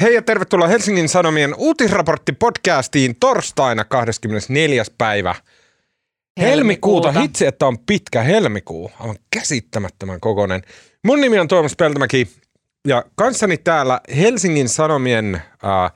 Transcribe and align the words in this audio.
Hei 0.00 0.14
ja 0.14 0.22
tervetuloa 0.22 0.68
Helsingin 0.68 1.08
Sanomien 1.08 1.54
uutisraportti-podcastiin 1.54 3.14
torstaina 3.20 3.84
24. 3.84 4.84
päivä 4.98 5.34
helmikuuta. 6.40 6.42
Helmikuuta. 6.42 7.12
Hitsi, 7.20 7.46
että 7.46 7.66
on 7.66 7.78
pitkä 7.78 8.22
helmikuu. 8.22 8.90
Aivan 9.00 9.16
käsittämättömän 9.30 10.20
kokoinen. 10.20 10.62
Mun 11.04 11.20
nimi 11.20 11.38
on 11.38 11.48
Tuomas 11.48 11.76
Peltomäki 11.76 12.28
ja 12.88 13.04
kanssani 13.14 13.56
täällä 13.56 14.00
Helsingin 14.16 14.68
Sanomien 14.68 15.34
äh, 15.34 15.92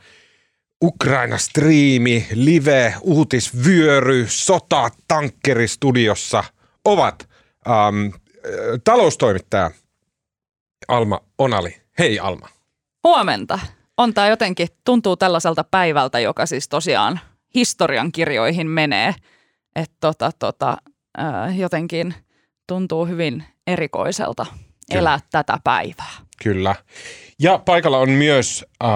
Ukraina-striimi, 0.84 2.26
live, 2.34 2.94
uutisvyöry, 3.00 4.26
sota, 4.28 4.90
tankkeri 5.08 5.68
studiossa 5.68 6.44
ovat 6.84 7.28
ähm, 7.68 8.06
äh, 8.06 8.12
taloustoimittaja 8.84 9.70
Alma 10.88 11.20
Onali. 11.38 11.76
Hei 11.98 12.18
Alma. 12.18 12.48
Huomenta. 13.04 13.58
On 13.98 14.14
tämä 14.14 14.28
jotenkin, 14.28 14.68
tuntuu 14.84 15.16
tällaiselta 15.16 15.64
päivältä, 15.64 16.20
joka 16.20 16.46
siis 16.46 16.68
tosiaan 16.68 17.20
historian 17.54 18.12
kirjoihin 18.12 18.66
menee. 18.66 19.14
Että 19.76 19.96
tota, 20.00 20.30
tota, 20.38 20.76
äh, 21.20 21.58
jotenkin 21.58 22.14
tuntuu 22.66 23.06
hyvin 23.06 23.44
erikoiselta 23.66 24.46
elää 24.90 25.18
tätä 25.30 25.58
päivää. 25.64 26.12
Kyllä. 26.42 26.74
Ja 27.38 27.58
paikalla 27.58 27.98
on 27.98 28.10
myös 28.10 28.64
äh, 28.84 28.90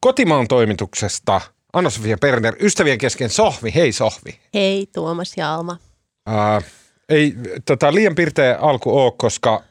kotimaan 0.00 0.48
toimituksesta 0.48 1.40
Anna-Sofia 1.72 2.18
Perner, 2.18 2.56
ystävien 2.60 2.98
kesken 2.98 3.30
Sohvi. 3.30 3.74
Hei 3.74 3.92
Sohvi. 3.92 4.40
Hei 4.54 4.86
Tuomas 4.94 5.32
ja 5.36 5.54
Alma. 5.54 5.76
Äh, 6.28 6.64
ei 7.08 7.34
tota, 7.66 7.94
liian 7.94 8.14
pirteä 8.14 8.58
alku 8.60 8.98
ole, 8.98 9.12
koska 9.16 9.62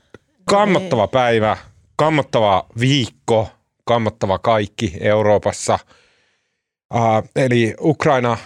kammottava 0.46 1.08
päivä, 1.08 1.58
kammottava 1.96 2.66
viikko, 2.80 3.50
kammottava 3.86 4.40
kaikki 4.40 4.94
Euroopassa. 5.00 5.80
Äh, 6.96 7.24
eli 7.36 7.76
Ukraina 7.82 8.32
äh, 8.32 8.38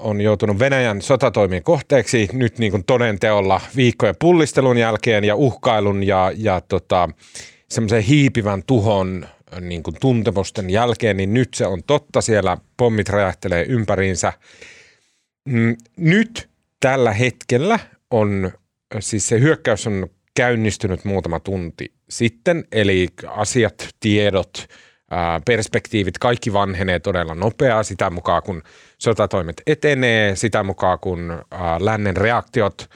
on 0.00 0.20
joutunut 0.20 0.58
Venäjän 0.58 1.02
sotatoimien 1.02 1.62
kohteeksi 1.62 2.28
nyt 2.32 2.58
niin 2.58 2.70
kuin 2.70 2.84
toden 2.84 3.18
teolla 3.18 3.60
viikkojen 3.76 4.14
pullistelun 4.18 4.78
jälkeen 4.78 5.24
ja 5.24 5.36
uhkailun 5.36 6.02
ja, 6.02 6.32
ja 6.36 6.60
tota, 6.60 7.08
semmoisen 7.68 8.02
hiipivän 8.02 8.62
tuhon 8.66 9.26
niin 9.60 9.82
kuin 9.82 9.96
tuntemusten 10.00 10.70
jälkeen, 10.70 11.16
niin 11.16 11.34
nyt 11.34 11.54
se 11.54 11.66
on 11.66 11.82
totta. 11.86 12.20
Siellä 12.20 12.56
pommit 12.76 13.08
räjähtelee 13.08 13.64
ympäriinsä. 13.68 14.32
Mm, 15.48 15.76
nyt 15.96 16.50
tällä 16.80 17.12
hetkellä 17.12 17.78
on, 18.10 18.52
siis 19.00 19.28
se 19.28 19.40
hyökkäys 19.40 19.86
on 19.86 20.06
käynnistynyt 20.36 21.04
muutama 21.04 21.40
tunti 21.40 21.92
sitten, 22.12 22.64
eli 22.72 23.08
asiat, 23.26 23.88
tiedot, 24.00 24.66
perspektiivit, 25.44 26.18
kaikki 26.18 26.52
vanhenee 26.52 26.98
todella 27.00 27.34
nopeaa 27.34 27.82
sitä 27.82 28.10
mukaan, 28.10 28.42
kun 28.42 28.62
sotatoimet 28.98 29.62
etenee, 29.66 30.36
sitä 30.36 30.62
mukaan, 30.62 30.98
kun 30.98 31.42
lännen 31.80 32.16
reaktiot 32.16 32.90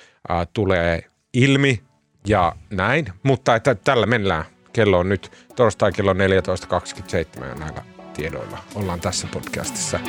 tulee 0.52 1.02
ilmi 1.34 1.82
ja 2.26 2.52
näin. 2.70 3.06
Mutta 3.22 3.54
että 3.54 3.74
tällä 3.74 4.06
mennään. 4.06 4.44
Kello 4.72 4.98
on 4.98 5.08
nyt 5.08 5.32
torstai 5.56 5.92
kello 5.92 6.12
14.27 6.12 6.18
ja 7.44 7.54
näillä 7.54 7.82
tiedoilla 8.14 8.58
ollaan 8.74 9.00
tässä 9.00 9.28
podcastissa. 9.32 10.00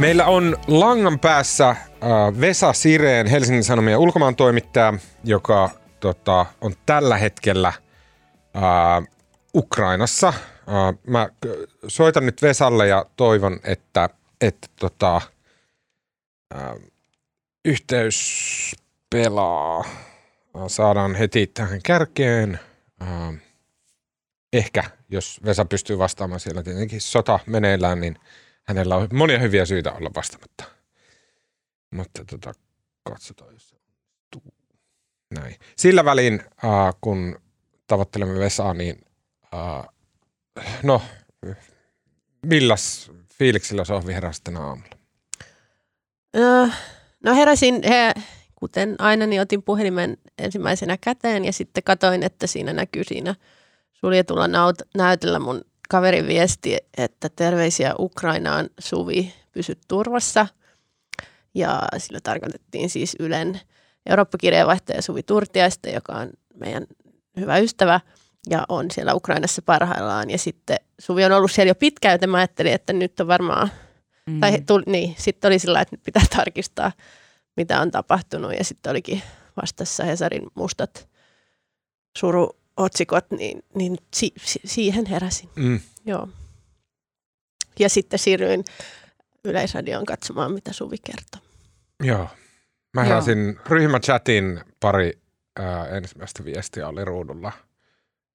Meillä 0.00 0.26
on 0.26 0.56
langan 0.66 1.18
päässä 1.18 1.68
äh, 1.68 1.78
Vesa 2.40 2.72
Sireen, 2.72 3.26
Helsingin 3.26 3.64
Sanomien 3.64 3.98
ulkomaan 3.98 4.36
toimittaja, 4.36 4.94
joka 5.24 5.70
tota, 6.00 6.46
on 6.60 6.74
tällä 6.86 7.16
hetkellä 7.18 7.68
äh, 7.68 9.08
Ukrainassa. 9.54 10.28
Äh, 10.28 10.98
mä 11.06 11.28
soitan 11.88 12.26
nyt 12.26 12.42
Vesalle 12.42 12.88
ja 12.88 13.06
toivon, 13.16 13.60
että, 13.64 14.08
että 14.40 14.68
tota, 14.80 15.20
äh, 16.54 16.74
yhteys 17.64 18.76
pelaa. 19.10 19.84
Saadaan 20.66 21.14
heti 21.14 21.46
tähän 21.46 21.80
kärkeen. 21.82 22.58
Äh, 23.02 23.34
ehkä, 24.52 24.84
jos 25.08 25.40
Vesa 25.44 25.64
pystyy 25.64 25.98
vastaamaan 25.98 26.40
siellä 26.40 26.62
tietenkin 26.62 27.00
sota 27.00 27.38
meneillään, 27.46 28.00
niin 28.00 28.16
hänellä 28.70 28.96
on 28.96 29.08
monia 29.12 29.38
hyviä 29.38 29.64
syitä 29.64 29.92
olla 29.92 30.10
vastaamatta. 30.16 30.64
Mutta 31.90 32.24
tota, 32.24 32.52
katsotaan, 33.02 33.52
jos 33.52 33.72
onnistuu. 33.72 34.54
Näin. 35.34 35.56
Sillä 35.76 36.04
välin, 36.04 36.40
äh, 36.64 36.94
kun 37.00 37.40
tavoittelemme 37.86 38.38
Vesaa, 38.38 38.74
niin 38.74 39.00
äh, 39.54 39.88
no, 40.82 41.02
milläs 42.46 43.10
fiiliksillä 43.38 43.84
Sohvi 43.84 44.14
heräsi 44.14 44.40
tänä 44.44 44.60
aamulla? 44.60 44.96
Öö, 46.36 46.66
No 47.24 47.34
heräsin, 47.34 47.82
he, 47.88 48.14
kuten 48.54 48.96
aina, 48.98 49.26
niin 49.26 49.40
otin 49.40 49.62
puhelimen 49.62 50.18
ensimmäisenä 50.38 50.96
käteen 51.00 51.44
ja 51.44 51.52
sitten 51.52 51.82
katoin, 51.82 52.22
että 52.22 52.46
siinä 52.46 52.72
näkyy 52.72 53.04
siinä 53.04 53.34
suljetulla 53.92 54.46
naut- 54.46 54.88
näytöllä 54.96 55.38
mun 55.38 55.64
kaverin 55.90 56.26
viesti, 56.26 56.76
että 56.96 57.28
terveisiä 57.28 57.94
Ukrainaan 57.98 58.68
Suvi, 58.78 59.34
pysy 59.52 59.78
turvassa. 59.88 60.46
Ja 61.54 61.82
sillä 61.98 62.18
tarkoitettiin 62.22 62.90
siis 62.90 63.16
Ylen 63.20 63.60
Eurooppa-kirjeenvaihtaja 64.06 65.02
Suvi 65.02 65.22
Turtiaista, 65.22 65.88
joka 65.88 66.12
on 66.12 66.30
meidän 66.54 66.86
hyvä 67.40 67.58
ystävä 67.58 68.00
ja 68.50 68.64
on 68.68 68.90
siellä 68.90 69.14
Ukrainassa 69.14 69.62
parhaillaan. 69.62 70.30
Ja 70.30 70.38
sitten 70.38 70.76
Suvi 70.98 71.24
on 71.24 71.32
ollut 71.32 71.50
siellä 71.50 71.70
jo 71.70 71.74
pitkään, 71.74 72.14
joten 72.14 72.30
mä 72.30 72.36
ajattelin, 72.38 72.72
että 72.72 72.92
nyt 72.92 73.20
on 73.20 73.26
varmaan 73.26 73.70
Mm. 74.30 74.40
tai 74.40 74.60
tuli, 74.66 74.82
niin, 74.86 75.14
sitten 75.18 75.48
oli 75.48 75.58
sillä, 75.58 75.80
että 75.80 75.96
nyt 75.96 76.02
pitää 76.02 76.22
tarkistaa, 76.36 76.92
mitä 77.56 77.80
on 77.80 77.90
tapahtunut. 77.90 78.52
Ja 78.58 78.64
sitten 78.64 78.90
olikin 78.90 79.22
vastassa 79.62 80.04
Hesarin 80.04 80.46
mustat 80.54 81.08
suruotsikot, 82.80 83.30
niin, 83.30 83.62
niin 83.74 83.98
si, 84.14 84.32
si, 84.44 84.60
siihen 84.64 85.06
heräsin. 85.06 85.48
Mm. 85.56 85.80
Joo. 86.06 86.28
Ja 87.78 87.88
sitten 87.88 88.18
siirryin 88.18 88.64
Yleisradioon 89.44 90.06
katsomaan, 90.06 90.52
mitä 90.52 90.72
Suvi 90.72 90.96
kertoo. 90.98 91.40
Joo. 92.02 92.28
Mä 92.94 93.04
heräsin 93.04 93.58
ryhmächatin 93.66 94.60
pari 94.80 95.12
ää, 95.58 95.86
ensimmäistä 95.88 96.44
viestiä 96.44 96.88
oli 96.88 97.04
ruudulla. 97.04 97.52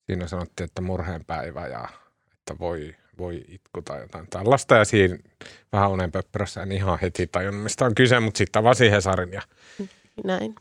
Siinä 0.05 0.27
sanottiin, 0.27 0.65
että 0.65 0.81
murheenpäivä 0.81 1.67
ja 1.67 1.89
että 2.33 2.59
voi, 2.59 2.95
voi 3.17 3.45
itku 3.47 3.81
tai 3.81 4.01
jotain 4.01 4.27
tällaista. 4.29 4.75
Ja 4.75 4.85
siinä 4.85 5.17
vähän 5.71 5.91
unen 5.91 6.11
pöppörössä 6.11 6.63
en 6.63 6.71
ihan 6.71 6.99
heti 7.01 7.27
tajunnut, 7.27 7.63
mistä 7.63 7.85
on 7.85 7.95
kyse, 7.95 8.19
mutta 8.19 8.37
sitten 8.37 8.59
avasin 8.59 8.91
Hesarin 8.91 9.33
ja 9.33 9.41
Näin. 10.23 10.55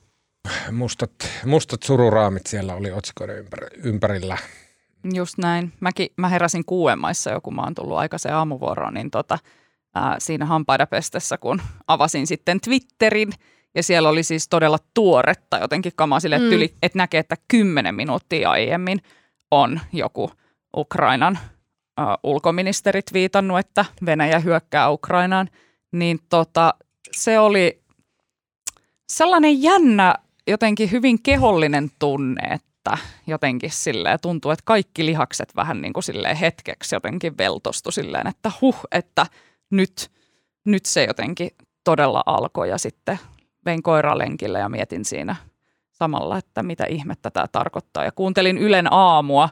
Mustat, 0.72 1.10
mustat 1.44 1.82
sururaamit 1.82 2.46
siellä 2.46 2.74
oli 2.74 2.92
otsikoiden 2.92 3.38
ympär, 3.38 3.64
ympärillä. 3.84 4.38
Just 5.14 5.38
näin. 5.38 5.72
Mäkin, 5.80 6.08
mä 6.16 6.28
heräsin 6.28 6.64
kuuden 6.64 6.98
maissa 6.98 7.30
jo, 7.30 7.40
kun 7.40 7.54
mä 7.54 7.62
oon 7.62 7.74
tullut 7.74 7.96
aikaiseen 7.96 8.34
aamuvuoroon, 8.34 8.94
niin 8.94 9.10
tota, 9.10 9.38
ää, 9.94 10.16
siinä 10.18 10.46
hampaida 10.46 10.86
pestessä, 10.86 11.38
kun 11.38 11.62
avasin 11.86 12.26
sitten 12.26 12.60
Twitterin, 12.60 13.32
ja 13.74 13.82
siellä 13.82 14.08
oli 14.08 14.22
siis 14.22 14.48
todella 14.48 14.78
tuoretta 14.94 15.58
jotenkin 15.58 15.92
kamaa 15.96 16.20
sille, 16.20 16.36
että, 16.36 16.48
Mm. 16.48 16.52
yli, 16.56 16.74
että 16.82 16.98
näkee, 16.98 17.20
että 17.20 17.36
kymmenen 17.48 17.94
minuuttia 17.94 18.50
aiemmin 18.50 18.98
on 19.50 19.80
joku 19.92 20.30
Ukrainan 20.76 21.38
ää, 21.96 22.18
ulkoministerit 22.22 23.12
viitannut, 23.12 23.58
että 23.58 23.84
Venäjä 24.06 24.38
hyökkää 24.38 24.90
Ukrainaan, 24.90 25.48
niin 25.92 26.18
tota, 26.28 26.74
se 27.12 27.38
oli 27.38 27.82
sellainen 29.08 29.62
jännä, 29.62 30.14
jotenkin 30.46 30.90
hyvin 30.90 31.22
kehollinen 31.22 31.90
tunne, 31.98 32.42
että 32.42 32.98
jotenkin 33.26 33.70
silleen 33.70 34.18
tuntuu, 34.22 34.50
että 34.50 34.62
kaikki 34.66 35.06
lihakset 35.06 35.56
vähän 35.56 35.80
niin 35.80 35.92
kuin 35.92 36.04
silleen 36.04 36.36
hetkeksi 36.36 36.94
jotenkin 36.94 37.38
veltostu 37.38 37.90
silleen, 37.90 38.26
että 38.26 38.50
huh, 38.60 38.76
että 38.92 39.26
nyt, 39.70 40.10
nyt 40.64 40.86
se 40.86 41.04
jotenkin 41.04 41.50
todella 41.84 42.22
alkoi 42.26 42.68
ja 42.68 42.78
sitten 42.78 43.18
vein 43.64 43.82
koiraa 43.82 44.18
lenkille 44.18 44.58
ja 44.58 44.68
mietin 44.68 45.04
siinä 45.04 45.36
samalla, 45.92 46.38
että 46.38 46.62
mitä 46.62 46.84
ihmettä 46.84 47.30
tämä 47.30 47.46
tarkoittaa. 47.52 48.04
Ja 48.04 48.12
kuuntelin 48.12 48.58
Ylen 48.58 48.92
aamua, 48.92 49.48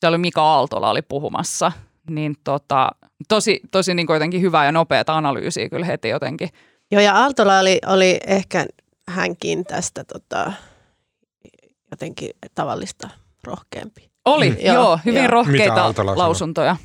se 0.00 0.06
oli 0.06 0.18
Mika 0.18 0.42
Aaltola 0.42 0.90
oli 0.90 1.02
puhumassa, 1.02 1.72
niin 2.10 2.34
tota, 2.44 2.88
tosi, 3.28 3.60
tosi 3.70 3.94
niin 3.94 4.06
jotenkin 4.10 4.40
hyvää 4.40 4.64
ja 4.64 4.72
nopeata 4.72 5.16
analyysiä 5.16 5.68
kyllä 5.68 5.86
heti 5.86 6.08
jotenkin. 6.08 6.48
Joo, 6.90 7.02
ja 7.02 7.14
Aaltola 7.14 7.58
oli, 7.58 7.78
oli 7.86 8.20
ehkä 8.26 8.66
hänkin 9.10 9.64
tästä 9.64 10.04
tota, 10.04 10.52
jotenkin 11.90 12.30
tavallista 12.54 13.08
rohkeampi. 13.44 14.10
Oli, 14.24 14.50
Mm. 14.50 14.56
joo, 14.60 14.74
Joo, 14.74 15.00
hyvin 15.04 15.14
joo. 15.14 15.22
Mitä 15.22 15.30
rohkeita 15.32 15.94
lausuntoja. 16.18 16.76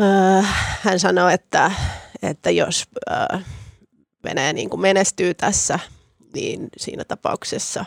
Öö, 0.00 0.42
hän 0.82 1.00
sanoi, 1.00 1.32
että, 1.34 1.70
että 2.22 2.50
jos 2.50 2.84
öö, 3.10 3.38
Venäjä 4.24 4.52
niin 4.52 4.70
kuin 4.70 4.80
menestyy 4.80 5.34
tässä, 5.34 5.78
niin 6.34 6.68
siinä 6.76 7.04
tapauksessa 7.04 7.84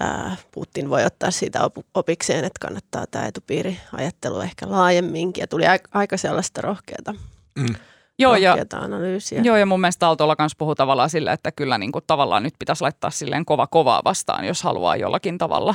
ää, 0.00 0.36
Putin 0.50 0.90
voi 0.90 1.04
ottaa 1.04 1.30
siitä 1.30 1.60
opikseen, 1.94 2.44
että 2.44 2.58
kannattaa 2.60 3.06
tämä 3.10 3.26
etupiiriajattelu 3.26 4.40
ehkä 4.40 4.70
laajemminkin. 4.70 5.42
Ja 5.42 5.46
tuli 5.46 5.66
aika, 5.66 5.88
aika 5.94 6.16
sellaista 6.16 6.60
rohkeata, 6.60 7.14
mm. 7.58 7.74
Joo, 8.18 8.36
ja, 8.36 8.56
analyysiä. 8.72 9.40
Joo, 9.42 9.56
ja 9.56 9.66
mun 9.66 9.80
mielestä 9.80 10.06
Aaltolla 10.06 10.36
kanssa 10.36 10.56
puhuu 10.58 10.74
tavallaan 10.74 11.10
sillä, 11.10 11.32
että 11.32 11.52
kyllä 11.52 11.78
niin 11.78 11.92
kuin, 11.92 12.04
tavallaan 12.06 12.42
nyt 12.42 12.54
pitäisi 12.58 12.82
laittaa 12.82 13.10
silleen 13.10 13.44
kova 13.44 13.66
kovaa 13.66 14.02
vastaan, 14.04 14.44
jos 14.44 14.62
haluaa 14.62 14.96
jollakin 14.96 15.38
tavalla 15.38 15.74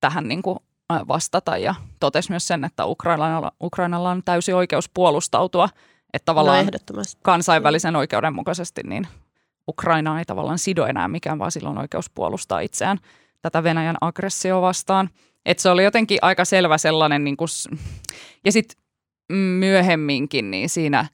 tähän 0.00 0.28
niin 0.28 0.42
kuin, 0.42 0.58
vastata. 1.08 1.56
Ja 1.56 1.74
totesi 2.00 2.30
myös 2.30 2.48
sen, 2.48 2.64
että 2.64 2.86
Ukrainalla, 2.86 3.52
Ukrainalla 3.62 4.10
on 4.10 4.22
täysi 4.24 4.52
oikeus 4.52 4.88
puolustautua, 4.94 5.68
että 6.12 6.24
tavallaan 6.24 6.66
no 6.66 7.02
kansainvälisen 7.22 7.96
oikeuden 7.96 8.34
mukaisesti 8.34 8.80
niin 8.84 9.06
Ukraina 9.68 10.18
ei 10.18 10.24
tavallaan 10.24 10.58
sido 10.58 10.86
enää 10.86 11.08
mikään, 11.08 11.38
vaan 11.38 11.50
sillä 11.50 11.70
on 11.70 11.78
oikeus 11.78 12.10
puolustaa 12.10 12.60
itseään 12.60 12.98
tätä 13.42 13.62
Venäjän 13.62 13.96
aggressio 14.00 14.62
vastaan. 14.62 15.10
Et 15.46 15.58
se 15.58 15.70
oli 15.70 15.84
jotenkin 15.84 16.18
aika 16.22 16.44
selvä 16.44 16.78
sellainen, 16.78 17.24
niin 17.24 17.36
kuin, 17.36 17.48
ja 18.44 18.52
sitten 18.52 18.82
myöhemminkin 19.32 20.50
niin 20.50 20.68
siinä, 20.68 21.06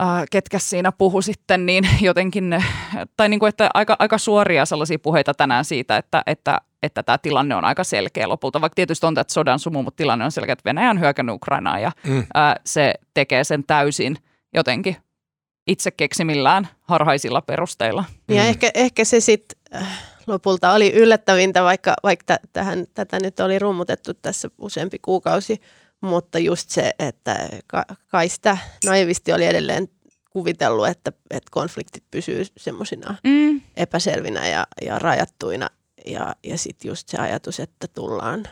äh, 0.00 0.24
ketkä 0.30 0.58
siinä 0.58 0.92
puhu 0.92 1.22
sitten, 1.22 1.66
niin 1.66 1.88
jotenkin, 2.00 2.64
tai 3.16 3.28
niin 3.28 3.40
kuin, 3.40 3.48
että 3.48 3.70
aika, 3.74 3.96
aika 3.98 4.18
suoria 4.18 4.66
sellaisia 4.66 4.98
puheita 4.98 5.34
tänään 5.34 5.64
siitä, 5.64 5.96
että, 5.96 6.22
että, 6.26 6.60
että 6.82 7.02
tämä 7.02 7.18
tilanne 7.18 7.54
on 7.54 7.64
aika 7.64 7.84
selkeä 7.84 8.28
lopulta, 8.28 8.60
vaikka 8.60 8.74
tietysti 8.74 9.06
on 9.06 9.18
että 9.18 9.34
sodan 9.34 9.58
sumu, 9.58 9.82
mutta 9.82 9.96
tilanne 9.96 10.24
on 10.24 10.32
selkeä, 10.32 10.52
että 10.52 10.64
Venäjä 10.64 10.90
on 10.90 11.00
hyökännyt 11.00 11.34
Ukrainaan 11.34 11.82
ja 11.82 11.92
mm. 12.06 12.18
äh, 12.18 12.54
se 12.66 12.94
tekee 13.14 13.44
sen 13.44 13.64
täysin 13.64 14.16
jotenkin 14.54 14.96
itse 15.66 15.90
keksimillään 15.90 16.68
harhaisilla 16.80 17.42
perusteilla. 17.42 18.04
Ja 18.28 18.42
mm. 18.42 18.48
ehkä, 18.48 18.70
ehkä 18.74 19.04
se 19.04 19.20
sitten 19.20 19.58
äh, 19.82 20.14
lopulta 20.26 20.72
oli 20.72 20.92
yllättävintä, 20.92 21.62
vaikka, 21.62 21.94
vaikka 22.02 22.36
tähän, 22.52 22.86
tätä 22.94 23.18
nyt 23.22 23.40
oli 23.40 23.58
rummutettu 23.58 24.14
tässä 24.14 24.50
useampi 24.58 24.98
kuukausi, 24.98 25.60
mutta 26.04 26.38
just 26.38 26.70
se, 26.70 26.92
että 26.98 27.48
kai 28.08 28.28
sitä 28.28 28.58
naivisti 28.84 29.32
oli 29.32 29.44
edelleen 29.44 29.88
kuvitellut, 30.30 30.88
että, 30.88 31.12
että 31.30 31.50
konfliktit 31.50 32.04
pysyy 32.10 32.44
semmoisina 32.56 33.14
mm. 33.24 33.60
epäselvinä 33.76 34.48
ja, 34.48 34.66
ja 34.86 34.98
rajattuina. 34.98 35.68
Ja, 36.06 36.34
ja 36.44 36.58
sitten 36.58 36.88
just 36.88 37.08
se 37.08 37.18
ajatus, 37.18 37.60
että 37.60 37.88
tullaan 37.88 38.44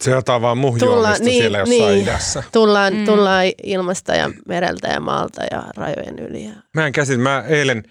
se 0.00 0.10
jotain 0.10 0.42
vaan 0.42 0.58
muhjoamista 0.58 1.24
niin, 1.24 1.42
siellä 1.42 1.58
jossain 1.58 1.80
niin, 1.80 2.02
idässä. 2.02 2.42
Tullaan, 2.52 2.94
mm. 2.94 3.04
tullaan 3.04 3.44
ilmasta 3.62 4.14
ja 4.14 4.30
mereltä 4.48 4.88
ja 4.88 5.00
maalta 5.00 5.42
ja 5.50 5.64
rajojen 5.76 6.18
yli. 6.18 6.50
Mä 6.74 6.86
en 6.86 6.92
käsit, 6.92 7.20
mä 7.20 7.44
eilen 7.48 7.82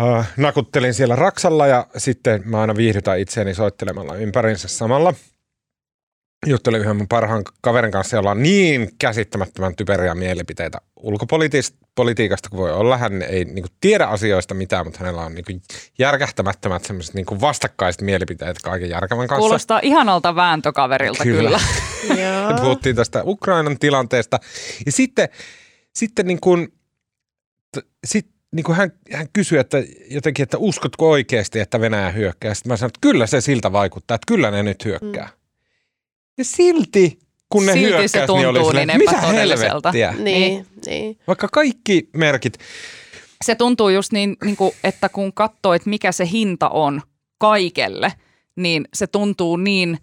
äh, 0.00 0.32
nakuttelin 0.36 0.94
siellä 0.94 1.16
Raksalla 1.16 1.66
ja 1.66 1.86
sitten 1.96 2.42
mä 2.44 2.60
aina 2.60 2.76
viihdytän 2.76 3.18
itseäni 3.18 3.54
soittelemalla 3.54 4.16
ympärinsä 4.16 4.68
samalla. 4.68 5.14
Juttelin 6.46 6.80
yhden 6.80 6.96
mun 6.96 7.08
parhaan 7.08 7.42
kaverin 7.60 7.90
kanssa, 7.90 8.16
jolla 8.16 8.30
on 8.30 8.42
niin 8.42 8.90
käsittämättömän 8.98 9.76
typeriä 9.76 10.14
mielipiteitä 10.14 10.78
ulkopolitiikasta 11.02 12.48
kuin 12.50 12.60
voi 12.60 12.72
olla. 12.72 12.96
Hän 12.96 13.22
ei 13.22 13.44
niin 13.44 13.62
kuin, 13.62 13.72
tiedä 13.80 14.06
asioista 14.06 14.54
mitään, 14.54 14.86
mutta 14.86 14.98
hänellä 15.00 15.22
on 15.22 15.34
niin 15.34 15.44
kuin, 15.44 15.62
järkähtämättömät 15.98 16.84
semmoiset 16.84 17.14
niin 17.14 17.40
vastakkaiset 17.40 18.02
mielipiteet 18.02 18.58
kaiken 18.62 18.90
järkevän 18.90 19.28
kanssa. 19.28 19.40
Kuulostaa 19.40 19.80
ihanalta 19.82 20.34
vääntökaverilta 20.34 21.22
kyllä. 21.22 21.60
kyllä. 22.08 22.54
Puhuttiin 22.62 22.96
tästä 22.96 23.22
Ukrainan 23.24 23.78
tilanteesta. 23.78 24.40
Ja 24.86 24.92
sitten, 24.92 25.28
sitten 25.94 26.26
niin 26.26 26.40
kuin, 26.40 26.68
t- 27.76 27.86
sit, 28.06 28.26
niin 28.52 28.64
kuin 28.64 28.76
hän, 28.76 28.92
hän 29.12 29.26
kysyi, 29.32 29.58
että 29.58 29.82
jotenkin, 30.10 30.42
että 30.42 30.58
uskotko 30.58 31.10
oikeasti, 31.10 31.60
että 31.60 31.80
Venäjä 31.80 32.10
hyökkää? 32.10 32.54
Sitten 32.54 32.72
mä 32.72 32.76
sanoin, 32.76 32.90
että 32.90 33.00
kyllä 33.00 33.26
se 33.26 33.40
siltä 33.40 33.72
vaikuttaa, 33.72 34.14
että 34.14 34.26
kyllä 34.26 34.50
ne 34.50 34.62
nyt 34.62 34.84
hyökkää. 34.84 35.24
Mm. 35.24 35.41
Ja 36.38 36.44
silti, 36.44 37.18
kun 37.48 37.66
ne 37.66 37.72
silti 37.72 37.88
hyökkäs, 37.88 38.12
se 38.12 38.26
tuntuu 38.26 38.36
niin 38.36 38.48
oli 38.48 38.64
silleen, 38.64 38.88
niin 38.88 38.98
mitä 38.98 39.20
helvettiä? 39.20 40.12
Niin, 40.12 40.24
niin, 40.24 40.66
niin. 40.86 41.18
Vaikka 41.26 41.48
kaikki 41.52 42.08
merkit. 42.16 42.58
Se 43.44 43.54
tuntuu 43.54 43.88
just 43.88 44.12
niin, 44.12 44.36
niin 44.44 44.56
kuin, 44.56 44.72
että 44.84 45.08
kun 45.08 45.32
katsoo, 45.32 45.74
että 45.74 45.90
mikä 45.90 46.12
se 46.12 46.28
hinta 46.32 46.68
on 46.68 47.02
kaikelle, 47.38 48.12
niin 48.56 48.88
se 48.94 49.06
tuntuu 49.06 49.56
niin 49.56 49.98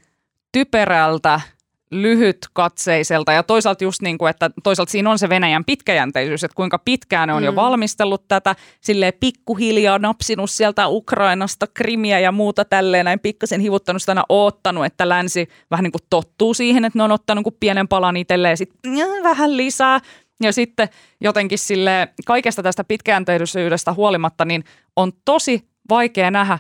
typerältä– 0.52 1.42
lyhytkatseiselta 1.91 3.31
ja 3.31 3.44
toisaalta 3.44 3.83
just 3.83 4.01
niin 4.01 4.18
kuin, 4.18 4.30
että 4.30 4.50
toisaalta 4.63 4.91
siinä 4.91 5.12
on 5.12 5.19
se 5.19 5.30
Venäjän 5.30 5.65
pitkäjänteisyys, 5.65 6.44
että 6.44 6.56
kuinka 6.56 6.80
pitkään 6.80 7.27
ne 7.27 7.33
on 7.33 7.41
mm. 7.41 7.45
jo 7.45 7.56
valmistellut 7.56 8.27
tätä, 8.27 8.56
silleen 8.81 9.13
pikkuhiljaa 9.19 10.00
napsinut 10.00 10.51
sieltä 10.51 10.88
Ukrainasta 10.88 11.68
krimiä 11.74 12.19
ja 12.19 12.31
muuta 12.31 12.65
tälleen 12.65 13.06
näin 13.06 13.19
pikkasen 13.19 13.62
hivuttanut 13.62 14.01
sitä 14.01 14.24
oottanut, 14.30 14.86
että 14.86 15.09
länsi 15.09 15.50
vähän 15.71 15.83
niin 15.83 15.91
kuin 15.91 16.03
tottuu 16.09 16.53
siihen, 16.53 16.86
että 16.86 17.00
ne 17.00 17.03
on 17.03 17.12
ottanut 17.12 17.44
kuin 17.44 17.57
pienen 17.59 17.88
palan 17.88 18.18
itselleen 18.18 18.51
ja 18.51 18.57
sitten 18.57 18.94
vähän 19.24 19.57
lisää. 19.57 20.00
Ja 20.44 20.53
sitten 20.53 20.89
jotenkin 21.21 21.57
sille 21.57 22.07
kaikesta 22.25 22.63
tästä 22.63 22.83
pitkäjänteisyydestä 22.83 23.94
huolimatta, 23.94 24.45
niin 24.45 24.63
on 24.95 25.12
tosi 25.25 25.69
vaikea 25.89 26.31
nähdä, 26.31 26.59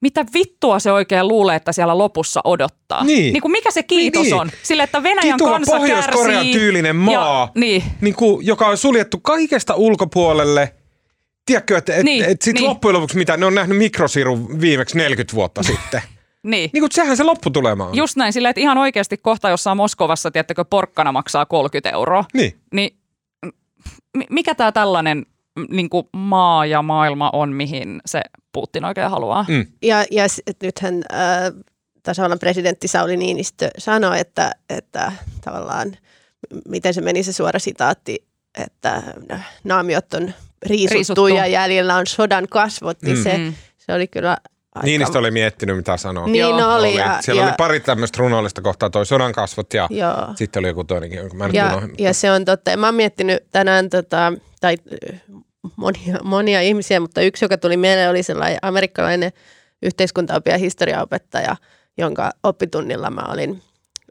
mitä 0.00 0.24
vittua 0.34 0.78
se 0.78 0.92
oikein 0.92 1.28
luulee, 1.28 1.56
että 1.56 1.72
siellä 1.72 1.98
lopussa 1.98 2.40
odottaa. 2.44 3.04
Niin. 3.04 3.32
niin 3.32 3.42
kuin 3.42 3.52
mikä 3.52 3.70
se 3.70 3.82
kiitos 3.82 4.22
niin, 4.22 4.30
niin. 4.30 4.40
on? 4.40 4.50
Sille, 4.62 4.82
että 4.82 5.02
Venäjän 5.02 5.36
Kituva 5.36 5.50
kansa 5.50 5.76
Pohjois-Korean 5.76 6.44
kärsii. 6.44 6.52
tyylinen 6.52 6.96
maa, 6.96 7.40
ja, 7.40 7.48
niin. 7.54 7.82
Niin 8.00 8.14
kuin, 8.14 8.46
joka 8.46 8.66
on 8.66 8.76
suljettu 8.76 9.20
kaikesta 9.20 9.74
ulkopuolelle. 9.74 10.74
Tiedätkö, 11.46 11.78
että 11.78 11.96
et, 11.96 12.04
niin, 12.04 12.24
et 12.24 12.42
sitten 12.42 12.62
niin. 12.62 12.68
loppujen 12.68 12.94
lopuksi 12.94 13.16
mitä, 13.16 13.36
ne 13.36 13.46
on 13.46 13.54
nähnyt 13.54 13.78
mikrosirun 13.78 14.60
viimeksi 14.60 14.98
40 14.98 15.34
vuotta 15.34 15.62
sitten. 15.62 16.02
Niin. 16.42 16.70
niin 16.72 16.82
kuin 16.82 16.92
sehän 16.92 17.16
se 17.16 17.22
lopputulema 17.22 17.86
on. 17.86 17.96
Just 17.96 18.16
näin, 18.16 18.32
silleen, 18.32 18.50
että 18.50 18.60
ihan 18.60 18.78
oikeasti 18.78 19.16
kohta 19.16 19.50
jossain 19.50 19.76
Moskovassa, 19.76 20.30
tiedättekö, 20.30 20.64
porkkana 20.64 21.12
maksaa 21.12 21.46
30 21.46 21.90
euroa. 21.90 22.24
Niin. 22.34 22.54
Niin 22.74 22.96
mikä 24.30 24.54
tämä 24.54 24.72
tällainen 24.72 25.26
niin 25.70 25.90
kuin 25.90 26.08
maa 26.12 26.66
ja 26.66 26.82
maailma 26.82 27.30
on, 27.32 27.52
mihin 27.52 28.00
se 28.06 28.20
Putin 28.52 28.84
oikein 28.84 29.10
haluaa. 29.10 29.44
Mm. 29.48 29.66
Ja, 29.82 30.04
ja 30.10 30.24
nythän 30.62 30.94
äh, 31.12 31.64
tasavallan 32.02 32.38
presidentti 32.38 32.88
Sauli 32.88 33.16
Niinistö 33.16 33.70
sanoi, 33.78 34.20
että, 34.20 34.52
että 34.68 35.12
tavallaan, 35.44 35.96
miten 36.68 36.94
se 36.94 37.00
meni 37.00 37.22
se 37.22 37.32
suora 37.32 37.58
sitaatti, 37.58 38.26
että 38.64 39.02
naamiot 39.64 40.14
on 40.14 40.34
riisuttu, 40.66 40.94
riisuttu. 40.94 41.26
ja 41.28 41.46
jäljellä 41.46 41.96
on 41.96 42.06
sodan 42.06 42.48
kasvot, 42.50 43.02
niin 43.02 43.16
mm. 43.16 43.22
se, 43.22 43.38
mm. 43.38 43.54
se 43.78 43.94
oli 43.94 44.08
kyllä 44.08 44.36
Aika... 44.74 44.86
Niinistö 44.86 45.18
oli 45.18 45.30
miettinyt, 45.30 45.76
mitä 45.76 45.96
sanoa. 45.96 46.26
Niin 46.26 46.38
Joo. 46.40 46.74
oli. 46.74 46.94
Ja, 46.94 47.18
Siellä 47.22 47.42
ja, 47.42 47.46
oli 47.46 47.54
pari 47.58 47.80
tämmöistä 47.80 48.18
runollista 48.18 48.62
kohtaa, 48.62 48.90
toi 48.90 49.06
sodan 49.06 49.32
kasvot 49.32 49.74
ja 49.74 49.88
Joo. 49.90 50.34
sitten 50.34 50.60
oli 50.60 50.68
joku 50.68 50.84
toinenkin, 50.84 51.18
jonka 51.18 51.36
mä 51.36 51.44
en 51.44 51.54
ja, 51.54 51.82
ja 51.98 52.14
se 52.14 52.30
on 52.30 52.44
totta. 52.44 52.76
Mä 52.76 52.86
oon 52.86 52.94
miettinyt 52.94 53.42
tänään, 53.50 53.90
tota, 53.90 54.32
tai 54.60 54.76
monia, 55.76 56.18
monia 56.22 56.60
ihmisiä, 56.60 57.00
mutta 57.00 57.20
yksi, 57.20 57.44
joka 57.44 57.58
tuli 57.58 57.76
mieleen, 57.76 58.10
oli 58.10 58.22
sellainen 58.22 58.58
amerikkalainen 58.62 59.32
ja 60.46 60.58
historiaopettaja, 60.58 61.56
jonka 61.98 62.30
oppitunnilla 62.42 63.10
mä 63.10 63.22
olin 63.32 63.62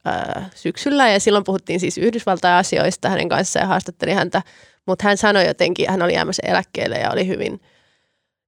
ää, 0.05 0.49
syksyllä. 0.55 1.09
Ja 1.09 1.19
silloin 1.19 1.43
puhuttiin 1.43 1.79
siis 1.79 1.97
Yhdysvaltain 1.97 2.53
asioista 2.53 3.09
hänen 3.09 3.29
kanssaan 3.29 3.63
ja 3.63 3.67
haastattelin 3.67 4.15
häntä. 4.15 4.41
Mutta 4.85 5.03
hän 5.07 5.17
sanoi 5.17 5.47
jotenkin, 5.47 5.89
hän 5.89 6.01
oli 6.01 6.13
jäämässä 6.13 6.43
eläkkeelle 6.45 6.97
ja 6.97 7.11
oli 7.11 7.27
hyvin 7.27 7.61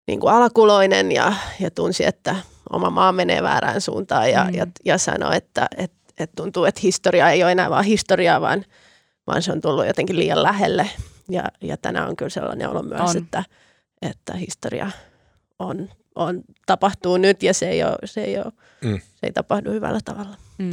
niin 0.08 0.20
kuin 0.20 0.34
alakuloinen 0.34 1.12
ja, 1.12 1.34
ja 1.60 1.72
tunsi, 1.72 2.05
että 2.05 2.36
oma 2.70 2.89
maa 2.89 3.12
menee 3.12 3.43
väärään 3.43 3.81
suuntaan 3.81 4.31
ja, 4.31 4.43
mm. 4.43 4.53
ja, 4.53 4.67
ja 4.86 4.98
sanoi, 4.98 5.38
että 5.38 5.67
et, 5.77 5.91
et 6.20 6.31
tuntuu, 6.36 6.65
että 6.65 6.81
historia 6.84 7.29
ei 7.29 7.43
ole 7.43 7.51
enää 7.51 7.70
vaan 7.70 7.86
historiaa, 7.86 8.41
vaan, 8.41 8.65
vaan 9.27 9.41
se 9.41 9.51
on 9.51 9.62
tullut 9.62 9.88
jotenkin 9.88 10.15
liian 10.15 10.43
lähelle 10.43 10.89
ja, 11.33 11.43
ja 11.61 11.77
tänään 11.77 12.09
on 12.09 12.15
kyllä 12.15 12.29
sellainen 12.29 12.69
olo 12.69 12.83
myös, 12.83 13.01
on. 13.01 13.17
Että, 13.17 13.43
että 14.01 14.33
historia 14.33 14.91
on, 15.59 15.89
on, 16.15 16.41
tapahtuu 16.65 17.17
nyt 17.17 17.43
ja 17.43 17.53
se 17.53 17.69
ei, 17.69 17.83
ole, 17.83 17.97
se 18.05 18.23
ei, 18.23 18.38
ole, 18.38 18.51
mm. 18.83 19.00
se 19.00 19.27
ei 19.27 19.31
tapahdu 19.31 19.71
hyvällä 19.71 20.00
tavalla. 20.05 20.35
Mm. 20.57 20.71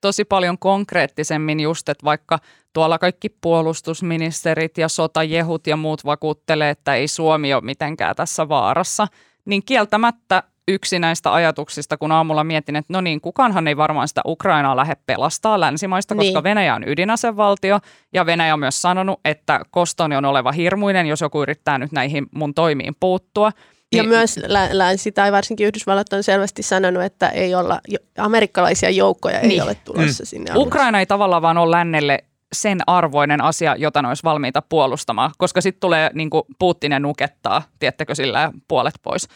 Tosi 0.00 0.24
paljon 0.24 0.58
konkreettisemmin 0.58 1.60
just, 1.60 1.88
että 1.88 2.04
vaikka 2.04 2.38
tuolla 2.72 2.98
kaikki 2.98 3.28
puolustusministerit 3.28 4.78
ja 4.78 4.88
sotajehut 4.88 5.66
ja 5.66 5.76
muut 5.76 6.04
vakuuttelee, 6.04 6.70
että 6.70 6.94
ei 6.94 7.08
Suomi 7.08 7.54
ole 7.54 7.62
mitenkään 7.62 8.16
tässä 8.16 8.48
vaarassa, 8.48 9.06
niin 9.44 9.64
kieltämättä 9.64 10.42
yksi 10.68 10.98
näistä 10.98 11.32
ajatuksista, 11.32 11.96
kun 11.96 12.12
aamulla 12.12 12.44
mietin, 12.44 12.76
että 12.76 12.92
no 12.92 13.00
niin, 13.00 13.20
kukaanhan 13.20 13.68
ei 13.68 13.76
varmaan 13.76 14.08
sitä 14.08 14.20
Ukrainaa 14.26 14.76
lähde 14.76 14.96
pelastaa 15.06 15.60
länsimaista, 15.60 16.14
koska 16.14 16.38
niin. 16.38 16.44
Venäjä 16.44 16.74
on 16.74 16.88
ydinasevaltio 16.88 17.78
ja 18.12 18.26
Venäjä 18.26 18.54
on 18.54 18.60
myös 18.60 18.82
sanonut, 18.82 19.20
että 19.24 19.60
kostoni 19.70 20.16
on 20.16 20.24
oleva 20.24 20.52
hirmuinen, 20.52 21.06
jos 21.06 21.20
joku 21.20 21.42
yrittää 21.42 21.78
nyt 21.78 21.92
näihin 21.92 22.26
mun 22.34 22.54
toimiin 22.54 22.94
puuttua. 23.00 23.52
Ja 23.94 24.02
niin, 24.02 24.08
myös 24.08 24.40
länsi 24.70 25.12
tai 25.12 25.32
varsinkin 25.32 25.66
Yhdysvallat 25.66 26.12
on 26.12 26.22
selvästi 26.22 26.62
sanonut, 26.62 27.02
että 27.02 27.28
ei 27.28 27.54
olla, 27.54 27.80
amerikkalaisia 28.18 28.90
joukkoja 28.90 29.40
ei 29.40 29.48
niin. 29.48 29.62
ole 29.62 29.74
tulossa 29.74 30.22
mm. 30.22 30.26
sinne. 30.26 30.52
Ukraina 30.56 30.98
ei 30.98 31.06
tavallaan 31.06 31.42
vaan 31.42 31.58
ole 31.58 31.70
lännelle 31.70 32.24
sen 32.52 32.78
arvoinen 32.86 33.40
asia, 33.40 33.76
jota 33.76 34.02
ne 34.02 34.08
olisi 34.08 34.22
valmiita 34.22 34.62
puolustamaan, 34.68 35.30
koska 35.38 35.60
sitten 35.60 35.80
tulee 35.80 36.10
niin 36.14 36.30
kuin 36.30 36.42
Putinen 36.58 37.02
nukettaa, 37.02 37.62
tiettäkö 37.78 38.14
sillä 38.14 38.52
puolet 38.68 38.94
pois. 39.02 39.28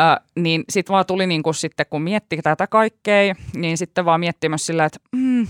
Ö, 0.00 0.20
niin 0.36 0.64
sitten 0.70 0.92
vaan 0.92 1.06
tuli 1.06 1.26
niin 1.26 1.42
kuin 1.42 1.54
sitten, 1.54 1.86
kun 1.90 2.02
mietti 2.02 2.36
tätä 2.36 2.66
kaikkea, 2.66 3.34
niin 3.56 3.78
sitten 3.78 4.04
vaan 4.04 4.20
miettii 4.20 4.48
myös 4.48 4.66
sillä, 4.66 4.84
että 4.84 4.98
mm, 5.16 5.46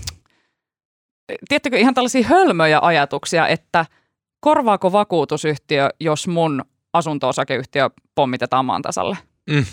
tiettäkö 1.49 1.77
ihan 1.77 1.93
tällaisia 1.93 2.27
hölmöjä 2.27 2.79
ajatuksia, 2.81 3.47
että 3.47 3.85
korvaako 4.39 4.91
vakuutusyhtiö, 4.91 5.89
jos 5.99 6.27
mun 6.27 6.65
asunto-osakeyhtiö 6.93 7.89
pommitetaan 8.15 8.65
maan 8.65 8.81
tasalle? 8.81 9.17
Mm. 9.49 9.65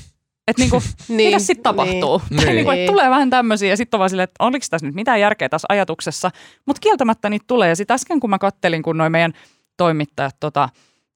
Että 0.48 0.62
niinku, 0.62 0.82
Niin, 1.08 1.28
mitä 1.28 1.38
sitten 1.38 1.62
tapahtuu? 1.62 2.22
Niin. 2.30 2.36
Niin. 2.40 2.54
niinku, 2.56 2.70
Niin. 2.70 2.90
tulee 2.90 3.10
vähän 3.10 3.30
tämmöisiä 3.30 3.68
ja 3.68 3.76
sitten 3.76 3.98
on 3.98 3.98
vaan 3.98 4.10
silleen, 4.10 4.24
että 4.24 4.44
oliko 4.44 4.66
tässä 4.70 4.86
nyt 4.86 4.94
mitään 4.94 5.20
järkeä 5.20 5.48
tässä 5.48 5.66
ajatuksessa. 5.68 6.30
Mutta 6.66 6.80
kieltämättä 6.80 7.30
niitä 7.30 7.44
tulee. 7.46 7.68
Ja 7.68 7.76
sitten 7.76 7.94
äsken 7.94 8.20
kun 8.20 8.30
mä 8.30 8.38
kattelin, 8.38 8.82
kun 8.82 8.98
noin 8.98 9.12
meidän 9.12 9.32
toimittajat, 9.76 10.36
tota, 10.40 10.68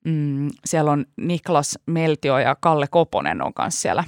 mm, 0.04 0.48
siellä 0.64 0.90
on 0.90 1.04
Niklas 1.16 1.78
Meltio 1.86 2.38
ja 2.38 2.56
Kalle 2.60 2.86
Koponen 2.86 3.42
on 3.42 3.54
kanssa 3.54 3.80
siellä 3.80 4.04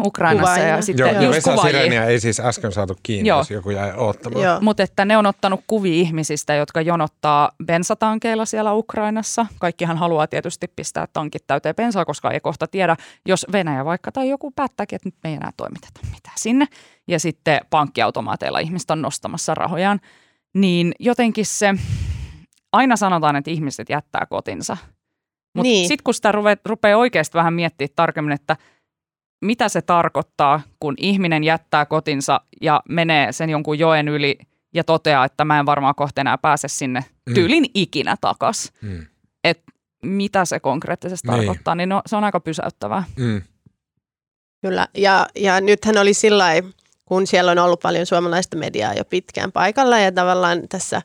Ukrainassa. 0.00 0.54
Kuvaajina. 0.54 0.76
Ja 0.76 0.82
sitten 0.82 1.06
Joo, 1.06 1.14
ja 1.14 1.22
just 1.22 1.36
Vesa 1.36 1.50
kuvaajia. 1.50 1.78
Sireniä 1.78 2.04
ei 2.04 2.20
siis 2.20 2.40
äsken 2.40 2.72
saatu 2.72 2.98
kiinni, 3.02 3.28
Joo. 3.28 3.38
jos 3.38 3.50
joku 3.50 3.70
jäi 3.70 3.92
oottamaan. 3.96 4.44
Joo. 4.44 4.60
Mutta 4.60 4.82
että 4.82 5.04
ne 5.04 5.16
on 5.16 5.26
ottanut 5.26 5.60
kuvia 5.66 5.92
ihmisistä, 5.92 6.54
jotka 6.54 6.80
jonottaa 6.80 7.52
bensatankeilla 7.64 8.44
siellä 8.44 8.72
Ukrainassa. 8.72 9.46
Kaikkihan 9.58 9.98
haluaa 9.98 10.26
tietysti 10.26 10.68
pistää 10.76 11.06
tankit 11.12 11.46
täyteen 11.46 11.74
bensaa, 11.74 12.04
koska 12.04 12.30
ei 12.30 12.40
kohta 12.40 12.66
tiedä, 12.66 12.96
jos 13.26 13.46
Venäjä 13.52 13.84
vaikka 13.84 14.12
tai 14.12 14.28
joku 14.28 14.50
päättääkin, 14.50 14.96
että 14.96 15.08
nyt 15.08 15.16
me 15.24 15.30
ei 15.30 15.36
enää 15.36 15.50
toimiteta 15.56 16.00
mitään 16.04 16.38
sinne. 16.38 16.66
Ja 17.08 17.20
sitten 17.20 17.60
pankkiautomaateilla 17.70 18.58
ihmiset 18.58 18.90
on 18.90 19.02
nostamassa 19.02 19.54
rahojaan. 19.54 20.00
Niin 20.54 20.94
jotenkin 20.98 21.46
se, 21.46 21.74
aina 22.72 22.96
sanotaan, 22.96 23.36
että 23.36 23.50
ihmiset 23.50 23.88
jättää 23.88 24.26
kotinsa. 24.30 24.76
Mutta 25.54 25.62
Niin. 25.68 25.88
sitten 25.88 26.04
kun 26.04 26.14
sitä 26.14 26.32
ruve, 26.32 26.56
rupeaa 26.64 26.98
oikeasti 26.98 27.38
vähän 27.38 27.54
miettimään 27.54 27.92
tarkemmin, 27.96 28.32
että 28.32 28.56
mitä 29.44 29.68
se 29.68 29.82
tarkoittaa, 29.82 30.60
kun 30.80 30.94
ihminen 30.98 31.44
jättää 31.44 31.86
kotinsa 31.86 32.40
ja 32.60 32.82
menee 32.88 33.32
sen 33.32 33.50
jonkun 33.50 33.78
joen 33.78 34.08
yli 34.08 34.38
ja 34.74 34.84
toteaa, 34.84 35.24
että 35.24 35.44
mä 35.44 35.58
en 35.58 35.66
varmaan 35.66 35.94
kohta 35.94 36.20
enää 36.20 36.38
pääse 36.38 36.68
sinne 36.68 37.04
Mm. 37.28 37.34
tyylin 37.34 37.66
ikinä 37.74 38.16
takas. 38.20 38.72
Mm. 38.82 39.06
Että 39.44 39.62
mitä 40.02 40.44
se 40.44 40.60
konkreettisesti 40.60 41.28
Niin. 41.28 41.36
tarkoittaa, 41.36 41.74
niin 41.74 41.88
no, 41.88 42.02
se 42.06 42.16
on 42.16 42.24
aika 42.24 42.40
pysäyttävää. 42.40 43.04
Mm. 43.16 43.42
Kyllä, 44.62 44.88
ja, 44.96 45.26
ja 45.36 45.60
nythän 45.60 45.98
oli 45.98 46.14
sillä 46.14 46.46
kun 47.04 47.26
siellä 47.26 47.52
on 47.52 47.58
ollut 47.58 47.80
paljon 47.80 48.06
suomalaista 48.06 48.56
mediaa 48.56 48.94
jo 48.94 49.04
pitkään 49.04 49.52
paikalla 49.52 49.98
ja 49.98 50.12
tavallaan 50.12 50.68
tässä 50.68 51.02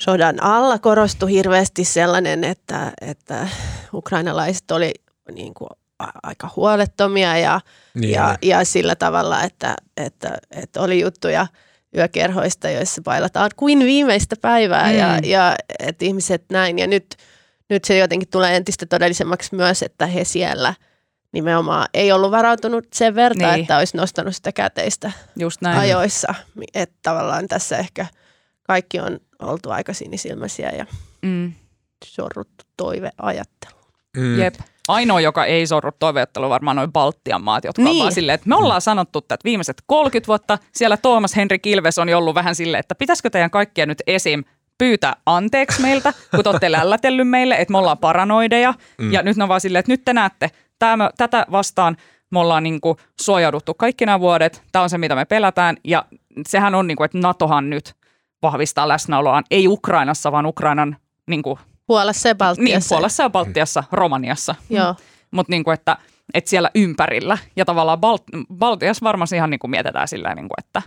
sodan 0.00 0.42
alla 0.42 0.78
korostui 0.78 1.30
hirveästi 1.32 1.84
sellainen, 1.84 2.44
että, 2.44 2.92
että 3.00 3.48
ukrainalaiset 3.94 4.70
oli 4.70 4.94
niin 5.32 5.54
kuin 5.54 5.70
aika 6.22 6.50
huolettomia 6.56 7.38
ja, 7.38 7.60
Niin 7.94 8.10
ja, 8.12 8.38
ja 8.42 8.64
sillä 8.64 8.96
tavalla, 8.96 9.42
että, 9.42 9.74
että, 9.96 10.38
että 10.50 10.80
oli 10.80 11.00
juttuja 11.00 11.46
yökerhoista, 11.96 12.70
joissa 12.70 13.02
bailataan 13.02 13.50
kuin 13.56 13.78
viimeistä 13.78 14.36
päivää 14.40 14.92
ja, 14.92 15.08
Mm. 15.12 15.28
ja 15.28 15.56
että 15.78 16.04
ihmiset 16.04 16.44
näin. 16.52 16.78
Ja 16.78 16.86
nyt, 16.86 17.16
nyt 17.70 17.84
se 17.84 17.98
jotenkin 17.98 18.28
tulee 18.28 18.56
entistä 18.56 18.86
todellisemmaksi 18.86 19.54
myös, 19.54 19.82
että 19.82 20.06
he 20.06 20.24
siellä 20.24 20.74
nimenomaan 21.32 21.88
ei 21.94 22.12
ollut 22.12 22.30
varautunut 22.30 22.86
sen 22.94 23.14
verta, 23.14 23.46
Niin. 23.52 23.60
että 23.60 23.78
olisi 23.78 23.96
nostanut 23.96 24.36
sitä 24.36 24.52
käteistä 24.52 25.12
Just 25.36 25.60
Näin. 25.60 25.76
näin. 25.76 25.88
ajoissa. 25.90 26.34
Että 26.74 26.96
tavallaan 27.02 27.48
tässä 27.48 27.76
ehkä 27.76 28.06
kaikki 28.62 29.00
on 29.00 29.20
oltu 29.42 29.70
aika 29.70 29.92
sinisilmäisiä 29.92 30.70
ja 30.70 30.86
Mm, 31.22 31.52
sorruttu 32.04 32.64
toiveajattelu. 32.76 33.78
Mm. 34.16 34.38
jep. 34.38 34.54
Ainoa, 34.88 35.20
joka 35.20 35.44
ei 35.44 35.66
sorru 35.66 35.90
toiveottelu, 35.98 36.50
varmaan 36.50 36.76
noin 36.76 36.92
Baltian 36.92 37.42
maat, 37.42 37.64
jotka 37.64 37.82
niin. 37.82 37.92
on 37.96 37.98
vaan 37.98 38.12
silleen, 38.12 38.34
että 38.34 38.48
me 38.48 38.56
ollaan 38.56 38.80
sanottu, 38.80 39.18
että 39.18 39.36
viimeiset 39.44 39.82
30 39.86 40.26
vuotta 40.28 40.58
siellä 40.72 40.96
Tuomas 40.96 41.36
Henri 41.36 41.58
Kilves 41.58 41.98
on 41.98 42.14
ollut 42.14 42.34
vähän 42.34 42.54
silleen, 42.54 42.80
että 42.80 42.94
pitäisikö 42.94 43.30
teidän 43.30 43.50
kaikkia 43.50 43.86
nyt 43.86 44.02
esim. 44.06 44.44
pyytää 44.78 45.16
anteeksi 45.26 45.82
meiltä, 45.82 46.12
kun 46.30 46.44
te 46.44 46.48
olette 46.48 46.72
lällätellyt 46.78 47.28
meille, 47.28 47.54
että 47.54 47.72
me 47.72 47.78
ollaan 47.78 47.98
paranoideja. 47.98 48.74
Mm. 48.98 49.12
Ja 49.12 49.22
nyt 49.22 49.36
ne 49.36 49.42
on 49.42 49.48
vaan 49.48 49.60
silleen, 49.60 49.80
että 49.80 49.92
nyt 49.92 50.04
te 50.04 50.12
näette, 50.12 50.50
tämä, 50.78 51.10
tätä 51.16 51.46
vastaan 51.52 51.96
me 52.30 52.38
ollaan 52.38 52.62
niin 52.62 52.80
kuin 52.80 52.96
suojauduttu 53.20 53.74
kaikki 53.74 54.06
nämä 54.06 54.20
vuodet. 54.20 54.62
Tämä 54.72 54.82
on 54.82 54.90
se, 54.90 54.98
mitä 54.98 55.14
me 55.14 55.24
pelätään. 55.24 55.76
Ja 55.84 56.04
sehän 56.48 56.74
on, 56.74 56.86
niin 56.86 56.96
kuin, 56.96 57.04
että 57.04 57.18
NATOhan 57.18 57.70
nyt 57.70 57.94
vahvistaa 58.42 58.88
läsnäoloaan, 58.88 59.44
ei 59.50 59.68
Ukrainassa, 59.68 60.32
vaan 60.32 60.46
Ukrainan 60.46 60.96
niin 61.26 61.42
kuin, 61.42 61.58
Puolassa 61.86 62.28
ja 62.28 62.32
niin, 62.32 62.38
Baltiassa. 62.38 62.94
Puolassa 62.94 63.22
ja 63.22 63.30
Baltiassa, 63.30 63.84
Romaniassa. 63.92 64.54
Joo. 64.70 64.94
Mutta 65.30 65.50
niinku, 65.50 65.70
että, 65.70 65.96
että 66.34 66.50
siellä 66.50 66.70
ympärillä. 66.74 67.38
Ja 67.56 67.64
tavallaan 67.64 67.98
Balt- 67.98 68.44
Baltiassa 68.54 69.04
varmasti 69.04 69.36
ihan 69.36 69.50
niinku 69.50 69.68
mietitään 69.68 70.08
sillä 70.08 70.34
niinku, 70.34 70.54
että 70.58 70.82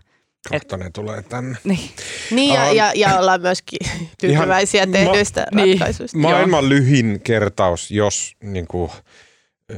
Kohta 0.50 0.78
ne 0.78 0.90
tulee 0.90 1.22
tänne. 1.22 1.58
niin, 1.64 1.90
Niin, 2.32 2.54
ja, 2.54 2.74
ja, 2.74 2.92
ja 2.96 3.20
ollaan 3.20 3.42
myöskin 3.42 3.80
tyytyväisiä 4.22 4.86
ma- 4.86 4.92
tehdyistä 4.92 5.46
niin. 5.56 5.80
ratkaisuista. 5.80 6.18
Maailman 6.18 6.70
lyhin 6.70 7.22
kertaus, 7.24 7.92
jos 7.92 8.36
niin 8.44 8.68
kuin, 8.68 8.92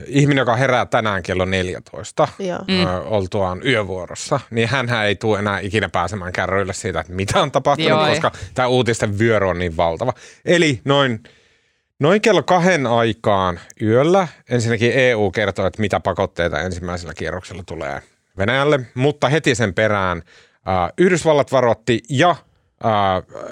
ihminen, 0.07 0.41
joka 0.41 0.55
herää 0.55 0.85
tänään 0.85 1.23
kello 1.23 1.45
14 1.45 2.27
Joo. 2.39 2.59
mm. 2.67 2.85
oltuaan 3.05 3.61
yövuorossa, 3.67 4.39
niin 4.51 4.69
hän 4.69 4.89
ei 5.05 5.15
tule 5.15 5.39
enää 5.39 5.59
ikinä 5.59 5.89
pääsemään 5.89 6.33
kärryille 6.33 6.73
siitä, 6.73 6.99
että 6.99 7.13
mitä 7.13 7.41
on 7.41 7.51
tapahtunut, 7.51 7.89
Joo, 7.89 8.05
ei. 8.05 8.11
koska 8.11 8.31
tämä 8.53 8.67
uutisten 8.67 9.19
vyöry 9.19 9.49
on 9.49 9.59
niin 9.59 9.77
valtava. 9.77 10.13
Eli 10.45 10.81
noin, 10.85 11.23
noin 11.99 12.21
kello 12.21 12.43
kahden 12.43 12.87
aikaan 12.87 13.59
yöllä 13.81 14.27
ensinnäkin 14.49 14.91
EU 14.95 15.31
kertoo, 15.31 15.67
että 15.67 15.81
mitä 15.81 15.99
pakotteita 15.99 16.59
ensimmäisellä 16.59 17.13
kierroksella 17.13 17.63
tulee 17.65 18.01
Venäjälle, 18.37 18.79
mutta 18.95 19.29
heti 19.29 19.55
sen 19.55 19.73
perään 19.73 20.17
äh, 20.67 20.89
Yhdysvallat 20.97 21.51
varoitti 21.51 22.01
ja 22.09 22.29
äh, 22.29 22.37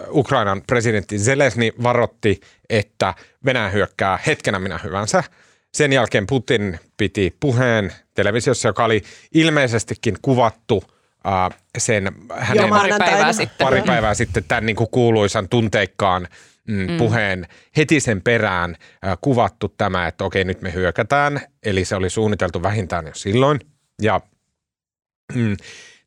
Ukrainan 0.09 0.61
presidentti 0.67 1.19
Zelensky 1.19 1.71
varoitti, 1.83 2.41
että 2.69 3.13
Venäjä 3.45 3.69
hyökkää 3.69 4.19
hetkenä 4.27 4.59
minä 4.59 4.79
hyvänsä. 4.83 5.23
Sen 5.73 5.93
jälkeen 5.93 6.27
Putin 6.27 6.79
piti 6.97 7.35
puheen 7.39 7.93
televisiossa, 8.13 8.67
joka 8.67 8.85
oli 8.85 9.01
ilmeisestikin 9.33 10.17
kuvattu 10.21 10.83
äh, 11.27 11.59
sen 11.77 12.11
hänen 12.35 12.61
Joo, 12.61 12.69
pari 12.69 12.91
päivää 12.97 13.33
sitten. 13.33 13.65
pari 13.65 13.81
päivää 13.81 14.13
sitten 14.13 14.43
tämän 14.43 14.65
niin 14.65 14.75
kuin 14.75 14.89
kuuluisan 14.91 15.49
tunteikkaan 15.49 16.27
mm, 16.67 16.91
mm. 16.91 16.97
puheen 16.97 17.47
heti 17.77 17.99
sen 17.99 18.21
perään 18.21 18.75
äh, 19.05 19.17
kuvattu 19.21 19.73
tämä, 19.77 20.07
että 20.07 20.23
okei 20.23 20.43
nyt 20.43 20.61
me 20.61 20.73
hyökätään. 20.73 21.41
Eli 21.63 21.85
se 21.85 21.95
oli 21.95 22.09
suunniteltu 22.09 22.63
vähintään 22.63 23.07
jo 23.07 23.13
silloin. 23.15 23.59
Ja 24.01 24.21
mm, 25.35 25.57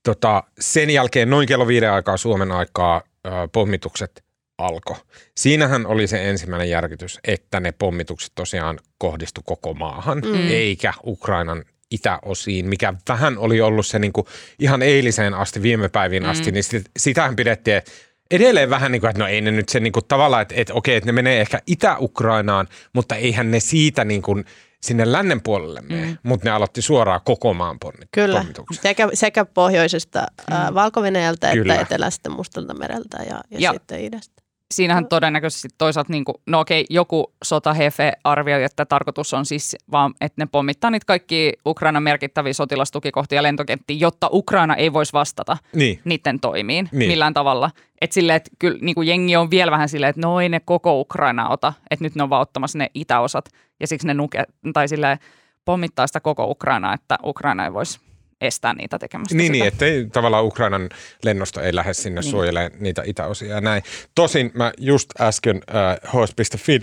tota, 0.03 0.43
sen 0.61 0.91
jälkeen 0.91 1.31
noin 1.31 1.49
kello 1.49 1.67
viiden 1.67 1.93
aikaa 1.93 2.17
Suomen 2.17 2.53
aikaa 2.53 3.03
äh, 3.27 3.33
pommitukset 3.53 4.24
alkoi. 4.59 4.97
Siinähän 5.37 5.87
oli 5.87 6.07
se 6.07 6.31
ensimmäinen 6.31 6.71
järkytys, 6.71 7.19
että 7.25 7.61
ne 7.61 7.73
pommitukset 7.73 8.33
tosiaan 8.35 8.79
kohdistu 8.99 9.41
koko 9.45 9.75
maahan, 9.75 10.19
mm. 10.19 10.51
eikä 10.51 10.95
Ukrainan 11.07 11.65
itäosiin, 11.91 12.69
mikä 12.69 12.95
vähän 13.09 13.39
oli 13.39 13.61
ollut 13.61 13.87
se 13.87 13.99
niin 13.99 14.13
kuin 14.13 14.27
ihan 14.59 14.83
eiliseen 14.83 15.35
asti, 15.35 15.63
viime 15.63 15.89
päiviin 15.89 16.27
asti, 16.27 16.53
niin 16.53 16.65
sit, 16.65 16.91
sitähän 16.99 17.37
pidettiin 17.37 17.83
edelleen 18.31 18.71
vähän 18.71 18.93
niin 18.93 19.01
kuin, 19.01 19.11
että 19.11 19.23
no 19.23 19.29
ei 19.29 19.41
ne 19.41 19.51
nyt 19.51 19.69
se 19.69 19.81
niin 19.81 19.93
kuin 19.93 20.05
tavallaan, 20.09 20.43
että, 20.43 20.55
että 20.59 20.75
okei, 20.75 20.97
että 20.97 21.07
ne 21.09 21.13
menee 21.13 21.41
ehkä 21.41 21.61
Itä-Ukrainaan, 21.67 22.69
mutta 22.93 23.17
eihän 23.17 23.51
ne 23.51 23.61
siitä 23.61 24.05
niin 24.05 24.23
kuin 24.23 24.45
sinne 24.83 25.13
lännen 25.13 25.41
puolelle 25.41 25.81
mene, 25.81 26.07
mm. 26.07 26.17
mutta 26.23 26.49
ne 26.49 26.51
aloitti 26.51 26.83
suoraan 26.83 27.21
koko 27.25 27.55
maan 27.55 27.79
ponni- 27.85 28.09
Kyllä, 28.13 28.45
sekä, 28.73 29.09
sekä 29.15 29.45
pohjoisesta 29.45 30.27
mm. 30.51 30.75
Valko-Venäjältä 30.75 31.53
Kyllä. 31.53 31.75
että 31.75 31.83
etelästä 31.83 32.31
Mustalta 32.31 32.75
mereltä 32.75 33.17
ja, 33.19 33.25
ja, 33.27 33.41
Ja- 33.51 33.59
ja 33.61 33.73
sitten 33.73 34.01
idästä. 34.01 34.34
Siinähän 34.75 35.07
todennäköisesti 35.09 35.69
toisaalta, 35.79 36.13
niin 36.13 36.25
kuin, 36.25 36.35
no 36.47 36.61
okei, 36.61 36.85
joku 36.91 37.35
sotahefe 37.45 38.13
arvioi, 38.25 38.65
että 38.65 38.85
tarkoitus 38.85 39.35
on 39.35 39.47
siis 39.47 39.77
vaan, 39.93 40.15
että 40.21 40.43
ne 40.43 40.47
pommittaa 40.53 40.91
niitä 40.91 41.07
kaikki 41.07 41.53
Ukrainan 41.67 42.03
merkittäviä 42.03 42.53
sotilastukikohtia 42.53 43.37
ja 43.37 43.43
lentokenttiä, 43.43 43.97
jotta 44.01 44.29
Ukraina 44.33 44.75
ei 44.75 44.93
voisi 44.93 45.13
vastata 45.13 45.57
Niin, 45.75 46.01
niiden 46.05 46.41
toimiin 46.41 46.89
Niin. 46.93 47.09
millään 47.11 47.35
tavalla. 47.35 47.71
Että 48.01 48.15
silleen, 48.15 48.37
että 48.37 48.51
kyllä 48.59 48.79
niin 48.81 48.95
kuin 48.95 49.09
jengi 49.09 49.37
on 49.37 49.51
vielä 49.51 49.71
vähän 49.71 49.89
silleen, 49.89 50.11
että 50.11 50.23
no 50.23 50.41
ei 50.41 50.49
ne 50.49 50.61
koko 50.61 51.01
Ukraina 51.01 51.49
ota, 51.49 51.73
että 51.91 52.05
nyt 52.05 52.15
ne 52.15 52.23
on 52.23 52.31
vaan 52.31 52.43
ottamassa 52.43 52.79
ne 52.79 52.91
itäosat 52.95 53.49
ja 53.81 53.87
siksi 53.87 54.07
ne 54.07 54.15
nuke, 54.15 54.45
tai 54.73 54.89
silleen 54.89 55.19
pommittaa 55.65 56.07
sitä 56.07 56.21
koko 56.21 56.45
Ukrainaa, 56.45 56.95
että 56.95 57.19
Ukraina 57.25 57.65
ei 57.65 57.73
voisi 57.73 58.01
estää 58.41 58.75
niitä 58.75 58.99
tekemästä 58.99 59.35
niin, 59.35 59.47
sitä. 59.47 59.53
niin 59.53 59.67
ettei 59.67 60.07
tavallaan 60.13 60.45
Ukrainan 60.45 60.89
lennosto 61.23 61.61
ei 61.61 61.75
lähde 61.75 61.95
sinne 61.95 62.21
niin. 62.21 62.31
suojelemaan 62.31 62.73
niitä 62.81 63.03
itäosia 63.07 63.55
ja 63.55 63.61
näin. 63.61 63.83
Tosin 64.15 64.51
mä 64.55 64.73
just 64.79 65.21
äsken 65.21 65.61
äh, 65.75 66.13
hs.fi 66.13 66.81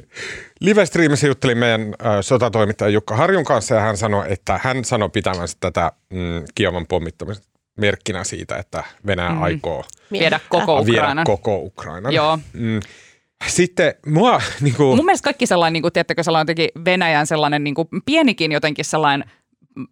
live-streamissä 0.60 1.28
juttelin 1.28 1.58
meidän 1.58 1.82
äh, 1.82 2.18
sotatoimittaja 2.22 2.90
Jukka 2.90 3.16
Harjun 3.16 3.46
kanssa 3.46 3.76
ja 3.76 3.82
hän 3.82 3.98
sanoi, 3.98 4.26
että 4.30 4.60
hän 4.64 4.86
sanoi 4.86 5.10
pitävänsä 5.10 5.58
tätä 5.60 5.92
mm, 6.10 6.44
Kiovan 6.56 6.88
pommittamista 6.88 7.52
merkkinä 7.78 8.24
siitä, 8.24 8.58
että 8.58 8.84
Venäjä 9.08 9.30
Mm. 9.30 9.44
aikoo 9.44 9.84
Viedä 10.12 10.40
koko 10.50 10.86
viedä 10.86 11.02
Ukrainan. 11.02 11.26
koko 11.26 11.58
Ukrainan. 11.58 12.14
Joo. 12.14 12.40
Mm. 12.54 12.80
Sitten 13.48 13.94
mua 14.06 14.42
niin 14.62 14.76
kuin, 14.76 14.96
Mun 14.96 15.06
mielestä 15.06 15.24
kaikki 15.24 15.48
sellainen, 15.48 15.74
niin 15.74 15.82
kuin, 15.82 15.94
tiedättekö, 15.94 16.24
sellainen 16.24 16.44
jotenkin 16.44 16.86
Venäjän 16.86 17.28
sellainen 17.28 17.64
niin 17.64 17.76
kuin, 17.76 17.88
pienikin 18.06 18.52
jotenkin 18.52 18.86
sellainen 18.86 19.32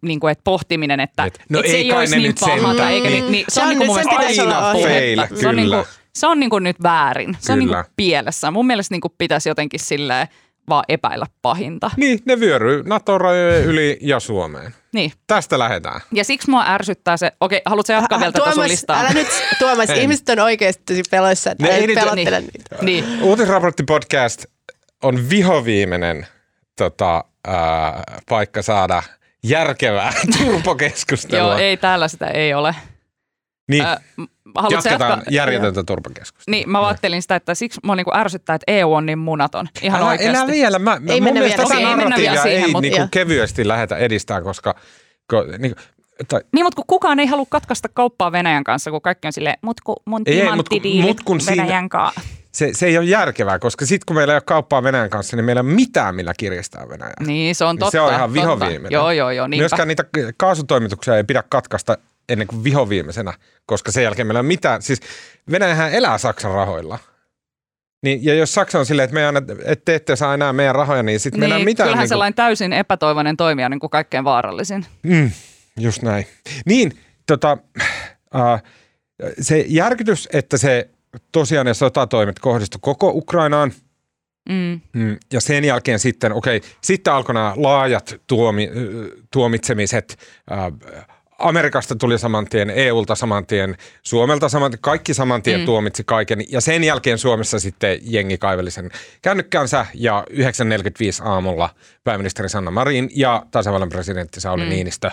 niin 0.02 0.20
kuin, 0.20 0.32
että 0.32 0.44
pohtiminen, 0.44 1.00
että 1.00 1.24
Et, 1.24 1.40
no 1.48 1.58
et 1.60 1.66
se 1.66 1.72
ei 1.72 1.82
ei 1.84 1.92
olisi 1.92 2.16
niin 2.16 2.34
pahaa. 2.40 2.90
Eikä, 2.90 3.08
niin, 3.08 3.20
Niin. 3.22 3.32
niin, 3.32 3.44
se 3.48 3.54
Se 3.54 3.60
on 3.62 3.68
niin 3.68 3.78
kuin 3.78 3.88
mielestä 3.90 4.16
pitäisi 4.16 4.40
aina 4.40 4.58
olla 4.58 4.72
fail, 4.82 5.26
Se 5.40 5.48
on, 5.48 5.56
niin 5.56 5.64
kyllä. 5.66 5.76
kuin, 5.76 5.86
se 6.14 6.26
on 6.26 6.40
niin 6.40 6.50
kuin 6.50 6.64
nyt 6.64 6.82
väärin. 6.82 7.36
Se 7.40 7.52
on 7.52 7.58
niin 7.58 7.68
Kyllä. 7.68 7.82
kuin 7.84 7.92
pielessä. 7.96 8.50
Mun 8.50 8.66
mielestä 8.66 8.94
niin 8.94 9.00
kuin 9.00 9.12
pitäisi 9.18 9.48
jotenkin 9.48 9.80
silleen 9.80 10.28
vaan 10.68 10.84
epäillä 10.88 11.26
pahinta. 11.42 11.90
niin, 11.96 12.20
ne 12.24 12.40
vyöryy 12.40 12.82
NATO-rajojen 12.86 13.64
yli 13.64 13.98
ja 14.00 14.20
Suomeen. 14.20 14.74
Niin. 14.92 15.12
Tästä 15.26 15.58
lähdetään. 15.58 16.00
Ja 16.12 16.24
siksi 16.24 16.50
mua 16.50 16.64
ärsyttää 16.68 17.16
se, 17.16 17.32
okei, 17.40 17.62
haluatko 17.66 17.92
jatkaa 17.92 18.20
vielä 18.20 18.32
tätä 18.32 18.52
sun 18.54 18.68
listaa? 18.68 19.00
älä 19.00 19.10
nyt, 19.10 19.26
Tuomas, 19.58 19.90
ihmiset 19.90 20.28
on 20.28 20.38
oikeasti 20.38 20.82
tosi 20.86 21.02
peloissa, 21.10 21.50
että 21.50 21.64
Ne 21.64 21.70
ei 21.70 21.94
pelottele 21.94 22.40
niin. 22.40 22.50
niitä. 22.52 22.76
Niin. 22.82 23.22
Uutisraporttipodcast 23.22 24.44
on 25.02 25.30
vihoviimeinen 25.30 26.26
tota, 26.76 27.24
ää, 27.46 28.02
paikka 28.28 28.62
saada 28.62 29.02
järkevää 29.42 30.12
turpokeskustelua. 30.38 31.48
Joo, 31.50 31.56
ei 31.58 31.76
täällä 31.76 32.08
sitä 32.08 32.26
ei 32.26 32.54
ole. 32.54 32.74
niin, 33.70 33.84
Äh, 33.86 33.98
jatketaan 34.70 35.10
jatkaa? 35.10 35.22
järjetöntä 35.30 35.84
turpakeskustelua. 35.84 36.56
Niin, 36.56 36.70
mä 36.70 36.86
ajattelin 36.86 37.22
sitä, 37.22 37.34
että 37.36 37.54
siksi 37.54 37.80
mua 37.84 37.96
niinku 37.96 38.14
ärsyttää, 38.14 38.54
että 38.54 38.64
EU 38.72 38.92
on 38.92 39.06
niin 39.06 39.18
munaton. 39.18 39.68
Ihan 39.82 40.00
Älä, 40.00 40.10
oikeasti. 40.10 40.38
elä 40.38 40.46
vielä. 40.46 40.78
Mä, 40.78 41.00
mä, 41.00 41.12
Ei 41.12 41.20
mun 41.20 41.24
mennä 41.34 41.40
vielä. 41.48 41.62
Okei, 41.64 41.84
ei 41.84 41.96
mennä 41.96 42.16
vielä 42.16 42.42
siihen, 42.42 42.62
ei 42.64 42.72
mutta- 42.72 42.80
niinku 42.80 43.08
kevyesti 43.10 43.68
lähetä 43.68 43.96
edistää, 43.96 44.42
koska 44.42 44.74
ko, 45.26 45.44
niinku, 45.58 45.80
tai, 46.28 46.40
Niin, 46.52 46.64
mutta 46.64 46.76
kun 46.76 46.84
kukaan 46.86 47.20
ei 47.20 47.26
halua 47.26 47.46
katkaista 47.48 47.88
kauppaa 47.88 48.32
Venäjän 48.32 48.64
kanssa, 48.64 48.90
kun 48.90 49.02
kaikki 49.02 49.26
on 49.28 49.32
silleen, 49.32 49.56
mut 49.62 49.80
kun 49.80 49.96
mun 50.06 50.22
Ei, 50.26 50.32
ei, 50.34 50.38
mut 50.38 50.46
kun- 50.46 50.52
timanttidiili 50.52 51.06
mut 51.06 51.20
kun 51.24 51.40
siinä- 51.40 51.62
Venäjän 51.62 51.88
kanssa. 51.88 52.20
Se, 52.52 52.70
se 52.72 52.86
ei 52.86 52.98
ole 52.98 53.06
järkevää, 53.06 53.58
koska 53.58 53.86
sitten 53.86 54.04
kun 54.06 54.16
meillä 54.16 54.32
ei 54.32 54.36
ole 54.36 54.42
kauppaa 54.46 54.82
Venäjän 54.82 55.10
kanssa, 55.10 55.36
niin 55.36 55.44
meillä 55.44 55.60
ei 55.60 55.66
ole 55.66 55.74
mitään, 55.74 56.14
millä 56.14 56.32
kiristää 56.38 56.88
Venäjää. 56.88 57.14
Niin, 57.26 57.54
se 57.54 57.64
on 57.64 57.74
Niin 57.74 57.80
totta. 57.80 57.90
se 57.90 58.00
on 58.00 58.12
ihan 58.14 58.32
vihoviimeinen. 58.32 58.90
Joo, 58.92 59.10
joo, 59.10 59.30
joo, 59.30 59.46
niinpä. 59.46 59.62
Myöskään 59.62 59.88
niitä 59.88 60.04
kaasutoimituksia 60.36 61.16
ei 61.16 61.24
pidä 61.24 61.42
katkaista 61.48 61.98
ennen 62.28 62.46
kuin 62.46 62.64
vihoviimeisenä, 62.64 63.32
koska 63.66 63.92
sen 63.92 64.04
jälkeen 64.04 64.26
meillä 64.26 64.38
ei 64.38 64.42
ole 64.42 64.46
mitään. 64.48 64.82
Siis 64.82 65.00
Venäjähän 65.50 65.92
elää 65.92 66.18
Saksan 66.18 66.52
rahoilla. 66.52 66.98
Niin, 68.02 68.24
ja 68.24 68.34
jos 68.34 68.54
Saksa 68.54 68.78
on 68.78 68.86
silleen, 68.86 69.04
että, 69.04 69.14
me 69.14 69.20
ei 69.20 69.26
anna, 69.26 69.42
että 69.64 69.84
te 69.84 69.94
ette 69.94 70.16
saa 70.16 70.34
enää 70.34 70.52
meidän 70.52 70.74
rahoja, 70.74 71.02
niin 71.02 71.20
sitten 71.20 71.40
meillä 71.40 71.54
ei 71.54 71.58
Niin, 71.58 71.64
mitään. 71.64 71.86
kyllähän 71.86 71.98
niin 71.98 72.04
kuin- 72.04 72.08
sellainen 72.08 72.34
täysin 72.34 72.72
epätoivoinen 72.72 73.36
toimija 73.36 73.68
niin 73.68 73.80
kuin 73.80 73.90
kaikkein 73.90 74.24
vaarallisin. 74.24 74.86
Mm, 75.02 75.30
just 75.80 76.02
näin. 76.02 76.26
Niin, 76.66 76.92
tota, 77.26 77.58
äh, 78.36 78.62
se 79.40 79.64
järkytys, 79.68 80.28
että 80.32 80.56
se 80.56 80.88
tosiaan 81.32 81.66
ne 81.66 81.74
sotatoimet 81.74 82.38
kohdistu 82.38 82.78
koko 82.80 83.08
Ukrainaan, 83.08 83.72
Mm. 84.48 84.80
mm, 84.92 85.16
ja 85.32 85.40
sen 85.40 85.64
jälkeen 85.64 85.98
sitten, 85.98 86.32
okei, 86.32 86.60
sitten 86.82 87.12
alkoi 87.12 87.34
nämä 87.34 87.52
laajat 87.56 88.20
tuomi, 88.26 88.70
tuomitsemiset, 89.32 90.18
äh, 90.52 90.72
Amerikasta 91.38 91.96
tuli 91.96 92.18
saman 92.18 92.46
tien, 92.46 92.70
EUlta 92.70 93.14
saman 93.14 93.46
tien, 93.46 93.76
Suomelta 94.02 94.48
saman 94.48 94.70
tien, 94.70 94.80
kaikki 94.80 95.14
saman 95.14 95.42
tien 95.42 95.60
mm. 95.60 95.66
tuomitsi 95.66 96.04
kaiken. 96.04 96.44
Ja 96.52 96.60
sen 96.60 96.84
jälkeen 96.84 97.18
Suomessa 97.18 97.58
sitten 97.58 97.98
jengi 98.02 98.38
kaiveli 98.38 98.70
sen 98.70 98.90
kännykkänsä 99.22 99.86
ja 99.94 100.24
9.45 101.22 101.28
aamulla 101.28 101.70
pääministeri 102.04 102.48
Sanna 102.48 102.70
Marin 102.70 103.10
ja 103.14 103.46
tasavallan 103.50 103.88
presidentti 103.88 104.40
Sauli 104.40 104.62
mm. 104.64 104.68
Niinistö 104.68 105.10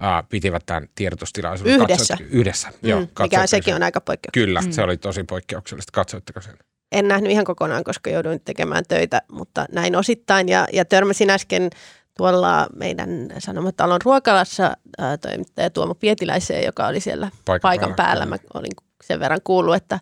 ää, 0.00 0.22
pitivät 0.22 0.62
tämän 0.66 0.88
tiedotustilaisuuden. 0.94 1.74
Yhdessä. 1.80 2.14
Katsoitte- 2.14 2.36
yhdessä, 2.36 2.68
Mm, 2.82 2.88
joo. 2.88 3.00
mikä 3.18 3.46
sekin 3.46 3.64
sen? 3.64 3.74
on 3.74 3.82
aika 3.82 4.00
poikkeuksellista. 4.00 4.46
Kyllä, 4.46 4.60
mm. 4.60 4.72
se 4.72 4.82
oli 4.82 4.96
tosi 4.96 5.24
poikkeuksellista. 5.24 5.90
Katsoitteko 5.92 6.40
sen? 6.40 6.54
En 6.92 7.08
nähnyt 7.08 7.32
ihan 7.32 7.44
kokonaan, 7.44 7.84
koska 7.84 8.10
jouduin 8.10 8.40
tekemään 8.40 8.84
töitä, 8.88 9.22
mutta 9.32 9.66
näin 9.72 9.96
osittain. 9.96 10.48
Ja, 10.48 10.66
ja 10.72 10.84
törmäsin 10.84 11.30
äsken 11.30 11.70
tuolla 12.16 12.66
meidän 12.76 13.08
Sanomatalon 13.38 14.00
ruokalassa 14.04 14.76
ää, 14.98 15.18
toimittaja 15.18 15.70
Tuomo 15.70 15.94
Pietiläiseen, 15.94 16.64
joka 16.64 16.86
oli 16.86 17.00
siellä 17.00 17.30
Paikan 17.44 17.60
paikan, 17.60 17.94
päällä, 17.94 17.96
päällä. 17.96 18.26
Mä 18.26 18.36
olin 18.54 18.72
sen 19.04 19.20
verran 19.20 19.40
kuullut, 19.44 19.74
että, 19.74 20.00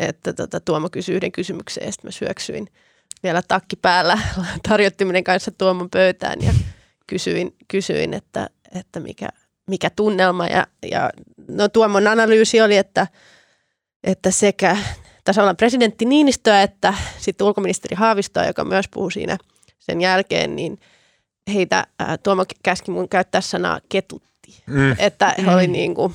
että 0.00 0.32
tota, 0.32 0.60
Tuomo 0.60 0.88
kysyi 0.92 1.16
yhden 1.16 1.32
kysymyksen 1.32 1.84
ja 1.86 1.92
sitten 1.92 2.08
mä 2.08 2.12
syöksyin 2.12 2.68
vielä 3.22 3.42
takki 3.48 3.76
päällä 3.76 4.18
tarjottiminen 4.68 5.24
kanssa 5.24 5.50
Tuomon 5.50 5.90
pöytään 5.90 6.38
ja 6.42 6.52
kysyin, 7.06 7.56
kysyin 7.68 8.14
että, 8.14 8.50
että 8.74 9.00
mikä, 9.00 9.28
mikä 9.70 9.90
tunnelma. 9.90 10.46
Ja, 10.46 10.66
ja 10.90 11.10
no 11.48 11.68
Tuomon 11.68 12.06
analyysi 12.06 12.60
oli, 12.60 12.76
että, 12.76 13.06
että 14.04 14.30
sekä 14.30 14.76
tasavallan 15.24 15.56
presidentti 15.56 16.04
Niinistöä 16.04 16.62
että 16.62 16.94
sitten 17.18 17.46
ulkoministeri 17.46 17.96
Haavistoa, 17.96 18.44
joka 18.44 18.64
myös 18.64 18.88
puhui 18.88 19.12
siinä 19.12 19.38
sen 19.78 20.00
jälkeen, 20.00 20.56
niin 20.56 20.78
heitä 21.54 21.86
ää, 21.98 22.18
Tuomo 22.18 22.44
käski 22.62 22.90
mun 22.90 23.08
käyttää 23.08 23.40
sanaa 23.40 23.80
ketutti. 23.88 24.62
Mm. 24.66 24.96
Että 24.98 25.34
he 25.38 25.42
Mm. 25.42 25.48
oli 25.48 25.66
niin 25.66 25.94
kuin, 25.94 26.14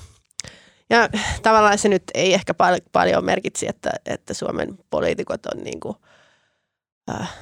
ja 0.90 1.10
tavallaan 1.44 1.78
se 1.78 1.90
nyt 1.90 2.04
ei 2.14 2.34
ehkä 2.34 2.54
pal- 2.54 2.80
paljon 2.92 3.26
merkitsi, 3.26 3.68
että, 3.70 3.92
että 4.06 4.34
Suomen 4.34 4.78
poliitikot 4.90 5.46
on 5.46 5.64
niin 5.64 5.80
kuin, 5.80 5.98
äh, 7.12 7.36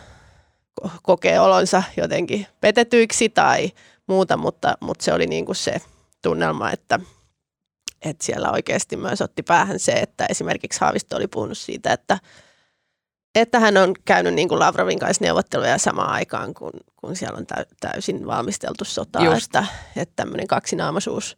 ko- 0.82 0.90
kokee 1.04 1.40
olonsa 1.40 1.84
jotenkin 1.98 2.48
petetyiksi 2.62 3.30
tai 3.30 3.72
muuta, 4.12 4.38
mutta, 4.38 4.78
mutta 4.80 5.06
se 5.06 5.14
oli 5.14 5.28
niin 5.28 5.46
kuin 5.46 5.56
se 5.56 5.82
tunnelma, 6.22 6.72
että, 6.72 7.00
että 8.02 8.26
siellä 8.26 8.52
oikeasti 8.52 8.98
myös 8.98 9.22
otti 9.22 9.44
päähän 9.44 9.80
se, 9.80 9.92
että 9.92 10.26
esimerkiksi 10.30 10.82
Haavisto 10.82 11.16
oli 11.16 11.28
puhunut 11.28 11.58
siitä, 11.58 11.94
että, 11.94 12.20
että 13.36 13.60
hän 13.60 13.78
on 13.78 13.94
käynyt 14.06 14.34
niin 14.34 14.48
kuin 14.48 14.60
Lavrovin 14.60 15.00
kanssa 15.00 15.24
neuvotteluja 15.24 15.78
samaan 15.78 16.10
aikaan, 16.10 16.54
kun, 16.54 16.72
kun 16.96 17.16
siellä 17.16 17.38
on 17.38 17.46
täy, 17.46 17.66
täysin 17.80 18.28
valmisteltu 18.28 18.86
sotaa, 18.86 19.26
Just. 19.26 19.46
että, 19.46 19.66
että 19.96 20.14
tämmöinen 20.16 20.48
kaksinaamaisuus, 20.48 21.38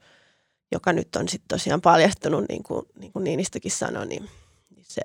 joka 0.71 0.93
nyt 0.93 1.15
on 1.15 1.29
sitten 1.29 1.57
tosiaan 1.57 1.81
paljastunut, 1.81 2.45
niin 2.49 2.63
kuin, 2.63 2.86
niin 2.99 3.12
kuin 3.12 3.23
Niinistökin 3.23 3.71
sanoi, 3.71 4.05
niin 4.05 4.29
se, 4.81 5.01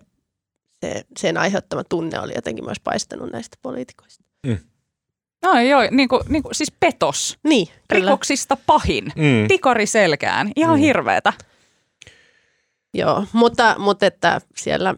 se, 0.80 1.04
sen 1.18 1.36
aiheuttama 1.36 1.84
tunne 1.84 2.20
oli 2.20 2.32
jotenkin 2.34 2.64
myös 2.64 2.80
paistanut 2.84 3.32
näistä 3.32 3.56
poliitikoista. 3.62 4.24
No 5.42 5.60
joo, 5.60 5.80
niin 5.90 6.08
kuin, 6.08 6.22
niin 6.28 6.42
kuin, 6.42 6.54
siis 6.54 6.72
petos. 6.80 7.38
Niin, 7.42 7.66
kyllä. 7.66 8.00
Rikoksista 8.10 8.56
pahin. 8.66 9.04
Mm. 9.16 9.48
Tikari 9.48 9.86
selkään. 9.86 10.52
Ihan 10.56 10.76
Mm. 10.78 10.80
hirveetä. 10.80 11.32
Joo, 12.94 13.24
mutta, 13.32 13.74
mutta 13.78 14.06
että 14.06 14.40
siellä, 14.56 14.94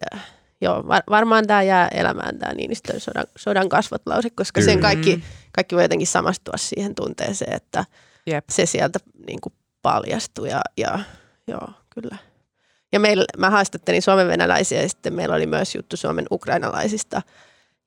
ja, 0.00 0.18
joo, 0.60 0.88
var, 0.88 1.02
varmaan 1.10 1.46
tämä 1.46 1.62
jää 1.62 1.88
elämään 1.88 2.38
tämä 2.38 2.54
Niinistön 2.54 3.00
sodan, 3.00 3.24
sodan 3.36 3.68
kasvot 3.68 4.02
lause, 4.06 4.30
koska 4.30 4.60
sen 4.60 4.74
Kyllä. 4.74 4.82
kaikki, 4.88 5.24
kaikki 5.52 5.74
voi 5.76 5.84
jotenkin 5.84 6.06
samastua 6.06 6.54
siihen 6.56 6.94
tunteeseen, 6.94 7.56
että 7.56 7.84
Jep. 8.26 8.44
se 8.50 8.66
sieltä 8.66 8.98
niin 9.26 9.40
kuin 9.40 9.52
paljastui 9.82 10.48
ja, 10.48 10.60
ja 10.76 10.98
joo, 11.46 11.68
kyllä. 11.94 12.16
Ja 12.92 13.00
meillä, 13.00 13.24
mä 13.38 13.50
haastattelin 13.50 14.02
suomen 14.02 14.28
venäläisiä 14.28 14.82
ja 14.82 14.88
sitten 14.88 15.14
meillä 15.14 15.34
oli 15.34 15.46
myös 15.46 15.74
juttu 15.74 15.96
Suomen 15.96 16.26
ukrainalaisista 16.30 17.22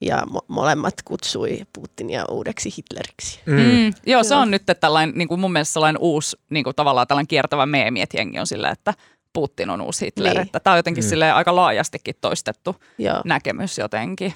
ja 0.05 0.23
mo- 0.29 0.45
molemmat 0.47 0.93
kutsui 1.05 1.59
Putinia 1.73 2.25
uudeksi 2.31 2.69
Hitleriksi. 2.77 3.39
Mm. 3.45 3.53
Mm. 3.55 3.93
Joo, 4.05 4.23
se 4.23 4.35
on 4.35 4.51
nyt 4.51 4.63
tällainen, 4.79 5.15
niin 5.17 5.27
kuin 5.27 5.39
mun 5.39 5.51
mielestä 5.53 5.73
sellainen 5.73 6.01
uusi, 6.01 6.37
niin 6.49 6.63
kuin 6.63 6.75
tavallaan 6.75 7.07
tällainen 7.07 7.27
kiertävä 7.27 7.65
meemi, 7.65 8.01
että 8.01 8.17
jengi 8.17 8.39
on 8.39 8.47
silleen, 8.47 8.73
että 8.73 8.93
Putin 9.33 9.69
on 9.69 9.81
uusi 9.81 10.05
Hitler. 10.05 10.33
Niin. 10.33 10.41
Että 10.41 10.59
tämä 10.59 10.71
on 10.73 10.77
jotenkin 10.77 11.03
Mm. 11.03 11.35
aika 11.35 11.55
laajastikin 11.55 12.15
toistettu 12.21 12.75
Joo. 12.97 13.21
näkemys 13.25 13.77
jotenkin. 13.77 14.33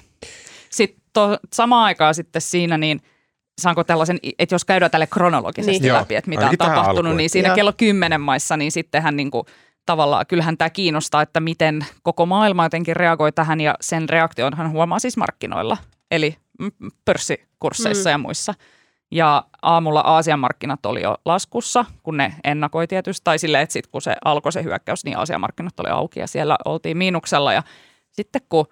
Sitten 0.70 1.02
to, 1.12 1.38
samaan 1.54 1.84
aikaan 1.84 2.14
sitten 2.14 2.42
siinä, 2.42 2.78
niin 2.78 3.00
saanko 3.60 3.84
tällaisen, 3.84 4.18
että 4.38 4.54
jos 4.54 4.64
käydään 4.64 4.90
tälle 4.90 5.06
kronologisesti 5.06 5.80
Niin. 5.80 5.92
läpi, 5.92 6.14
että 6.14 6.28
mitä 6.28 6.40
on 6.40 6.44
ainakin 6.44 6.58
tähän 6.58 6.74
tapahtunut, 6.74 6.98
alkuun. 7.06 7.16
niin 7.16 7.30
siinä 7.30 7.48
Joo. 7.48 7.54
kello 7.56 7.72
kymmenen 7.76 8.20
maissa, 8.20 8.56
niin 8.56 8.72
sittenhän 8.72 9.16
niin 9.16 9.30
kuin, 9.30 9.44
tavallaan, 9.88 10.26
kyllähän 10.26 10.58
tämä 10.58 10.70
kiinnostaa, 10.70 11.22
että 11.22 11.40
miten 11.40 11.86
koko 12.02 12.26
maailma 12.26 12.64
jotenkin 12.64 12.96
reagoi 12.96 13.32
tähän 13.32 13.60
ja 13.60 13.74
sen 13.80 14.08
reaktionhan 14.08 14.70
huomaa 14.70 14.98
siis 14.98 15.16
markkinoilla, 15.16 15.76
eli 16.10 16.36
pörssikursseissa 17.04 18.10
mm. 18.10 18.12
ja 18.12 18.18
muissa. 18.18 18.54
Ja 19.10 19.44
aamulla 19.62 20.00
Aasian 20.00 20.38
markkinat 20.38 20.86
oli 20.86 21.02
jo 21.02 21.16
laskussa, 21.24 21.84
kun 22.02 22.16
ne 22.16 22.34
ennakoi 22.44 22.86
tietysti, 22.86 23.24
tai 23.24 23.38
silleen, 23.38 23.62
että 23.62 23.72
sitten 23.72 23.90
kun 23.90 24.02
se 24.02 24.16
alkoi 24.24 24.52
se 24.52 24.62
hyökkäys, 24.62 25.04
niin 25.04 25.18
Aasian 25.18 25.40
markkinat 25.40 25.80
oli 25.80 25.88
auki 25.88 26.20
ja 26.20 26.26
siellä 26.26 26.56
oltiin 26.64 26.96
miinuksella. 26.96 27.52
Ja 27.52 27.62
sitten 28.12 28.42
kun 28.48 28.66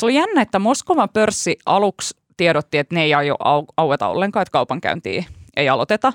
se 0.00 0.06
oli 0.06 0.14
jännä, 0.14 0.42
että 0.42 0.58
Moskovan 0.58 1.08
pörssi 1.12 1.58
aluksi 1.66 2.16
tiedotti, 2.36 2.78
että 2.78 2.94
ne 2.94 3.02
ei 3.02 3.14
aio 3.14 3.34
au- 3.34 3.72
aueta 3.76 4.08
ollenkaan, 4.08 4.42
että 4.42 4.52
kaupankäyntiä 4.52 5.24
ei 5.56 5.68
aloiteta. 5.68 6.12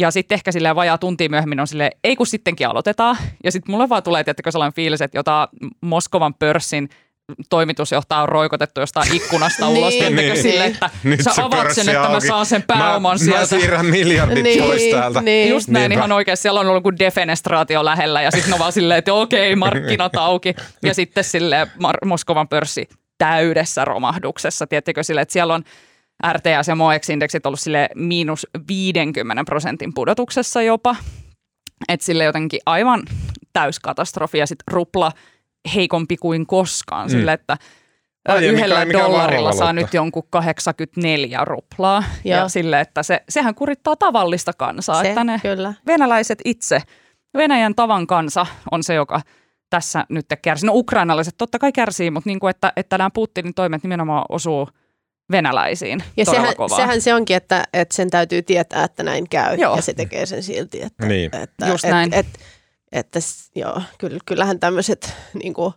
Ja 0.00 0.10
sitten 0.10 0.34
ehkä 0.36 0.52
silleen 0.52 0.76
vajaa 0.76 0.98
tuntia 0.98 1.28
myöhemmin 1.28 1.60
on 1.60 1.66
silleen, 1.66 1.90
ei 2.04 2.16
kun 2.16 2.26
sittenkin 2.26 2.68
aloitetaan. 2.68 3.16
Ja 3.44 3.52
sitten 3.52 3.72
mulle 3.72 3.88
vaan 3.88 4.02
tulee, 4.02 4.24
tiettäkö 4.24 4.50
sellainen 4.52 4.74
fiilis, 4.74 5.00
että 5.00 5.18
jota 5.18 5.48
Moskovan 5.80 6.34
pörssin 6.34 6.88
toimitusjohtaja 7.50 8.20
on 8.22 8.28
roikotettu 8.28 8.80
jostain 8.80 9.14
ikkunasta 9.14 9.68
ulos, 9.78 9.94
Niin. 9.94 10.16
Niin. 10.16 10.42
sille, 10.42 10.64
että 10.64 10.90
Nyt 11.04 11.20
sä 11.22 11.30
se 11.34 11.42
avaat 11.42 11.72
sen, 11.74 11.88
että 11.88 12.08
mä 12.08 12.20
saan 12.20 12.46
sen 12.46 12.62
pääoman 12.62 13.14
mä, 13.14 13.18
sieltä. 13.18 13.40
Mä 13.40 13.46
siirrän 13.46 13.86
miljardit 13.86 14.42
Niin, 14.44 14.62
pois 14.62 14.82
täältä. 14.82 15.20
niin. 15.20 15.50
Just 15.50 15.68
näin 15.68 15.88
Niinpä. 15.90 16.00
ihan 16.00 16.12
oikein. 16.12 16.36
Siellä 16.36 16.60
on 16.60 16.66
ollut 16.66 16.82
kuin 16.82 16.98
defenestraatio 16.98 17.84
lähellä 17.84 18.22
ja 18.22 18.30
sitten 18.30 18.50
ne 18.50 18.54
on 18.54 18.58
vaan 18.60 18.72
silleen, 18.72 18.98
että 18.98 19.14
okei, 19.14 19.56
markkinat 19.56 20.16
auki. 20.16 20.54
Ja 20.82 20.94
sitten 20.94 21.24
sille 21.24 21.68
Moskovan 22.04 22.48
pörssi 22.48 22.88
täydessä 23.18 23.84
romahduksessa. 23.84 24.66
Tiedättekö 24.66 25.02
sille, 25.02 25.20
että 25.20 25.32
siellä 25.32 25.54
on 25.54 25.64
RTS 26.32 26.68
ja 26.68 26.74
MOEX-indeksit 26.74 27.46
ollut 27.46 27.60
sille 27.60 27.88
miinus 27.94 28.46
50 28.68 29.44
prosentin 29.44 29.94
pudotuksessa 29.94 30.62
jopa. 30.62 30.96
Että 31.88 32.06
sille 32.06 32.24
jotenkin 32.24 32.60
aivan 32.66 33.02
täyskatastrofi 33.52 34.38
ja 34.38 34.46
sitten 34.46 34.74
rupla 34.74 35.12
heikompi 35.74 36.16
kuin 36.16 36.46
koskaan. 36.46 37.06
Mm. 37.06 37.10
Sille, 37.10 37.32
että 37.32 37.56
Aiemmin 38.28 38.54
yhdellä 38.54 38.74
kai 38.74 38.86
mikään 38.86 39.04
dollarilla 39.04 39.52
saa 39.52 39.72
nyt 39.72 39.94
jonkun 39.94 40.26
84 40.30 41.44
ruplaa. 41.44 42.04
Joo. 42.24 42.38
Ja 42.38 42.48
sille, 42.48 42.80
että 42.80 43.02
se, 43.02 43.22
sehän 43.28 43.54
kurittaa 43.54 43.96
tavallista 43.96 44.52
kansaa. 44.52 45.02
Se, 45.02 45.08
että 45.08 45.24
ne 45.24 45.38
kyllä. 45.42 45.74
venäläiset 45.86 46.38
itse, 46.44 46.82
Venäjän 47.36 47.74
tavan 47.74 48.06
kansa 48.06 48.46
on 48.70 48.82
se, 48.82 48.94
joka 48.94 49.20
tässä 49.70 50.06
nyt 50.08 50.26
kärsii. 50.42 50.66
No 50.66 50.72
ukrainalaiset 50.74 51.34
totta 51.38 51.58
kai 51.58 51.72
kärsii, 51.72 52.10
mutta 52.10 52.28
niin 52.28 52.40
kuin, 52.40 52.50
että, 52.50 52.72
että 52.76 52.98
nämä 52.98 53.10
Putinin 53.10 53.54
toimet 53.54 53.82
nimenomaan 53.82 54.24
osuu 54.28 54.68
venäläisiin 55.30 56.02
Ja 56.16 56.24
todella 56.24 56.42
sehän, 56.42 56.56
kovaa. 56.56 56.76
sehän 56.76 57.00
se 57.00 57.14
onkin, 57.14 57.36
että, 57.36 57.64
että 57.72 57.96
sen 57.96 58.10
täytyy 58.10 58.42
tietää, 58.42 58.84
että 58.84 59.02
näin 59.02 59.28
käy. 59.28 59.56
Joo. 59.56 59.76
Ja 59.76 59.82
se 59.82 59.94
tekee 59.94 60.26
sen 60.26 60.42
silti. 60.42 60.82
Että, 60.82 61.06
Niin. 61.06 61.36
että, 61.36 61.66
Just 61.66 61.84
et, 61.84 61.90
näin. 61.90 62.14
Et, 62.14 62.26
että, 62.92 63.20
s- 63.20 63.50
joo, 63.54 63.82
kyllä, 63.98 64.18
kyllähän 64.26 64.60
tämmöiset 64.60 65.12
niin 65.42 65.54
kuin, 65.54 65.74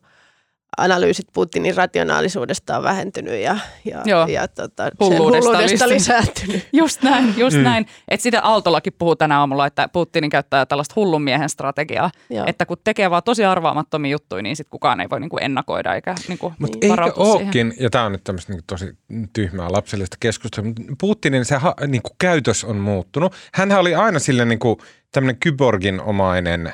analyysit 0.78 1.28
Putinin 1.34 1.76
rationaalisuudesta 1.76 2.78
on 2.78 2.84
vähentynyt 2.84 3.34
ja, 3.42 3.58
ja, 3.86 4.02
Joo. 4.06 4.28
ja 4.28 4.48
tota, 4.48 4.84
sen 4.84 4.92
Hulluudesta 5.00 5.50
hulluudesta 5.50 5.88
lisääntynyt. 5.90 5.94
lisääntynyt. 5.94 6.68
Just 6.82 7.02
näin, 7.04 7.34
just 7.38 7.58
mm. 7.58 7.64
näin. 7.64 7.86
Että 8.08 8.24
sitä 8.24 8.42
Aaltolakin 8.42 8.94
puhuu 8.98 9.16
tänä 9.16 9.40
aamulla, 9.40 9.66
että 9.66 9.90
Putinin 9.94 10.30
käyttää 10.30 10.66
tällaista 10.66 10.94
hullun 10.96 11.22
miehen 11.22 11.50
strategiaa, 11.50 12.12
Joo. 12.30 12.44
että 12.48 12.66
kun 12.66 12.78
tekee 12.84 13.10
vaan 13.10 13.24
tosi 13.24 13.46
arvaamattomia 13.46 14.12
juttuja, 14.12 14.42
niin 14.42 14.56
sitten 14.56 14.72
kukaan 14.72 15.02
ei 15.02 15.10
voi 15.10 15.20
niinku 15.20 15.38
ennakoida 15.38 15.96
eikä 15.96 16.16
niinku 16.28 16.54
Mutta 16.60 16.78
Niin. 16.82 16.92
eikö 16.92 17.04
siihen. 17.04 17.48
ookin, 17.48 17.74
ja 17.80 17.90
tämä 17.90 18.06
on 18.06 18.12
nyt 18.12 18.24
tämmöistä 18.24 18.54
niin 18.54 18.64
tosi 18.68 18.98
tyhmää 19.34 19.72
lapsellista 19.72 20.18
keskustelua, 20.20 20.68
mutta 20.68 20.84
Putinin 21.00 21.46
se 21.46 21.56
ha, 21.56 21.74
niin 21.88 22.02
kuin 22.02 22.16
käytös 22.20 22.64
on 22.64 22.78
muuttunut. 22.78 23.34
Hänhän 23.54 23.80
oli 23.80 23.96
aina 23.96 24.20
sille 24.20 24.46
niin 24.46 24.60
kuin, 24.60 24.78
tämmöinen 25.12 25.38
kyborgin 25.40 26.02
omainen, 26.02 26.74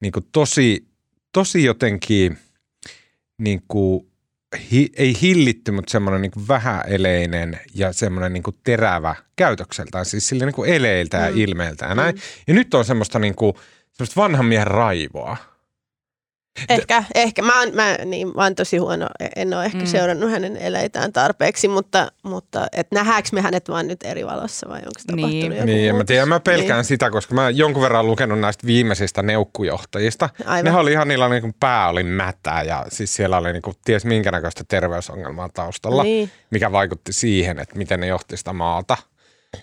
niin 0.00 0.12
kuin 0.12 0.26
tosi, 0.32 0.86
tosi 1.32 1.64
jotenkin 1.64 2.38
niin 3.38 3.62
kuin, 3.68 4.06
hi, 4.72 4.88
ei 4.96 5.14
hillitty, 5.22 5.72
mutta 5.72 5.90
semmoinen 5.90 6.22
niin 6.22 6.48
vähäeleinen 6.48 7.60
ja 7.74 7.92
semmoinen 7.92 8.32
niin 8.32 8.42
terävä 8.64 9.14
käytökseltään, 9.36 10.06
siis 10.06 10.28
sille 10.28 10.46
niin 10.46 10.74
eleiltä 10.74 11.16
ja 11.16 11.30
Mm. 11.30 11.36
ilmeiltä 11.36 11.86
ja 11.86 11.94
näin. 11.94 12.16
Ja 12.46 12.54
nyt 12.54 12.74
on 12.74 12.84
semmoista, 12.84 13.18
niin 13.18 13.34
kuin, 13.34 13.54
semmoista 13.92 14.20
vanhan 14.20 14.44
miehen 14.46 14.66
raivoa. 14.66 15.36
Ehkä, 16.68 17.04
ehkä. 17.14 17.42
Mä 17.42 17.60
oon, 17.60 17.74
mä, 17.74 17.96
niin, 18.04 18.28
mä 18.36 18.42
oon 18.42 18.54
tosi 18.54 18.76
huono. 18.78 19.06
En 19.36 19.54
ole 19.54 19.64
ehkä 19.64 19.78
Mm. 19.78 19.86
seurannut 19.86 20.30
hänen 20.30 20.56
eleitään 20.56 21.12
tarpeeksi, 21.12 21.68
mutta, 21.68 22.12
mutta 22.22 22.66
et 22.72 22.86
nähdäänkö 22.92 23.28
me 23.32 23.40
hänet 23.40 23.68
vaan 23.68 23.86
nyt 23.86 24.02
eri 24.02 24.26
valossa 24.26 24.68
vai 24.68 24.78
onko 24.78 24.90
tapahtunut 25.06 25.30
Niin. 25.30 25.52
joku 25.52 25.64
Niin, 25.66 25.78
en 25.80 25.86
mä 25.86 25.92
muutos? 25.92 26.06
tiedä. 26.06 26.26
Mä 26.26 26.40
pelkään 26.40 26.78
Niin. 26.78 26.84
sitä, 26.84 27.10
koska 27.10 27.34
mä 27.34 27.50
jonkun 27.50 27.82
verran 27.82 28.06
lukenut 28.06 28.40
näistä 28.40 28.66
viimeisistä 28.66 29.22
neukkujohtajista. 29.22 30.28
Aivan. 30.46 30.64
Nehän 30.64 30.80
oli 30.80 30.92
ihan 30.92 31.08
niillä 31.08 31.28
niin 31.28 31.54
pää 31.60 31.88
oli 31.88 32.02
mätä 32.02 32.62
ja 32.66 32.86
siis 32.88 33.14
siellä 33.16 33.36
oli 33.36 33.52
niin 33.52 33.62
kuin, 33.62 33.76
ties 33.84 34.04
minkä 34.04 34.30
näköistä 34.30 34.64
terveysongelmaa 34.68 35.48
taustalla, 35.48 36.02
Niin. 36.02 36.30
mikä 36.50 36.72
vaikutti 36.72 37.12
siihen, 37.12 37.58
että 37.58 37.76
miten 37.78 38.00
ne 38.00 38.06
johti 38.06 38.36
sitä 38.36 38.52
maata. 38.52 38.96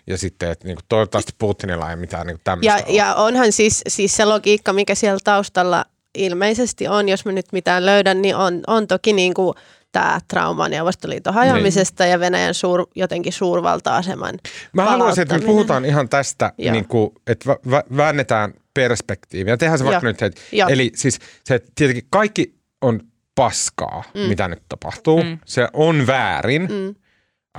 Ja 0.08 0.18
sitten, 0.18 0.52
että 0.52 0.68
niin 0.68 0.76
kuin, 0.76 0.86
toivottavasti 0.90 1.34
Putinilla 1.38 1.90
ei 1.90 1.96
mitään 1.96 2.28
niin 2.28 2.36
Ja, 2.36 2.40
tämmöistä 2.44 2.84
ja 2.92 3.16
onhan 3.16 3.52
siis, 3.52 3.82
siis 3.88 4.16
se 4.16 4.26
logiikka, 4.26 4.74
mikä 4.74 4.96
siellä 4.96 5.20
taustalla 5.24 5.86
ilmeisesti 6.16 6.88
on, 6.88 7.10
jos 7.10 7.26
mä 7.26 7.32
nyt 7.32 7.46
mitään 7.52 7.86
löydän, 7.86 8.22
niin 8.22 8.36
on, 8.36 8.62
on 8.68 8.88
toki 8.88 9.14
niin 9.14 9.34
kuin 9.34 9.56
tämä 9.92 10.20
trauma 10.28 10.70
Neuvostoliiton 10.70 11.34
hajoamisesta 11.34 12.04
Niin. 12.04 12.12
ja 12.12 12.20
Venäjän 12.20 12.54
suur, 12.54 12.88
jotenkin 12.96 13.34
suurvalta-aseman 13.34 14.36
Mä 14.74 14.86
haluaisin, 14.86 15.22
että 15.22 15.38
me 15.38 15.46
puhutaan 15.46 15.86
ihan 15.86 16.10
tästä, 16.10 16.54
Joo. 16.58 16.74
niin 16.74 16.88
kuin, 16.88 17.12
että 17.28 17.54
vä- 17.54 17.70
vä- 17.72 17.98
väännetään 17.98 18.54
perspektiiviä. 18.74 19.58
Tehdään 19.58 19.78
se 19.78 19.86
vaikka 19.86 20.06
Joo. 20.06 20.12
nyt 20.12 20.22
heti. 20.22 20.42
Joo. 20.52 20.70
Eli 20.70 20.92
siis 20.96 21.20
se, 21.44 21.56
että 21.56 21.72
tietenkin 21.76 22.08
kaikki 22.10 22.56
on 22.82 23.02
paskaa, 23.36 24.04
mm. 24.14 24.20
mitä 24.20 24.48
nyt 24.48 24.64
tapahtuu. 24.70 25.24
Mm. 25.24 25.30
Mm. 25.30 25.38
Se 25.46 25.68
on 25.74 26.08
väärin. 26.08 26.62
Mm. 26.62 26.96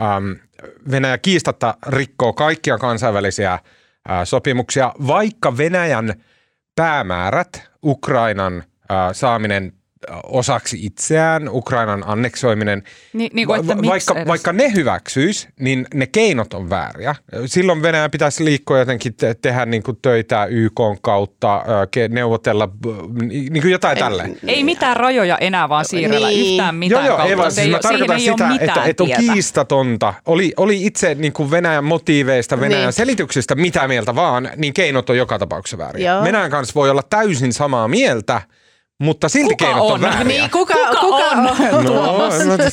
Ähm, 0.02 0.32
Venäjä 0.90 1.18
kiistatta 1.18 1.74
rikkoo 1.86 2.32
kaikkia 2.32 2.78
kansainvälisiä 2.78 3.52
äh, 3.52 3.60
sopimuksia, 4.24 4.92
vaikka 5.06 5.56
Venäjän 5.56 6.14
päämäärät, 6.76 7.70
Ukrainan 7.84 8.64
saaminen 9.12 9.72
osaksi 10.22 10.78
itseään, 10.86 11.48
Ukrainan 11.52 12.02
anneksoiminen, 12.06 12.82
Ni, 13.12 13.28
niin 13.32 13.46
kuin, 13.46 13.60
että 13.60 13.76
Va- 13.76 13.82
vaikka, 13.86 14.14
edes? 14.14 14.26
vaikka 14.26 14.52
ne 14.52 14.72
hyväksyis, 14.74 15.48
niin 15.60 15.86
ne 15.94 16.06
keinot 16.06 16.54
on 16.54 16.70
vääriä. 16.70 17.14
Silloin 17.46 17.82
Venäjä 17.82 18.08
pitäisi 18.08 18.44
liikkua 18.44 18.78
jotenkin, 18.78 19.14
te- 19.14 19.34
tehdä 19.34 19.66
niin 19.66 19.82
kuin 19.82 19.98
töitä 20.02 20.44
YK 20.44 20.80
kautta, 21.02 21.64
neuvotella, 22.08 22.68
niin 23.28 23.62
kuin 23.62 23.70
jotain 23.72 23.98
tälleen. 23.98 24.36
Ei 24.46 24.64
mitään 24.64 24.96
rajoja 24.96 25.38
enää 25.38 25.68
vaan 25.68 25.84
siirrellä 25.84 26.28
Niin. 26.28 26.52
yhtään 26.52 26.74
mitään 26.74 27.04
Joo, 27.04 27.10
joo, 27.10 27.16
kautta. 27.16 27.30
ei 27.30 27.36
vaan, 27.36 27.50
Se 27.50 27.54
siis 27.54 27.66
ei 27.66 27.72
mä 27.72 27.78
tarkoitan 27.78 28.20
sitä, 28.20 28.48
että, 28.60 28.84
että 28.84 29.02
on 29.02 29.10
kiistatonta. 29.18 30.14
Oli, 30.26 30.52
oli 30.56 30.86
itse 30.86 31.14
niin 31.14 31.32
kuin 31.32 31.50
Venäjän 31.50 31.84
motiiveista, 31.84 32.60
Venäjän 32.60 32.82
Niin. 32.84 32.92
selityksistä, 32.92 33.54
mitä 33.54 33.88
mieltä 33.88 34.14
vaan, 34.14 34.50
niin 34.56 34.74
keinot 34.74 35.10
on 35.10 35.16
joka 35.16 35.38
tapauksessa 35.38 35.78
vääriä. 35.78 36.12
Joo. 36.12 36.24
Venäjän 36.24 36.50
kanssa 36.50 36.74
voi 36.74 36.90
olla 36.90 37.02
täysin 37.10 37.52
samaa 37.52 37.88
mieltä, 37.88 38.42
mutta 39.00 39.28
silti 39.28 39.48
Kuka 39.50 39.64
keinot 39.64 39.85
on, 39.87 39.92
on? 39.92 40.00
vääriä. 40.00 40.24
Niin, 40.24 40.50
kuka, 40.50 40.74
Kuka 40.74 41.00
kuka, 41.00 41.16
on? 41.16 41.38
on? 41.72 41.85
No, 41.85 42.30
en 42.40 42.46
mä 42.48 42.56
tiedä. 42.59 42.70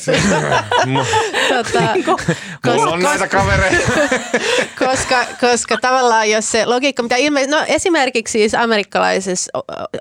Tota, 2.61 2.73
Mulla 2.75 2.91
on 2.93 2.99
näitä 2.99 3.27
kavereita. 3.27 3.91
koska, 4.85 5.25
koska 5.41 5.77
tavallaan 5.81 6.29
jos 6.31 6.51
se 6.51 6.65
logiikka, 6.65 7.03
mitä 7.03 7.15
ilme, 7.15 7.47
no 7.47 7.63
esimerkiksi 7.67 8.31
siis 8.31 8.55
amerikkalaisessa 8.55 9.51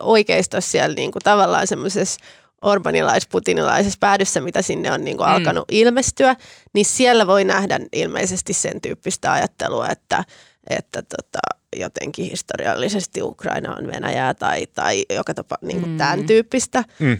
oikeistossa 0.00 0.70
siellä 0.70 0.94
niin 0.94 1.12
kuin 1.12 1.22
tavallaan 1.24 1.66
semmoisessa 1.66 2.20
orbanilais-putinilaisessa 2.62 3.96
päädyssä, 4.00 4.40
mitä 4.40 4.62
sinne 4.62 4.92
on 4.92 5.04
niin 5.04 5.16
kuin 5.16 5.28
Mm. 5.28 5.34
alkanut 5.34 5.64
ilmestyä, 5.70 6.36
niin 6.74 6.84
siellä 6.86 7.26
voi 7.26 7.44
nähdä 7.44 7.80
ilmeisesti 7.92 8.52
sen 8.52 8.80
tyyppistä 8.80 9.32
ajattelua, 9.32 9.88
että, 9.88 10.24
että 10.70 11.02
tota, 11.02 11.38
jotenkin 11.76 12.30
historiallisesti 12.30 13.22
Ukraina 13.22 13.74
on 13.74 13.86
Venäjää 13.86 14.34
tai, 14.34 14.66
tai 14.66 15.04
joka 15.14 15.34
tapa 15.34 15.56
niin 15.62 15.80
kuin 15.80 15.90
Mm. 15.90 15.98
tämän 15.98 16.26
tyyppistä. 16.26 16.84
Mm. 16.98 17.18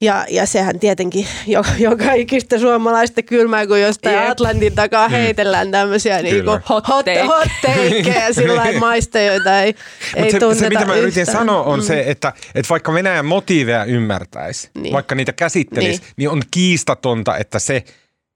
Ja, 0.00 0.26
ja 0.30 0.46
sehän 0.46 0.78
tietenkin 0.80 1.26
joka, 1.46 1.70
joka 1.78 2.12
ikistä 2.12 2.58
suomalaista 2.58 3.22
kylmää, 3.22 3.66
kun 3.66 3.80
jostain 3.80 4.16
Jep. 4.16 4.30
Atlantin 4.30 4.74
takaa 4.74 5.08
heitellään 5.08 5.70
tämmöisiä 5.70 6.22
niin 6.22 6.34
Kyllä. 6.36 6.60
hot, 6.68 6.88
Hot 6.88 7.04
take. 7.04 7.22
hot 7.22 7.48
takeja 7.62 8.32
sillä 8.34 8.56
lailla 8.56 8.80
maista, 8.80 9.18
joita 9.20 9.60
ei, 9.62 9.74
ei 10.16 10.30
se, 10.32 10.38
tunneta 10.38 10.60
se, 10.60 10.68
mitä 10.68 10.84
mä 10.84 10.96
yritin 10.96 11.20
yhtään. 11.20 11.38
sanoa, 11.38 11.62
on 11.62 11.78
Mm. 11.78 11.84
se, 11.84 12.04
että, 12.06 12.32
että 12.54 12.70
vaikka 12.70 12.92
Venäjän 12.92 13.26
motiiveja 13.26 13.84
ymmärtäisi, 13.84 14.70
Niin. 14.74 14.82
niin. 14.82 14.92
vaikka 14.92 15.14
niitä 15.14 15.32
käsittelisi, 15.32 15.90
Niin. 15.90 16.00
niin. 16.00 16.14
niin 16.16 16.28
on 16.30 16.42
kiistatonta, 16.50 17.36
että 17.36 17.58
se, 17.58 17.84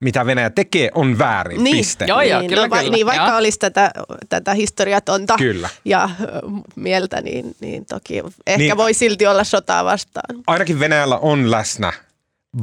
mitä 0.01 0.25
Venäjä 0.25 0.49
tekee, 0.49 0.89
on 0.95 1.17
väärin. 1.19 1.63
Niin. 1.63 1.77
Piste. 1.77 2.05
Joo, 2.05 2.21
joo, 2.21 2.39
niin, 2.39 2.49
kyllä, 2.49 2.63
no, 2.63 2.69
va- 2.69 2.77
kyllä. 2.79 2.91
Niin, 2.91 3.05
vaikka 3.05 3.27
Joo. 3.27 3.37
olisi 3.37 3.59
tätä, 3.59 3.91
tätä 4.29 4.53
historiatonta 4.53 5.37
Kyllä. 5.37 5.69
ja 5.85 6.09
ö, 6.21 6.25
mieltä, 6.75 7.21
niin, 7.21 7.55
niin 7.59 7.85
toki 7.85 8.17
ehkä 8.47 8.57
Niin. 8.57 8.77
voi 8.77 8.93
silti 8.93 9.27
olla 9.27 9.43
sotaa 9.43 9.85
vastaan. 9.85 10.35
Ainakin 10.47 10.79
Venäjällä 10.79 11.17
on 11.17 11.51
läsnä 11.51 11.93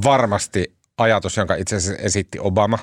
varmasti 0.05 0.75
ajatus, 0.99 1.37
jonka 1.37 1.55
itse 1.55 1.77
asiassa 1.77 2.03
esitti 2.03 2.39
Obama, 2.41 2.79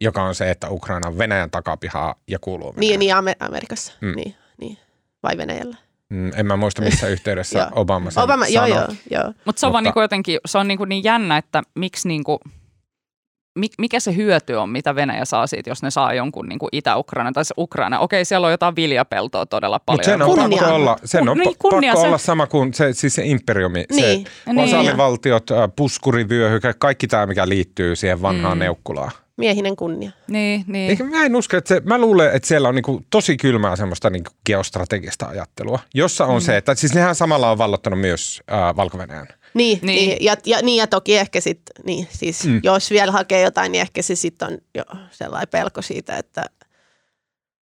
joka 0.00 0.22
on 0.22 0.34
se, 0.34 0.50
että 0.50 0.68
Ukraina 0.70 1.08
on 1.08 1.18
Venäjän 1.18 1.50
takapihaa 1.50 2.14
ja 2.28 2.38
kuuluu 2.38 2.74
Niin, 2.76 3.00
Venäjälle. 3.00 3.30
niin 3.30 3.36
Amer- 3.36 3.46
Amerikassa. 3.48 3.92
Mm. 4.00 4.12
Niin, 4.16 4.34
niin. 4.60 4.78
Vai 5.22 5.36
Venäjällä? 5.36 5.76
Mm, 6.08 6.30
en 6.36 6.46
mä 6.46 6.56
muista 6.56 6.82
missä 6.82 7.08
yhteydessä 7.16 7.58
Joo. 7.58 7.68
Obama 7.72 8.10
sen 8.10 8.22
Obama, 8.22 8.46
joo, 8.48 8.68
sanoi. 8.68 8.78
joo, 8.84 8.94
joo. 9.10 9.32
Mutta 9.44 9.60
se 9.60 9.66
on 9.66 9.72
vaan 9.72 9.84
niinku 9.84 10.00
jotenkin, 10.00 10.38
se 10.46 10.58
on 10.58 10.68
niinku 10.68 10.84
niin 10.84 11.04
jännä, 11.04 11.36
että 11.36 11.62
miksi 11.74 12.08
niinku, 12.08 12.40
mikä 13.78 14.00
se 14.00 14.16
hyöty 14.16 14.54
on, 14.54 14.70
mitä 14.70 14.94
Venäjä 14.94 15.24
saa 15.24 15.46
siitä, 15.46 15.70
jos 15.70 15.82
ne 15.82 15.90
saa 15.90 16.14
jonkun 16.14 16.46
niinku 16.48 16.68
Itä-Ukraina 16.72 17.32
tai 17.32 17.44
se 17.44 17.54
Ukraina. 17.58 17.98
Okei, 17.98 18.24
siellä 18.24 18.46
on 18.46 18.50
jotain 18.50 18.76
viljapeltoa 18.76 19.46
todella 19.46 19.78
paljon. 19.78 19.96
Mutta 19.98 20.10
sen 20.10 20.22
on 20.22 20.28
Kunnia. 20.30 20.58
pakko 20.58 20.74
olla, 20.74 20.96
sen 21.04 21.28
on 21.28 21.38
Niin, 21.38 21.54
kunnia 21.58 21.92
pakko 21.92 22.00
se- 22.02 22.06
olla 22.06 22.18
sama 22.18 22.46
kuin 22.46 22.74
se, 22.74 22.92
siis 22.92 23.14
se 23.14 23.22
imperiumi, 23.24 23.84
Niin. 23.90 24.26
se 24.44 24.52
Niin. 24.52 24.56
vasallivaltiot, 24.56 25.50
ä, 25.50 25.68
puskurivyöhyke, 25.76 26.74
kaikki 26.78 27.06
tämä, 27.06 27.26
mikä 27.26 27.48
liittyy 27.48 27.96
siihen 27.96 28.22
vanhaan 28.22 28.56
Mm. 28.58 28.60
neukkulaan. 28.60 29.10
Miehinen 29.36 29.76
kunnia. 29.76 30.10
Niin, 30.28 30.64
niin. 30.66 30.90
Eikä 30.90 31.04
mä 31.04 31.24
en 31.24 31.36
usko, 31.36 31.56
että 31.56 31.68
se, 31.68 31.82
mä 31.84 31.98
luulen, 31.98 32.34
että 32.34 32.48
siellä 32.48 32.68
on 32.68 32.74
niinku 32.74 33.00
tosi 33.10 33.36
kylmää 33.36 33.76
semmoista 33.76 34.10
niinku 34.10 34.30
geostrategista 34.46 35.26
ajattelua, 35.26 35.78
jossa 35.94 36.26
on 36.26 36.34
mm. 36.34 36.40
se, 36.40 36.56
että 36.56 36.74
siis 36.74 36.94
nehän 36.94 37.14
samalla 37.14 37.50
on 37.50 37.58
vallottanut 37.58 38.00
myös 38.00 38.42
äh, 38.52 38.76
valko 38.76 38.98
Niin, 38.98 39.26
Niin, 39.56 39.78
Niin. 39.82 40.08
niin. 40.10 40.24
ja, 40.24 40.36
ja, 40.46 40.58
niin 40.62 40.76
ja 40.76 40.86
toki 40.86 41.16
ehkä 41.16 41.40
sitten, 41.40 41.84
niin, 41.86 42.08
siis 42.10 42.44
Mm. 42.44 42.60
jos 42.62 42.90
vielä 42.90 43.12
hakee 43.12 43.42
jotain, 43.42 43.72
niin 43.72 43.82
ehkä 43.82 44.02
se 44.02 44.14
sitten 44.14 44.48
on 44.48 44.58
jo 44.74 44.84
sellainen 45.10 45.48
pelko 45.48 45.82
siitä, 45.82 46.16
että 46.16 46.44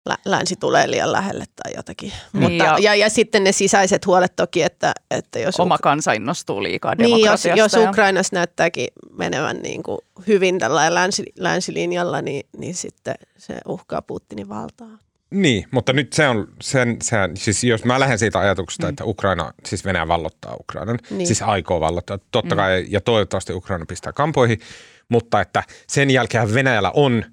lä- 0.08 0.18
länsi 0.24 0.56
tulee 0.56 0.90
liian 0.90 1.12
lähelle 1.12 1.44
tai 1.62 1.72
jotakin. 1.76 2.12
Niin, 2.32 2.42
Mutta, 2.42 2.64
ja- 2.64 2.78
ja, 2.78 2.94
ja, 2.94 3.10
sitten 3.10 3.44
ne 3.44 3.52
sisäiset 3.52 4.06
huolet 4.06 4.36
toki, 4.36 4.62
että, 4.62 4.92
että 5.10 5.38
jos, 5.38 5.60
Oma 5.60 5.76
Uk- 5.76 5.82
kansa 5.82 6.12
innostuu 6.12 6.62
liikaa 6.62 6.94
niin, 6.94 7.20
jos, 7.26 7.44
jos 7.56 7.72
ja- 7.72 7.90
Ukrainassa 7.90 8.36
näyttääkin 8.36 8.88
menevän 9.18 9.56
niin 9.62 9.82
kuin 9.82 9.98
hyvin 10.26 10.58
tällä 10.58 10.94
länsi, 10.94 11.24
länsilinjalla, 11.38 12.22
niin, 12.22 12.46
niin 12.58 12.74
sitten 12.74 13.14
se 13.38 13.54
uhkaa 13.68 14.02
Putinin 14.02 14.48
valtaa. 14.48 14.98
Niin, 15.30 15.66
mutta 15.70 15.92
nyt 15.92 16.12
se 16.12 16.28
on, 16.28 16.48
sen, 16.60 16.96
sen, 17.02 17.36
siis 17.36 17.64
jos 17.64 17.84
mä 17.84 18.00
lähden 18.00 18.18
siitä 18.18 18.38
ajatuksesta, 18.38 18.86
mm. 18.86 18.90
että 18.90 19.04
Ukraina, 19.04 19.52
siis 19.66 19.84
Venäjä 19.84 20.08
vallottaa 20.08 20.56
Ukrainan, 20.60 20.98
niin. 21.10 21.26
Siis 21.26 21.42
aikoo 21.42 21.80
vallottaa, 21.80 22.18
totta 22.30 22.56
kai, 22.56 22.86
ja 22.88 23.00
toivottavasti 23.00 23.52
Ukraina 23.52 23.86
pistää 23.86 24.12
kampoihin, 24.12 24.60
mutta 25.08 25.40
että 25.40 25.62
sen 25.86 26.10
jälkeen 26.10 26.54
Venäjällä 26.54 26.90
on, 26.94 27.24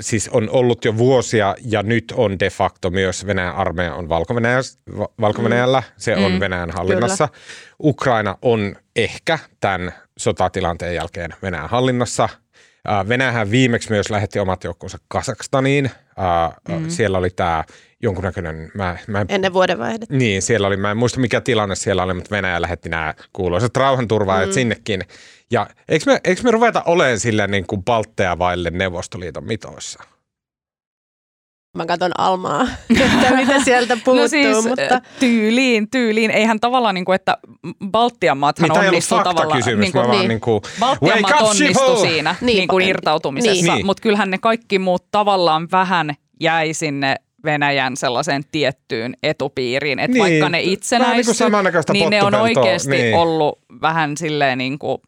siis 0.00 0.28
on 0.28 0.50
ollut 0.50 0.84
jo 0.84 0.98
vuosia, 0.98 1.54
ja 1.64 1.82
nyt 1.82 2.12
on 2.16 2.38
de 2.38 2.50
facto 2.50 2.90
myös 2.90 3.26
Venäjän 3.26 3.54
armeija 3.54 3.94
on 3.94 4.08
Valko-Venäjällä, 4.08 5.82
se 5.96 6.16
on 6.16 6.32
Mm. 6.32 6.40
Venäjän 6.40 6.70
hallinnassa. 6.70 7.28
Ukraina 7.82 8.38
on 8.42 8.76
ehkä 8.96 9.38
tämän 9.60 9.92
sotatilanteen 10.18 10.94
jälkeen 10.94 11.34
Venäjän 11.42 11.68
hallinnassa. 11.68 12.28
Äh, 12.90 13.08
Venäjähän 13.08 13.50
viimeksi 13.50 13.90
myös 13.90 14.10
lähetti 14.10 14.38
omat 14.38 14.64
joukkonsa 14.64 14.98
Kasakstaniin. 15.08 15.90
Mm. 16.68 16.88
Siellä 16.90 17.18
oli 17.18 17.30
tämä 17.30 17.64
jonkunnäköinen, 18.02 18.70
mä, 18.74 18.96
mä 19.06 19.20
en 19.20 19.26
Ennen 19.28 19.52
vuodenvaihdetta. 19.52 20.16
niin, 20.16 20.42
siellä 20.42 20.66
oli, 20.66 20.76
mä 20.76 20.90
en 20.90 20.96
muista 20.96 21.20
mikä 21.20 21.40
tilanne 21.40 21.74
siellä 21.74 22.02
oli, 22.02 22.14
mutta 22.14 22.30
Venäjä 22.30 22.62
lähetti 22.62 22.88
nämä 22.88 23.14
kuuluisat 23.32 23.76
rauhanturvaajat 23.76 24.48
mm. 24.48 24.52
sinnekin. 24.52 25.02
Ja 25.50 25.66
eikö 25.88 26.12
me, 26.12 26.20
eikö 26.24 26.42
me 26.42 26.50
ruveta 26.50 26.82
olemaan 26.86 27.20
sillä 27.20 27.46
niin 27.46 27.66
kuin 27.66 27.84
Baltea 27.84 28.38
vaille 28.38 28.70
Neuvostoliiton 28.70 29.44
mitoissa? 29.44 30.02
Mä 31.76 31.86
katson 31.86 32.12
Almaa, 32.18 32.62
että 33.14 33.36
mitä 33.36 33.60
sieltä 33.64 33.96
puuttuu, 33.96 34.14
no 34.14 34.28
siis 34.28 34.64
mutta... 34.64 35.00
tyyliin, 35.20 35.90
tyyliin. 35.90 36.30
Eihän 36.30 36.60
tavallaan 36.60 36.94
niin 36.94 37.04
kuin, 37.04 37.14
että 37.14 37.38
Baltian 37.90 38.38
maathan 38.38 38.64
Niin, 38.68 38.72
tämä 38.72 38.82
ei 38.84 38.88
ollut 38.88 38.94
onnistuu 38.94 39.18
tavallaan. 39.18 39.48
faktakysymys, 39.48 39.80
niin 39.80 39.92
kuin, 39.92 40.02
mä 40.02 40.08
vaan 40.08 40.18
niin. 40.18 40.28
niin 40.28 40.40
kuin, 40.40 40.62
Baltian 40.80 41.20
maat 41.20 41.40
onnistu 41.40 41.64
shithole! 41.64 42.08
siinä 42.08 42.30
niin, 42.40 42.46
Niin, 42.46 42.56
niin 42.56 42.68
kuin 42.68 42.80
niin. 42.82 42.90
irtautumisessa, 42.90 43.74
Niin. 43.74 43.86
mutta 43.86 44.00
kyllähän 44.00 44.30
ne 44.30 44.38
kaikki 44.38 44.78
muut 44.78 45.04
tavallaan 45.10 45.68
vähän 45.72 46.14
jäi 46.40 46.74
sinne 46.74 47.16
Venäjän 47.44 47.96
sellaiseen 47.96 48.42
tiettyyn 48.52 49.16
etupiiriin, 49.22 49.98
että 49.98 50.12
Niin, 50.12 50.22
vaikka 50.22 50.48
ne 50.48 50.58
niin 50.58 50.64
kuin 50.66 50.74
itsenäisty, 50.74 51.34
samannäköistä 51.34 51.92
niin 51.92 52.10
ne 52.10 52.22
on 52.22 52.34
oikeasti 52.34 52.90
niin. 52.90 53.14
ollut 53.14 53.58
vähän 53.82 54.16
silleen 54.16 54.58
niin 54.58 54.78
kuin, 54.78 54.98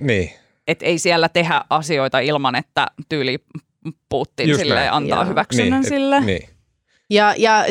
niin. 0.00 0.30
että 0.68 0.86
ei 0.86 0.98
siellä 0.98 1.28
tehdä 1.28 1.60
asioita 1.70 2.18
ilman, 2.18 2.54
että 2.54 2.86
tyyli 3.08 3.38
Putin 4.08 4.48
Just 4.48 4.60
silleen 4.60 4.80
näin. 4.80 4.92
antaa 4.92 5.18
Joo. 5.18 5.28
hyväksynnän 5.30 5.82
et- 5.82 5.88
sille. 5.88 6.20
Niin. 6.20 6.48
Ja, 7.10 7.34
ja 7.38 7.58
äh, 7.60 7.66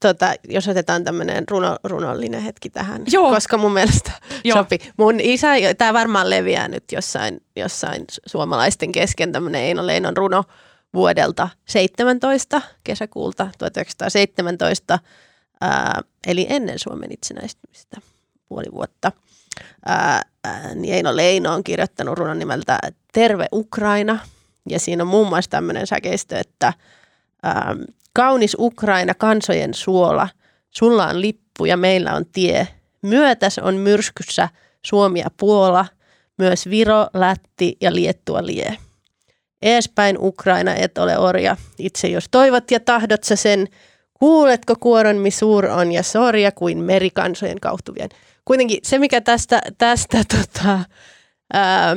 tota, 0.00 0.34
jos 0.48 0.68
otetaan 0.68 1.04
tämmöinen 1.04 1.44
runo, 1.50 1.76
runollinen 1.84 2.42
hetki 2.42 2.70
tähän, 2.70 3.02
Joo. 3.12 3.30
koska 3.30 3.56
mun 3.56 3.72
mielestä 3.72 4.10
Joo. 4.44 4.58
sopi. 4.58 4.78
Mun 4.96 5.20
isä, 5.20 5.48
tämä 5.78 5.92
varmaan 5.92 6.30
leviää 6.30 6.68
nyt 6.68 6.84
jossain, 6.92 7.40
jossain 7.56 8.00
su- 8.12 8.20
suomalaisten 8.26 8.92
kesken 8.92 9.32
tämmöinen 9.32 9.62
Eino 9.62 9.86
Leinon 9.86 10.16
runo 10.16 10.44
vuodelta 10.94 11.48
17, 11.68 12.62
kesäkuulta 12.84 13.50
1917, 13.58 14.98
ää, 15.60 16.00
eli 16.26 16.46
ennen 16.50 16.78
Suomen 16.78 17.12
itsenäistymistä 17.12 17.96
puoli 18.48 18.72
vuotta. 18.72 19.12
Ää, 19.86 20.22
ää, 20.44 20.74
niin 20.74 20.94
Eino 20.94 21.16
Leino 21.16 21.52
on 21.54 21.64
kirjoittanut 21.64 22.18
runon 22.18 22.38
nimeltä 22.38 22.78
Terve 23.12 23.46
Ukraina, 23.52 24.18
ja 24.68 24.78
siinä 24.78 25.02
on 25.02 25.08
muun 25.08 25.28
muassa 25.28 25.50
tämmöinen 25.50 25.86
säkeistö, 25.86 26.38
että 26.38 26.72
ää, 27.42 27.76
kaunis 28.12 28.56
Ukraina, 28.58 29.14
kansojen 29.14 29.74
suola, 29.74 30.28
sulla 30.70 31.06
on 31.06 31.20
lippu 31.20 31.64
ja 31.64 31.76
meillä 31.76 32.14
on 32.14 32.26
tie. 32.32 32.68
Myötäs 33.02 33.58
on 33.58 33.74
myrskyssä 33.74 34.48
Suomi 34.86 35.20
ja 35.20 35.30
Puola, 35.36 35.86
myös 36.38 36.70
Viro, 36.70 37.06
Lätti 37.14 37.76
ja 37.80 37.94
Liettua 37.94 38.46
lie. 38.46 38.76
Eespäin 39.62 40.16
Ukraina 40.20 40.74
et 40.74 40.98
ole 40.98 41.18
orja, 41.18 41.56
itse 41.78 42.08
jos 42.08 42.24
toivot 42.30 42.70
ja 42.70 42.80
tahdot 42.80 43.24
sä 43.24 43.36
sen, 43.36 43.68
kuuletko 44.14 44.74
kuoron 44.80 45.16
mi 45.16 45.30
suur 45.30 45.66
on 45.66 45.92
ja 45.92 46.02
sorja 46.02 46.52
kuin 46.52 46.78
merikansojen 46.78 47.60
kauhtuvien. 47.60 48.08
Kuitenkin 48.44 48.78
se, 48.82 48.98
mikä 48.98 49.20
tästä, 49.20 49.62
tästä 49.78 50.22
tota, 50.36 50.78
ää, 51.52 51.96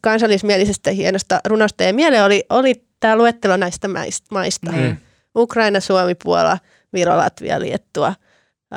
kansallismielisestä 0.00 0.90
hienosta 0.90 1.40
runosta 1.46 1.84
ja 1.84 1.94
mieleen 1.94 2.24
oli, 2.24 2.44
oli 2.50 2.84
tämä 3.00 3.16
luettelo 3.16 3.56
näistä 3.56 3.88
maista. 3.88 4.26
maista. 4.30 4.72
Mm. 4.72 4.96
Ukraina, 5.36 5.80
Suomi, 5.80 6.14
Puola, 6.24 6.58
Viro, 6.92 7.16
Latvia, 7.16 7.60
Liettua 7.60 8.14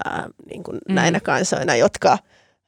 ää, 0.05 0.27
niin 0.49 0.63
kuin 0.63 0.77
Mm. 0.89 0.95
näinä 0.95 1.19
kansoina, 1.19 1.75
jotka 1.75 2.17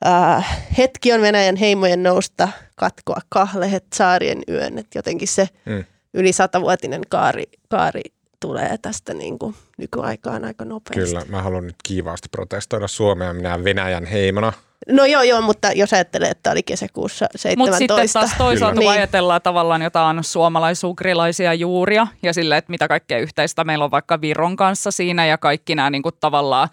ää, 0.06 0.44
hetki 0.78 1.14
on 1.14 1.22
Venäjän 1.22 1.56
heimojen 1.56 2.04
nousta, 2.04 2.50
katkoa 2.76 3.20
kahlehet, 3.30 3.86
saarien 3.96 4.42
yön. 4.50 4.78
Et 4.78 4.88
jotenkin 4.96 5.28
se 5.28 5.50
Mm. 5.66 5.84
yli 6.14 6.34
satavuotinen 6.34 7.02
kaari, 7.10 7.44
kaari 7.70 8.02
tulee 8.46 8.78
tästä 8.82 9.14
niin 9.14 9.40
kuin 9.40 9.56
nykyaikaan 9.78 10.46
aika 10.46 10.66
nopeasti. 10.66 11.16
Kyllä, 11.16 11.26
mä 11.30 11.42
haluan 11.42 11.66
nyt 11.66 11.76
kiivaasti 11.84 12.30
protestoida 12.32 12.88
Suomea 12.88 13.34
minä 13.34 13.64
Venäjän 13.64 14.06
heimona. 14.06 14.54
No 14.90 15.06
joo, 15.06 15.22
joo, 15.24 15.42
mutta 15.42 15.72
jos 15.72 15.94
ajattelee, 15.94 16.30
että 16.30 16.52
oli 16.52 16.64
kesäkuussa 16.64 17.26
Mutta 17.26 17.38
17. 17.38 17.78
sitten 17.78 18.08
taas 18.14 18.38
toisaalta, 18.38 18.74
kun 18.74 18.80
Niin. 18.80 18.92
ajatellaan 18.92 19.42
tavallaan 19.42 19.82
jotain 19.82 20.24
suomalaisugrilaisia 20.24 21.54
juuria 21.54 22.08
ja 22.24 22.34
sille, 22.34 22.58
että 22.58 22.72
mitä 22.72 22.88
kaikkea 22.88 23.20
yhteistä 23.20 23.64
meillä 23.64 23.86
on 23.86 23.92
vaikka 23.92 24.22
Viron 24.22 24.56
kanssa 24.56 24.92
siinä 24.92 25.26
ja 25.26 25.38
kaikki 25.38 25.76
nämä 25.76 25.90
niin 25.90 26.04
kuin 26.04 26.16
tavallaan 26.20 26.70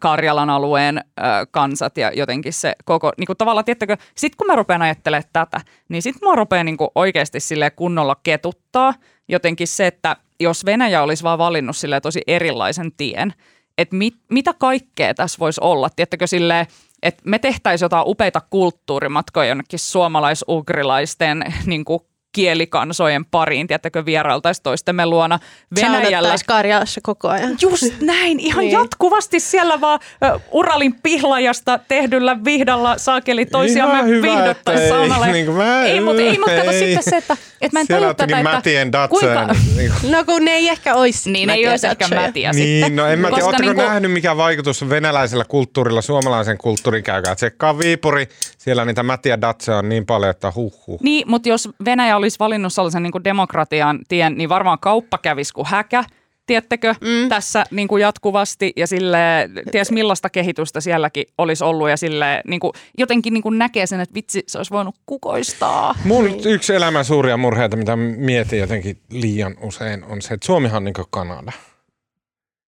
Karjalan 0.00 0.50
alueen 0.50 1.04
kansat 1.50 1.98
ja 1.98 2.12
jotenkin 2.14 2.52
se 2.52 2.72
koko, 2.84 3.12
niin 3.18 3.26
kuin 3.26 3.36
tavallaan, 3.36 3.64
tiettäkö, 3.64 3.96
sit 4.14 4.36
kun 4.36 4.46
mä 4.46 4.56
rupean 4.56 4.82
ajattelemaan 4.82 5.30
tätä, 5.32 5.60
niin 5.88 6.02
sit 6.02 6.16
mä 6.22 6.34
rupean 6.34 6.66
niin 6.66 6.76
kuin 6.76 6.90
oikeasti 6.94 7.40
sille 7.40 7.70
kunnolla 7.70 8.16
ketuttaa 8.22 8.94
jotenkin 9.28 9.68
se, 9.68 9.86
että 9.86 10.16
jos 10.40 10.64
Venäjä 10.66 11.02
olisi 11.02 11.22
vaan 11.24 11.38
valinnut 11.38 11.76
sille 11.76 12.00
tosi 12.00 12.22
erilaisen 12.26 12.92
tien, 12.96 13.34
että 13.78 13.96
mit, 13.96 14.14
mitä 14.30 14.54
kaikkea 14.58 15.14
tässä 15.14 15.38
voisi 15.38 15.60
olla, 15.64 15.90
tiettäkö 15.96 16.26
silleen, 16.26 16.66
että 17.02 17.22
me 17.24 17.38
tehtäisiin 17.38 17.84
jotain 17.84 18.06
upeita 18.06 18.40
kulttuurimatkoja 18.50 19.48
jonnekin 19.48 19.78
suomalais-ugrilaisten 19.78 21.54
niin 21.66 21.84
kuin 21.84 22.00
kielikansojen 22.34 23.24
pariin, 23.24 23.66
tiettäkö 23.66 24.04
vierailtaisi 24.04 24.62
toistemme 24.62 25.06
luona 25.06 25.38
Venäjällä. 25.80 26.34
Karjalassa 26.46 27.00
koko 27.02 27.28
ajan. 27.28 27.56
Just 27.60 27.84
näin, 28.00 28.40
ihan 28.40 28.60
Niin. 28.60 28.70
niin. 28.74 28.82
jatkuvasti 28.82 29.40
siellä 29.40 29.80
vaan 29.80 30.00
ö, 30.24 30.40
Uralin 30.50 30.94
pihlajasta 31.02 31.78
tehdyllä 31.88 32.36
vihdalla 32.44 32.98
saakeli 32.98 33.46
toisiamme 33.46 33.94
Ihan 33.94 34.08
hyvä, 34.08 34.26
vihdottaisi 34.26 34.82
että 34.82 34.94
ei, 34.94 35.00
saunalle. 35.08 35.32
niin 35.32 35.46
kuin 35.46 35.56
mä- 35.56 35.84
ei, 35.84 36.00
mutta 36.00 36.22
ei, 36.22 36.38
mutta 36.38 36.56
kato 36.56 36.70
ei. 36.70 36.78
sitten 36.78 37.02
se, 37.02 37.16
että, 37.16 37.36
että 37.60 37.76
mä 37.76 37.80
en 37.80 37.86
tajua 37.86 38.08
ottikin 38.08 38.36
tätä, 38.36 38.42
Mätien 38.42 38.88
että 38.88 38.98
Datseen. 38.98 39.36
kuinka, 39.46 39.54
Niin, 39.76 39.92
kuin- 40.00 40.12
No 40.12 40.24
kun 40.24 40.44
ne 40.44 40.50
ei 40.50 40.68
ehkä 40.68 40.94
olisi 40.94 41.30
niin 41.30 41.50
ei 41.50 41.68
olisi 41.68 41.86
ehkä 41.86 42.08
mätiä 42.08 42.52
sitten. 42.52 42.80
niin, 42.80 42.96
no 42.96 43.06
en 43.06 43.18
mä 43.18 43.28
tiedä, 43.28 43.44
ootteko 43.44 43.68
niinku- 43.68 43.82
nähnyt 43.82 44.12
mikä 44.12 44.36
vaikutus 44.36 44.82
on 44.82 44.88
venäläisellä 44.90 45.44
kulttuurilla 45.44 46.02
suomalaisen 46.02 46.58
kulttuurin 46.58 47.02
käykää. 47.04 47.34
Tsekkaa 47.34 47.78
Viipuri, 47.78 48.28
siellä 48.58 48.84
niitä 48.84 49.02
Mätiä 49.02 49.40
Datse 49.40 49.72
on 49.74 49.88
niin 49.88 50.06
paljon, 50.06 50.30
että 50.30 50.52
huh 50.54 50.86
huh. 50.86 50.98
Niin, 51.02 51.30
mutta 51.30 51.48
jos 51.48 51.68
Venäjä 51.84 52.16
olisi 52.24 52.38
valinnut 52.38 52.72
sellaisen 52.72 53.02
niin 53.02 53.12
kuin 53.12 53.24
demokratian 53.24 54.00
tien, 54.08 54.34
niin 54.34 54.48
varmaan 54.48 54.78
kauppa 54.78 55.18
kävisi 55.18 55.54
kuin 55.54 55.66
häkä, 55.66 56.04
tiettekö, 56.46 56.94
mm. 57.00 57.28
tässä 57.28 57.64
niin 57.70 57.88
kuin 57.88 58.00
jatkuvasti 58.00 58.72
ja 58.76 58.86
sille 58.86 59.50
ties 59.70 59.90
millaista 59.90 60.30
kehitystä 60.30 60.80
sielläkin 60.80 61.24
olisi 61.38 61.64
ollut 61.64 61.88
ja 61.88 61.96
sille 61.96 62.42
niin 62.46 62.60
kuin, 62.60 62.72
jotenkin 62.98 63.32
niin 63.32 63.42
kuin 63.42 63.58
näkee 63.58 63.86
sen, 63.86 64.00
että 64.00 64.14
vitsi, 64.14 64.44
se 64.46 64.58
olisi 64.58 64.70
voinut 64.70 64.94
kukoistaa. 65.06 65.94
Mun 66.04 66.30
yksi 66.44 66.74
elämän 66.74 67.04
suuria 67.04 67.36
murheita, 67.36 67.76
mitä 67.76 67.96
mietin 67.96 68.58
jotenkin 68.58 68.98
liian 69.10 69.56
usein, 69.60 70.04
on 70.04 70.22
se, 70.22 70.34
että 70.34 70.46
Suomihan 70.46 70.76
on 70.76 70.84
niin 70.84 70.94
kuin 70.94 71.06
Kanada. 71.10 71.52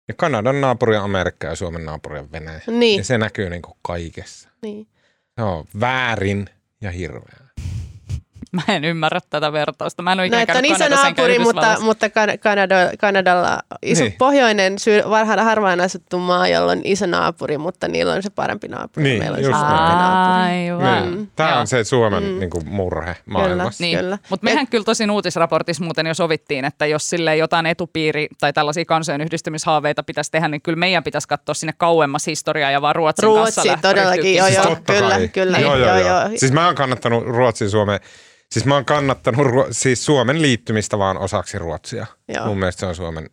Ja 0.08 0.14
Kanadan 0.14 0.60
naapuri 0.60 0.96
on 0.96 1.04
Amerikka 1.04 1.46
ja 1.46 1.54
Suomen 1.54 1.84
naapuri 1.84 2.18
on 2.18 2.32
Venäjä. 2.32 2.60
Niin, 2.66 2.98
Ja 2.98 3.04
se 3.04 3.18
näkyy 3.18 3.50
niin 3.50 3.62
kuin 3.62 3.76
kaikessa. 3.82 4.48
niin. 4.62 4.86
Se 5.36 5.42
on 5.42 5.64
väärin 5.80 6.46
ja 6.80 6.90
hirveää. 6.90 7.45
Mä 8.52 8.62
en 8.68 8.84
ymmärrä 8.84 9.20
tätä 9.30 9.52
vertausta. 9.52 10.02
Mä 10.02 10.12
en 10.12 10.20
ole 10.20 10.28
No, 10.28 10.38
ikinä 10.38 10.42
että 10.42 10.58
on 10.58 10.64
iso 10.64 10.88
naapuri, 10.88 11.38
mutta, 11.38 11.76
mutta 11.80 12.06
Kan- 12.10 12.38
Kanada, 12.38 12.76
Kanadalla 13.00 13.58
iso 13.82 14.02
Niin. 14.04 14.12
pohjoinen, 14.12 14.78
syy, 14.78 15.02
varhaan 15.10 15.44
harvaan 15.44 15.80
asuttu 15.80 16.18
maa, 16.18 16.48
jolla 16.48 16.72
on 16.72 16.80
iso 16.84 17.06
naapuri, 17.06 17.58
mutta 17.58 17.88
niillä 17.88 18.12
on 18.12 18.22
se 18.22 18.30
parempi 18.30 18.68
naapuri. 18.68 19.04
Niin, 19.04 19.18
Meillä 19.18 19.36
on 19.36 19.42
just 19.42 19.58
se 19.58 19.64
naapuri. 19.64 20.46
Aivan. 20.46 21.10
Niin. 21.14 21.30
Tämä 21.36 21.50
Joo. 21.50 21.60
on 21.60 21.66
se 21.66 21.84
Suomen 21.84 22.22
mm. 22.22 22.38
niin 22.38 22.50
kuin, 22.50 22.68
murhe 22.68 23.16
maailmassa. 23.26 23.84
Niin. 23.84 23.98
Kyllä. 23.98 24.18
Mutta 24.30 24.44
mehän 24.44 24.66
kyllä 24.66 24.84
tosin 24.84 25.10
uutisraportissa 25.10 25.84
muuten 25.84 26.06
jo 26.06 26.14
sovittiin, 26.14 26.64
että 26.64 26.86
jos 26.86 27.10
sille 27.10 27.36
jotain 27.36 27.66
etupiiri 27.66 28.28
tai 28.40 28.52
tällaisia 28.52 28.84
kansojen 28.84 29.20
yhdistymishaaveita 29.20 30.02
pitäisi 30.02 30.30
tehdä, 30.30 30.48
niin 30.48 30.62
kyllä 30.62 30.76
meidän 30.78 31.04
pitäisi 31.04 31.28
katsoa 31.28 31.54
sinne 31.54 31.72
kauemmas 31.78 32.26
historiaa 32.26 32.70
ja 32.70 32.82
vaan 32.82 32.96
Ruotsin 32.96 33.22
kanssa 33.34 33.62
Ruotsi, 33.62 33.68
lähteä 33.68 33.90
todellakin, 33.90 34.24
ryhtyä 34.24 34.48
joo, 34.48 34.64
joo. 34.64 34.76
kyllä, 34.86 35.10
kai. 35.10 35.28
kyllä, 35.28 35.58
Joo, 35.58 35.76
joo, 35.76 35.98
joo, 35.98 36.06
joo. 36.08 36.20
Siis 36.36 36.52
mä 36.52 36.66
oon 36.66 36.74
kannattanut 36.74 37.24
Ruotsin 37.26 37.70
Suomeen, 37.70 38.00
siis 38.52 38.64
mä 38.66 38.74
oon 38.74 38.84
kannattanut 38.84 39.46
Ruo- 39.46 39.68
siis 39.70 40.04
Suomen 40.04 40.42
liittymistä 40.42 40.98
vaan 40.98 41.18
osaksi 41.18 41.58
Ruotsia. 41.58 42.06
Joo. 42.34 42.46
Mun 42.46 42.58
mielestä 42.58 42.80
se 42.80 42.86
on 42.86 42.94
Suomen 42.94 43.30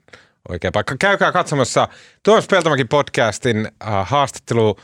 oikea 0.49 0.71
paikka. 0.71 0.95
Käykää 0.99 1.32
katsomassa 1.32 1.88
Tuomas 2.23 2.47
Peltomäki 2.47 2.86
podcastin 2.86 3.58
äh, 3.58 4.10
haastattelu 4.10 4.76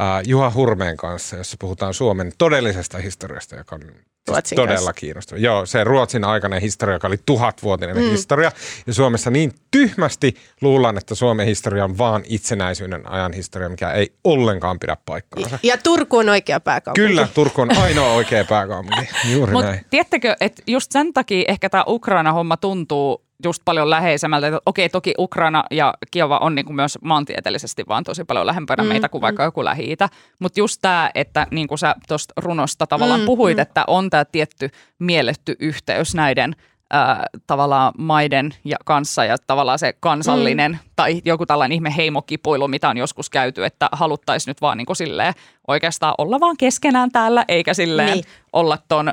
äh, 0.00 0.22
Juha 0.26 0.52
Hurmeen 0.54 0.96
kanssa, 0.96 1.36
jossa 1.36 1.56
puhutaan 1.60 1.94
Suomen 1.94 2.32
todellisesta 2.38 2.98
historiasta, 2.98 3.56
joka 3.56 3.74
on 3.74 3.82
Ruotsin 4.28 4.56
todella 4.56 4.76
kanssa. 4.76 4.92
kiinnostava. 4.92 5.40
Joo, 5.40 5.66
se 5.66 5.84
Ruotsin 5.84 6.24
aikainen 6.24 6.60
historia, 6.60 6.94
joka 6.94 7.06
oli 7.06 7.16
tuhatvuotinen 7.26 7.96
mm. 7.96 8.02
historia. 8.02 8.52
Ja 8.86 8.94
Suomessa 8.94 9.30
niin 9.30 9.52
tyhmästi 9.70 10.34
luullaan, 10.60 10.98
että 10.98 11.14
Suomen 11.14 11.46
historia 11.46 11.84
on 11.84 11.98
vaan 11.98 12.22
itsenäisyyden 12.28 13.10
ajan 13.10 13.32
historia, 13.32 13.68
mikä 13.68 13.92
ei 13.92 14.12
ollenkaan 14.24 14.78
pidä 14.78 14.96
paikkaansa. 15.06 15.58
Ja 15.62 15.78
Turku 15.78 16.16
on 16.16 16.28
oikea 16.28 16.60
pääkaupunki. 16.60 17.08
Kyllä, 17.08 17.28
Turku 17.34 17.60
on 17.60 17.78
ainoa 17.78 18.12
oikea 18.12 18.44
pääkaupunki. 18.44 19.08
Juuri 19.32 19.52
Mutta 19.52 19.70
näin. 19.70 19.86
tiedättekö, 19.90 20.36
että 20.40 20.62
just 20.66 20.92
sen 20.92 21.12
takia 21.12 21.44
ehkä 21.48 21.68
tämä 21.68 21.84
Ukraina-homma 21.86 22.56
tuntuu 22.56 23.24
just 23.44 23.62
paljon 23.64 23.90
läheisemmältä. 23.90 24.46
Että 24.46 24.60
okei, 24.66 24.88
toki 24.88 25.14
Ukraina 25.18 25.64
ja 25.70 25.94
Kiova 26.10 26.38
on 26.38 26.54
niinku 26.54 26.72
myös 26.72 26.98
maantieteellisesti 27.02 27.84
vaan 27.88 28.04
tosi 28.04 28.24
paljon 28.24 28.46
lähempänä 28.46 28.82
mm, 28.82 28.88
meitä 28.88 29.08
kuin 29.08 29.22
vaikka 29.22 29.44
joku 29.44 29.64
lähi 29.64 29.96
Mutta 30.38 30.60
just 30.60 30.78
tämä, 30.82 31.10
että 31.14 31.46
niin 31.50 31.68
kuin 31.68 31.78
sä 31.78 31.94
tuosta 32.08 32.34
runosta 32.36 32.86
tavallaan 32.86 33.20
mm, 33.20 33.26
puhuit, 33.26 33.56
mm. 33.56 33.62
että 33.62 33.84
on 33.86 34.10
tämä 34.10 34.24
tietty 34.24 34.70
mielletty 34.98 35.56
yhteys 35.58 36.14
näiden 36.14 36.56
ää, 36.90 37.26
tavallaan 37.46 37.92
maiden 37.98 38.54
ja 38.64 38.76
kanssa 38.84 39.24
ja 39.24 39.36
tavallaan 39.46 39.78
se 39.78 39.94
kansallinen 40.00 40.72
mm. 40.72 40.78
tai 40.96 41.22
joku 41.24 41.46
tällainen 41.46 41.74
ihme 41.74 41.96
heimokipuilu, 41.96 42.68
mitä 42.68 42.88
on 42.88 42.96
joskus 42.96 43.30
käyty, 43.30 43.64
että 43.64 43.88
haluttaisiin 43.92 44.50
nyt 44.50 44.60
vaan 44.60 44.78
niin 44.78 44.86
kuin 44.86 44.96
silleen 44.96 45.34
oikeastaan 45.68 46.14
olla 46.18 46.40
vaan 46.40 46.56
keskenään 46.56 47.10
täällä, 47.10 47.44
eikä 47.48 47.74
silleen 47.74 48.06
niin. 48.06 48.24
Niin. 48.24 48.48
olla 48.52 48.78
ton 48.88 49.12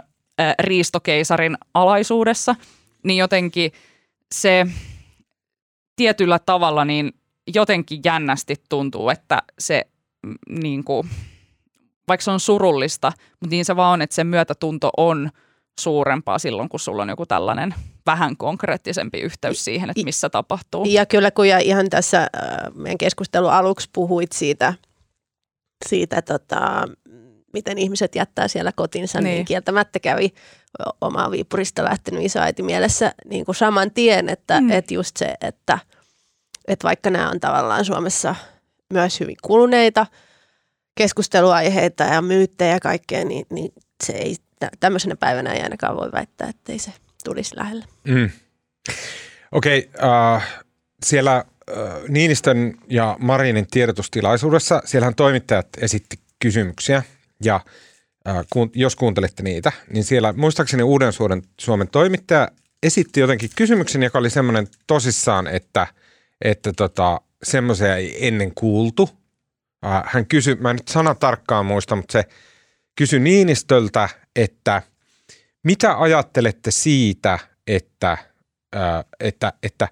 riistokeisarin 0.59 1.57
alaisuudessa, 1.73 2.55
niin 3.03 3.17
jotenkin 3.17 3.71
se 4.35 4.65
tietyllä 5.95 6.39
tavalla 6.39 6.85
niin 6.85 7.11
jotenkin 7.55 8.01
jännästi 8.05 8.55
tuntuu, 8.69 9.09
että 9.09 9.41
se 9.59 9.87
mm, 10.25 10.35
niin 10.61 10.83
kuin, 10.83 11.09
vaikka 12.07 12.23
se 12.23 12.31
on 12.31 12.39
surullista, 12.39 13.11
mutta 13.39 13.49
niin 13.49 13.65
se 13.65 13.75
vaan 13.75 13.93
on, 13.93 14.01
että 14.01 14.15
se 14.15 14.23
myötätunto 14.23 14.89
on 14.97 15.29
suurempaa 15.79 16.39
silloin, 16.39 16.69
kun 16.69 16.79
sulla 16.79 17.01
on 17.01 17.09
joku 17.09 17.25
tällainen 17.25 17.75
vähän 18.05 18.37
konkreettisempi 18.37 19.19
yhteys 19.19 19.65
siihen, 19.65 19.89
että 19.89 20.03
missä 20.03 20.29
tapahtuu. 20.29 20.85
Ja 20.85 21.05
kyllä 21.05 21.31
kun 21.31 21.47
ja 21.47 21.59
ihan 21.59 21.89
tässä 21.89 22.21
äh, 22.21 22.29
meidän 22.75 22.97
keskustelun 22.97 23.51
aluksi 23.51 23.89
puhuit 23.93 24.31
siitä, 24.31 24.73
siitä 25.87 26.21
tota, 26.21 26.87
miten 27.53 27.77
ihmiset 27.77 28.15
jättää 28.15 28.47
siellä 28.47 28.71
kotinsa, 28.75 29.21
niin, 29.21 29.33
Niin. 29.35 29.45
kieltämättä 29.45 29.99
kävi 29.99 30.33
omaa 31.01 31.31
Viipurista 31.31 31.83
lähtenyt 31.83 32.23
isoäiti 32.25 32.63
mielessä 32.63 33.13
niin 33.25 33.45
kuin 33.45 33.55
saman 33.55 33.91
tien, 33.91 34.29
että 34.29 34.61
Mm. 34.61 34.71
et 34.71 34.91
just 34.91 35.17
se, 35.17 35.33
että, 35.41 35.79
että 36.67 36.83
vaikka 36.87 37.09
nämä 37.09 37.29
on 37.29 37.39
tavallaan 37.39 37.85
Suomessa 37.85 38.35
myös 38.93 39.19
hyvin 39.19 39.37
kuluneita 39.41 40.05
keskusteluaiheita 40.97 42.03
ja 42.03 42.21
myyttejä 42.21 42.73
ja 42.73 42.79
kaikkea, 42.79 43.25
niin, 43.25 43.45
niin 43.49 43.73
se 44.03 44.13
ei 44.13 44.35
tä- 44.59 44.69
tämmöisenä 44.79 45.15
päivänä 45.15 45.53
ei 45.53 45.61
ainakaan 45.61 45.97
voi 45.97 46.11
väittää, 46.11 46.49
että 46.49 46.71
ei 46.71 46.79
se 46.79 46.91
tulisi 47.23 47.57
lähelle. 47.57 47.85
Mm. 48.03 48.29
Okei, 49.51 49.89
okay, 49.95 50.09
äh, 50.35 50.47
siellä 51.05 51.35
äh, 51.37 51.43
Niinistön 52.07 52.73
ja 52.89 53.15
Marinin 53.19 53.67
tiedotustilaisuudessa, 53.71 54.81
siellähän 54.85 55.15
toimittajat 55.15 55.67
esitti 55.77 56.19
kysymyksiä 56.39 57.03
ja 57.43 57.61
äh, 58.27 58.45
kun, 58.49 58.71
jos 58.75 58.95
kuuntelitte 58.95 59.43
niitä, 59.43 59.71
niin 59.93 60.03
siellä 60.03 60.33
muistaakseni 60.33 60.83
Uuden 60.83 61.13
Suomen, 61.13 61.41
Suomen 61.59 61.87
toimittaja 61.87 62.47
esitti 62.83 63.19
jotenkin 63.19 63.49
kysymyksen, 63.55 64.03
joka 64.03 64.19
oli 64.19 64.29
semmoinen 64.29 64.67
tosissaan, 64.87 65.47
että, 65.47 65.87
että 66.41 66.73
tota, 66.73 67.21
semmoisia 67.43 67.95
ei 67.95 68.27
ennen 68.27 68.51
kuultu. 68.55 69.09
Äh, 69.85 70.03
hän 70.05 70.25
kysyi, 70.25 70.55
mä 70.55 70.69
en 70.69 70.75
nyt 70.75 70.87
sana 70.87 71.15
tarkkaan 71.15 71.65
muista, 71.65 71.95
mutta 71.95 72.11
se 72.11 72.23
kysyi 72.95 73.19
Niinistöltä, 73.19 74.09
että 74.35 74.81
mitä 75.63 75.99
ajattelette 75.99 76.71
siitä, 76.71 77.39
että, 77.67 78.17
ää, 78.73 79.03
että, 79.19 79.53
että 79.63 79.87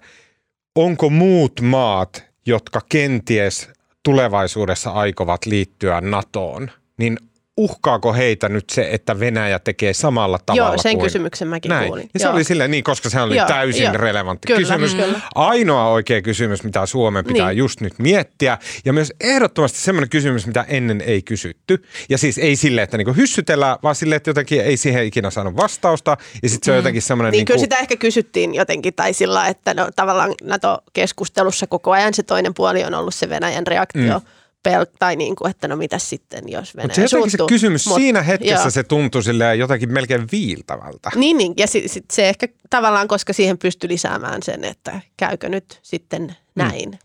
onko 0.74 1.10
muut 1.10 1.60
maat, 1.60 2.24
jotka 2.46 2.80
kenties 2.88 3.68
tulevaisuudessa 4.02 4.90
aikovat 4.90 5.46
liittyä 5.46 6.00
NATOon, 6.00 6.70
niin 6.98 7.18
uhkaako 7.58 8.12
heitä 8.12 8.48
nyt 8.48 8.70
se, 8.70 8.88
että 8.92 9.20
Venäjä 9.20 9.58
tekee 9.58 9.94
samalla 9.94 10.38
tavalla 10.46 10.68
Joo, 10.68 10.78
sen 10.78 10.92
kuin 10.96 11.04
kysymyksen 11.04 11.48
mäkin 11.48 11.68
näin. 11.68 11.86
kuulin. 11.86 12.10
Ja 12.14 12.20
se 12.20 12.26
Joo. 12.26 12.34
oli 12.34 12.44
silleen 12.44 12.70
niin, 12.70 12.84
koska 12.84 13.10
se 13.10 13.20
oli 13.20 13.36
Joo, 13.36 13.46
täysin 13.46 13.82
joo. 13.82 13.92
relevantti 13.92 14.46
Kyllä, 14.46 14.58
kysymys. 14.58 14.94
kyllä. 14.94 15.20
Ainoa 15.34 15.88
oikea 15.88 16.22
kysymys, 16.22 16.64
mitä 16.64 16.86
Suomen 16.86 17.24
pitää 17.24 17.48
Niin. 17.48 17.58
just 17.58 17.80
nyt 17.80 17.98
miettiä. 17.98 18.58
Ja 18.84 18.92
myös 18.92 19.12
ehdottomasti 19.20 19.78
semmoinen 19.78 20.10
kysymys, 20.10 20.46
mitä 20.46 20.64
ennen 20.68 21.00
ei 21.00 21.22
kysytty. 21.22 21.82
Ja 22.08 22.18
siis 22.18 22.38
ei 22.38 22.56
silleen, 22.56 22.84
että 22.84 22.96
niinku 22.96 23.12
hyssytellään, 23.12 23.76
vaan 23.82 23.94
silleen, 23.94 24.16
että 24.16 24.30
jotenkin 24.30 24.60
ei 24.60 24.76
siihen 24.76 25.04
ikinä 25.04 25.30
saanut 25.30 25.56
vastausta. 25.56 26.16
Ja 26.42 26.48
sitten 26.48 26.66
se 26.66 26.70
on 26.70 26.76
jotenkin 26.76 27.02
semmoinen... 27.02 27.30
Niin 27.32 27.38
niinku, 27.38 27.52
kyllä 27.52 27.60
sitä 27.60 27.76
ehkä 27.76 27.96
kysyttiin 27.96 28.54
jotenkin, 28.54 28.94
tai 28.94 29.12
sillä, 29.12 29.46
että 29.46 29.74
no, 29.74 29.88
tavallaan 29.96 30.34
NATO-keskustelussa 30.42 31.66
koko 31.66 31.90
ajan 31.90 32.14
se 32.14 32.22
toinen 32.22 32.54
puoli 32.54 32.84
on 32.84 32.94
ollut 32.94 33.14
se 33.14 33.28
Venäjän 33.28 33.66
reaktio, 33.66 34.18
mm. 34.18 34.24
Pel- 34.68 34.96
tai 34.98 35.16
niin 35.16 35.36
kuin, 35.36 35.50
että 35.50 35.68
no 35.68 35.76
mitäs 35.76 36.10
sitten, 36.10 36.48
jos 36.48 36.76
Venäjä 36.76 36.84
Mutta 36.84 36.94
se 36.94 37.02
jotenkin 37.02 37.30
se 37.30 37.36
suuttuu. 37.36 37.46
kysymys 37.46 37.86
Mut- 37.86 37.94
siinä 37.94 38.22
hetkessä 38.22 38.54
joo. 38.62 38.70
se 38.70 38.82
tuntui 38.82 39.22
silleen 39.22 39.58
jotenkin 39.58 39.92
melkein 39.92 40.26
viiltävältä. 40.32 41.10
Niin, 41.14 41.38
niin. 41.38 41.54
ja 41.56 41.66
sit, 41.66 41.90
sit 41.90 42.04
se 42.12 42.28
ehkä 42.28 42.48
tavallaan, 42.70 43.08
koska 43.08 43.32
siihen 43.32 43.58
pystyi 43.58 43.88
lisäämään 43.90 44.42
sen, 44.42 44.64
että 44.64 45.00
käykö 45.16 45.48
nyt 45.48 45.78
sitten 45.82 46.36
näin, 46.54 46.90
mm. 46.90 46.98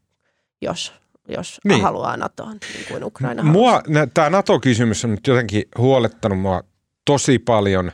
jos, 0.61 0.93
jos 1.27 1.59
Niin. 1.65 1.81
haluaa 1.81 2.17
NATOon, 2.17 2.57
niin 2.73 2.85
kuin 2.87 3.03
Ukraina 3.03 3.43
Mua, 3.43 3.81
tämä 4.13 4.29
NATO-kysymys 4.29 5.05
on 5.05 5.11
nyt 5.11 5.27
jotenkin 5.27 5.63
huolettanut 5.77 6.39
mua 6.39 6.63
tosi 7.05 7.39
paljon. 7.39 7.91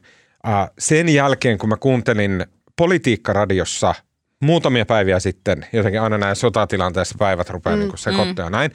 Äh, 0.47 0.69
sen 0.79 1.09
jälkeen, 1.09 1.57
kun 1.57 1.69
mä 1.69 1.77
kuuntelin 1.77 2.45
politiikkaradiossa 2.75 3.95
muutamia 4.41 4.85
päiviä 4.85 5.19
sitten, 5.19 5.65
jotenkin 5.73 6.01
aina 6.01 6.17
näin 6.17 6.35
sotatilanteessa 6.35 7.15
päivät 7.19 7.49
rupeaa 7.49 7.75
mm, 7.75 7.79
niin 7.81 7.97
sekoittaa 7.97 8.45
ja 8.45 8.49
näin. 8.49 8.71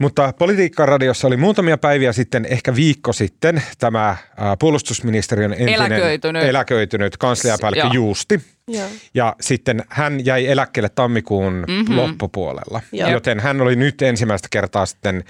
Mutta 0.00 0.32
politiikkaradiossa 0.38 1.26
oli 1.26 1.36
muutamia 1.36 1.78
päiviä 1.78 2.12
sitten, 2.12 2.44
ehkä 2.50 2.74
viikko 2.74 3.12
sitten, 3.12 3.62
tämä 3.78 4.08
äh, 4.08 4.18
puolustusministeriön 4.58 5.52
entinen 5.52 5.74
Eläköitynyt. 5.74 6.42
eläköitynyt 6.44 7.16
kansliapäällikkö 7.16 7.86
Joo. 7.86 7.94
Juusti. 7.94 8.40
Joo. 8.68 8.86
Ja 9.14 9.36
sitten 9.40 9.84
hän 9.88 10.26
jäi 10.26 10.46
eläkkeelle 10.46 10.88
tammikuun 10.88 11.52
Mhm. 11.54 11.70
mm-hmm. 11.78 11.96
loppupuolella, 11.96 12.80
Joo. 12.92 13.10
joten 13.10 13.40
hän 13.40 13.60
oli 13.60 13.76
nyt 13.76 14.02
ensimmäistä 14.02 14.48
kertaa 14.50 14.86
sitten, 14.86 15.24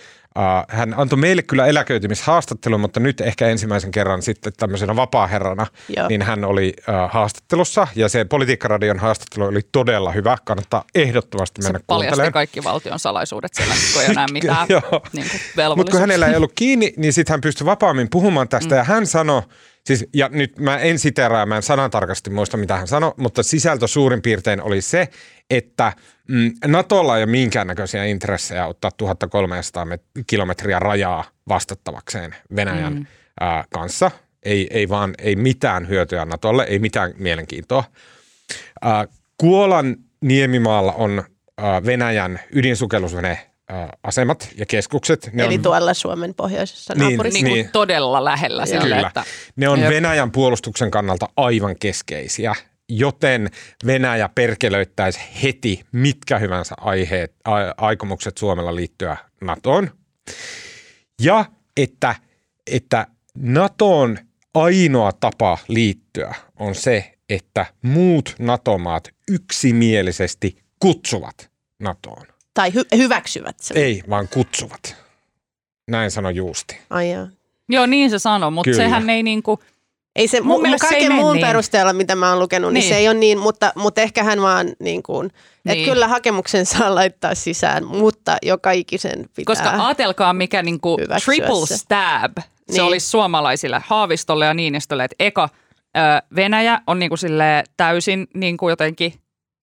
hän 0.68 0.94
antoi 0.96 1.18
meille 1.18 1.42
kyllä 1.42 1.66
eläköitymishaastattelun, 1.66 2.80
mutta 2.80 3.00
nyt 3.00 3.20
ehkä 3.20 3.48
ensimmäisen 3.48 3.90
kerran 3.90 4.22
sitten 4.22 4.52
tämmöisenä 4.56 4.96
vapaaherrana, 4.96 5.66
Joo. 5.96 6.08
niin 6.08 6.22
hän 6.22 6.44
oli 6.44 6.74
uh, 6.78 7.10
haastattelussa 7.10 7.88
ja 7.96 8.08
se 8.08 8.24
Politiikkaradion 8.24 8.98
haastattelu 8.98 9.44
oli 9.44 9.60
todella 9.72 10.12
hyvä, 10.12 10.38
kannattaa 10.44 10.84
ehdottomasti 10.94 11.62
mennä 11.62 11.80
kuuntelemaan. 11.86 12.32
kaikki 12.32 12.64
valtion 12.64 12.98
salaisuudet 12.98 13.54
siellä, 13.54 13.74
kun 13.92 14.02
ei 14.02 14.10
enää 14.10 14.26
mitään 14.32 14.68
niin 15.12 15.26
Mutta 15.76 15.90
kun 15.90 16.00
hänellä 16.00 16.26
ei 16.26 16.36
ollut 16.36 16.52
kiinni, 16.54 16.94
niin 16.96 17.12
sitten 17.12 17.32
hän 17.32 17.40
pystyi 17.40 17.64
vapaammin 17.64 18.10
puhumaan 18.10 18.48
tästä. 18.48 18.74
Mm. 18.74 18.78
Ja 18.78 18.84
hän 18.84 19.06
sanoi, 19.06 19.42
siis, 19.86 20.06
ja 20.14 20.28
nyt 20.32 20.58
mä 20.58 20.78
en 20.78 20.98
siteraa, 20.98 21.46
mä 21.46 21.56
en 21.56 21.62
sanantarkasti 21.62 22.30
muista 22.30 22.56
mitä 22.56 22.76
hän 22.76 22.88
sanoi, 22.88 23.12
mutta 23.16 23.42
sisältö 23.42 23.86
suurin 23.88 24.22
piirtein 24.22 24.62
oli 24.62 24.80
se, 24.80 25.08
että 25.50 25.92
mm, 26.28 26.52
Natolla 26.66 27.16
ei 27.16 27.22
ole 27.22 27.30
minkäännäköisiä 27.30 28.04
intressejä 28.04 28.66
ottaa 28.66 28.90
1300 28.90 29.84
met- 29.84 30.22
kilometriä 30.26 30.78
rajaa 30.78 31.24
vastattavakseen 31.48 32.34
Venäjän 32.56 32.94
mm. 32.94 33.06
ää, 33.40 33.64
kanssa. 33.70 34.10
Ei, 34.42 34.66
ei 34.70 34.88
vaan, 34.88 35.14
ei 35.18 35.36
mitään 35.36 35.88
hyötyä 35.88 36.24
Natolle, 36.24 36.62
ei 36.64 36.78
mitään 36.78 37.14
mielenkiintoa. 37.18 37.84
Ää, 38.82 39.06
Kuolan 39.38 39.96
niemimaalla 40.20 40.92
on 40.92 41.24
ää, 41.58 41.84
Venäjän 41.84 42.40
ydinsukellusvene 42.52 43.44
asemat 44.02 44.48
ja 44.56 44.66
keskukset. 44.66 45.30
Ne 45.32 45.44
Eli 45.44 45.54
on, 45.54 45.62
tuolla 45.62 45.94
Suomen 45.94 46.34
pohjoisessa 46.34 46.94
Niin, 46.94 47.08
naapurissa. 47.08 47.44
Niin 47.44 47.54
Niin. 47.54 47.68
todella 47.72 48.24
lähellä 48.24 48.66
sille, 48.66 48.80
Kyllä. 48.80 49.06
että 49.06 49.24
ne 49.56 49.68
on. 49.68 49.80
Venäjän 49.80 50.32
puolustuksen 50.32 50.90
kannalta 50.90 51.28
aivan 51.36 51.76
keskeisiä, 51.80 52.54
joten 52.88 53.50
Venäjä 53.86 54.28
perkelöittäisi 54.34 55.20
heti 55.42 55.84
mitkä 55.92 56.38
hyvänsä 56.38 56.74
aiheet, 56.80 57.34
a, 57.44 57.50
aikomukset 57.76 58.38
Suomella 58.38 58.74
liittyä 58.74 59.16
NATOon. 59.40 59.90
Ja 61.22 61.44
että, 61.76 62.14
että 62.66 63.06
NATOon 63.34 64.18
ainoa 64.54 65.12
tapa 65.12 65.58
liittyä 65.68 66.34
on 66.56 66.74
se, 66.74 67.14
että 67.28 67.66
muut 67.82 68.34
NATO-maat 68.38 69.08
yksimielisesti 69.30 70.58
kutsuvat 70.80 71.50
NATOon. 71.80 72.26
Tai 72.54 72.70
hy- 72.70 72.96
hyväksyvät 72.96 73.60
sen. 73.60 73.76
Ei, 73.76 74.02
vaan 74.10 74.28
kutsuvat. 74.28 74.96
Näin 75.90 76.10
sanoi 76.10 76.34
Juusti. 76.34 76.78
Ai 76.90 77.10
jaa. 77.10 77.28
joo 77.68 77.86
niin 77.86 78.10
se 78.10 78.18
sanoo, 78.18 78.50
mutta 78.50 78.70
Kyllä. 78.70 78.82
sehän 78.84 79.10
ei 79.10 79.22
niinku, 79.22 79.58
Ei 80.18 80.28
se, 80.28 80.40
Mun 80.40 80.58
mu- 80.58 80.62
mielestä 80.62 80.88
se 80.88 80.94
ei 80.94 81.00
kaiken 81.00 81.12
mene 81.12 81.22
muun 81.22 81.36
niin. 81.36 81.46
perusteella, 81.46 81.92
mitä 81.92 82.14
mä 82.14 82.30
oon 82.30 82.38
lukenut, 82.38 82.72
niin, 82.72 82.80
Niin. 82.80 82.88
se 82.88 82.96
ei 82.96 83.08
ole 83.08 83.18
niin, 83.18 83.38
mutta, 83.38 83.72
mutta 83.76 84.00
ehkä 84.00 84.22
hän 84.24 84.42
vaan 84.42 84.68
niin 84.80 85.02
kuin, 85.02 85.26
että 85.26 85.40
Niin. 85.64 85.84
kyllä 85.90 86.08
hakemuksen 86.08 86.66
saa 86.66 86.94
laittaa 86.94 87.34
sisään, 87.34 87.84
mutta 87.86 88.36
joka 88.42 88.70
ikisen 88.72 89.18
pitää. 89.36 89.54
koska 89.54 89.86
ajatelkaa 89.86 90.32
mikä 90.32 90.62
niinku 90.62 90.96
hyväksyä 91.00 91.34
triple 91.34 91.66
se. 91.66 91.76
stab 91.76 92.32
se 92.38 92.44
Niin. 92.72 92.82
olisi 92.82 93.10
suomalaisille 93.10 93.82
Haavistolle 93.86 94.46
ja 94.46 94.54
Niinistölle, 94.54 95.04
että 95.04 95.16
eka 95.20 95.48
Venäjä 96.36 96.80
on 96.86 96.98
niinku 96.98 97.16
silleen 97.16 97.64
täysin 97.76 98.26
niinku 98.34 98.68
jotenkin 98.68 99.14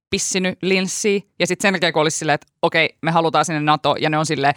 pissinyt 0.10 0.58
linssiin 0.62 1.24
ja 1.40 1.48
sitten 1.48 1.62
sen 1.68 1.74
jälkeen 1.74 1.94
kun 1.94 2.02
olisi 2.02 2.18
silleen, 2.18 2.34
että 2.36 2.48
okei, 2.62 2.90
me 3.02 3.12
halutaan 3.12 3.46
sinne 3.46 3.60
NATO 3.60 3.96
ja 4.00 4.10
ne 4.10 4.18
on 4.18 4.26
silleen, 4.26 4.54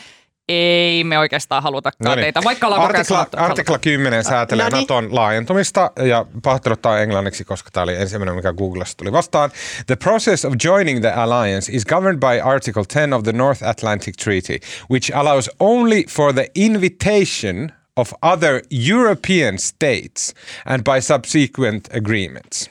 ei 0.48 1.04
me 1.04 1.18
oikeastaan 1.18 1.62
halutakaan 1.62 2.08
No 2.08 2.14
niin. 2.14 2.22
teitä, 2.24 2.40
vaikka 2.44 2.66
ollaan 2.66 2.82
Artikla, 2.82 3.04
sanottu, 3.04 3.36
artikla 3.40 3.78
10 3.78 4.24
säätelee 4.24 4.64
No 4.64 4.76
niin. 4.76 4.80
Naton 4.80 5.14
laajentumista 5.14 5.90
ja 6.08 6.26
pahoittelut 6.42 6.82
tämä 6.82 6.98
englanniksi, 6.98 7.44
koska 7.44 7.70
tämä 7.70 7.84
oli 7.84 7.94
ensimmäinen, 7.94 8.36
mikä 8.36 8.52
Googlessa 8.52 8.96
tuli 8.96 9.12
vastaan. 9.12 9.50
The 9.86 9.96
process 9.96 10.44
of 10.44 10.54
joining 10.64 11.00
the 11.00 11.12
alliance 11.12 11.72
is 11.72 11.86
governed 11.86 12.20
by 12.20 12.40
Article 12.44 12.84
10 12.94 13.12
of 13.12 13.22
the 13.22 13.32
North 13.32 13.64
Atlantic 13.64 14.14
Treaty, 14.24 14.58
which 14.90 15.16
allows 15.16 15.50
only 15.60 16.04
for 16.10 16.32
the 16.32 16.46
invitation 16.54 17.72
of 17.96 18.12
other 18.22 18.62
European 18.70 19.58
states 19.58 20.34
and 20.66 20.82
by 20.84 21.00
subsequent 21.00 21.88
agreements. 21.92 22.70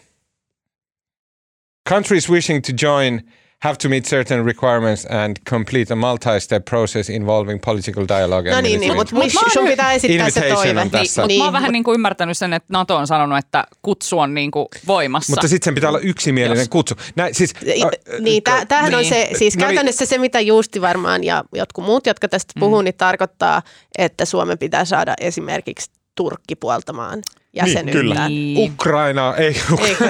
Countries 1.89 2.29
wishing 2.29 2.61
to 2.61 2.73
join 2.73 3.21
have 3.63 3.75
to 3.77 3.89
meet 3.89 4.05
certain 4.05 4.45
requirements 4.45 5.05
and 5.09 5.37
complete 5.49 5.93
a 5.93 5.95
multi-step 5.95 6.65
process 6.65 7.09
involving 7.09 7.59
political 7.65 8.05
dialogue 8.07 8.49
and 8.51 8.55
No 8.55 8.61
niin, 8.61 8.79
niin 8.79 8.95
mutta 8.95 9.15
Mut 9.15 9.23
oon 9.35 9.51
sun 9.53 9.67
pitää 9.67 9.91
esittää 9.93 10.29
se 10.29 10.41
toive. 10.41 10.81
on 10.81 10.89
tässä. 10.91 11.21
Mutta 11.21 11.33
mä 11.37 11.43
oon 11.43 11.47
Niin, 11.47 11.53
vähän 11.53 11.71
niin 11.71 11.83
kuin 11.83 11.95
ymmärtänyt 11.95 12.37
sen, 12.37 12.53
että 12.53 12.67
NATO 12.73 12.95
on 12.95 13.07
sanonut, 13.07 13.37
että 13.37 13.63
kutsu 13.81 14.19
on 14.19 14.33
niin 14.33 14.51
kuin 14.51 14.65
voimassa. 14.87 15.31
Mutta 15.31 15.47
sitten 15.47 15.65
sen 15.65 15.75
pitää 15.75 15.89
olla 15.89 15.99
yksimielinen 15.99 16.61
Jos. 16.61 16.69
kutsu. 16.69 16.95
Näin, 17.15 17.35
siis, 17.35 17.53
äh, 17.55 18.19
Niin, 18.19 18.43
tä- 18.43 18.65
tämähän 18.65 18.93
on 18.93 18.99
niin. 19.01 19.09
se, 19.09 19.29
siis 19.37 19.55
No 19.55 19.59
niin. 19.59 19.67
käytännössä 19.67 20.05
se, 20.05 20.17
mitä 20.17 20.39
Juusti 20.39 20.81
varmaan 20.81 21.23
ja 21.23 21.43
jotkut 21.55 21.85
muut, 21.85 22.05
jotka 22.07 22.27
tästä 22.27 22.53
puhuu, 22.59 22.81
niin 22.81 22.95
tarkoittaa, 22.95 23.61
että 23.97 24.25
Suomen 24.25 24.57
pitää 24.57 24.85
saada 24.85 25.13
esimerkiksi 25.21 25.91
Turkki 26.15 26.55
puoltamaan 26.55 27.21
jäsenyyttä. 27.57 27.91
kyllä. 27.91 28.29
Niin. 28.29 28.71
Ukraina, 28.71 29.35
ei, 29.37 29.55
Eikö? 29.87 30.09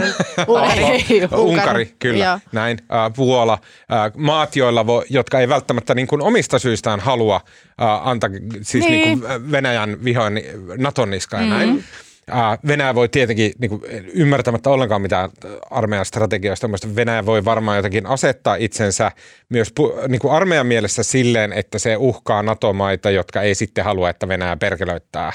ei, 1.09 1.21
Unkari, 1.37 1.93
kyllä, 1.99 2.25
Joo. 2.25 2.39
näin. 2.51 2.77
Äh, 2.81 3.13
Puola, 3.15 3.53
äh, 3.93 4.11
maat, 4.17 4.55
joilla 4.55 4.87
vo, 4.87 5.03
jotka 5.09 5.39
ei 5.39 5.49
välttämättä 5.49 5.95
niin 5.95 6.07
kuin 6.07 6.21
omista 6.21 6.59
syistään 6.59 6.99
halua 6.99 7.41
äh, 7.81 8.07
antaa 8.07 8.29
siis 8.61 8.85
niin. 8.85 8.91
Niin. 8.91 9.07
Niin 9.07 9.19
kuin 9.19 9.51
Venäjän 9.51 10.03
vihoin 10.03 10.41
Naton 10.77 11.09
niskaan 11.09 11.43
ja 11.43 11.49
näin. 11.49 11.83
Äh, 12.31 12.59
Venäjä 12.67 12.95
voi 12.95 13.09
tietenkin, 13.09 13.51
niin 13.59 13.69
kuin, 13.69 13.81
ymmärtämättä 14.13 14.69
ollenkaan 14.69 15.01
mitään 15.01 15.29
armeijan 15.71 16.05
strategioista, 16.05 16.67
mutta 16.67 16.95
Venäjä 16.95 17.25
voi 17.25 17.45
varmaan 17.45 17.77
jotenkin 17.77 18.05
asettaa 18.05 18.55
itsensä 18.55 19.11
myös 19.49 19.73
niin 20.07 20.19
kuin 20.19 20.33
armeijan 20.33 20.67
mielessä 20.67 21.03
silleen, 21.03 21.53
että 21.53 21.79
se 21.79 21.95
uhkaa 21.97 22.43
NATO-maita, 22.43 23.09
jotka 23.09 23.41
ei 23.41 23.55
sitten 23.55 23.83
halua, 23.83 24.09
että 24.09 24.27
Venäjä 24.27 24.57
perkelöittää 24.57 25.33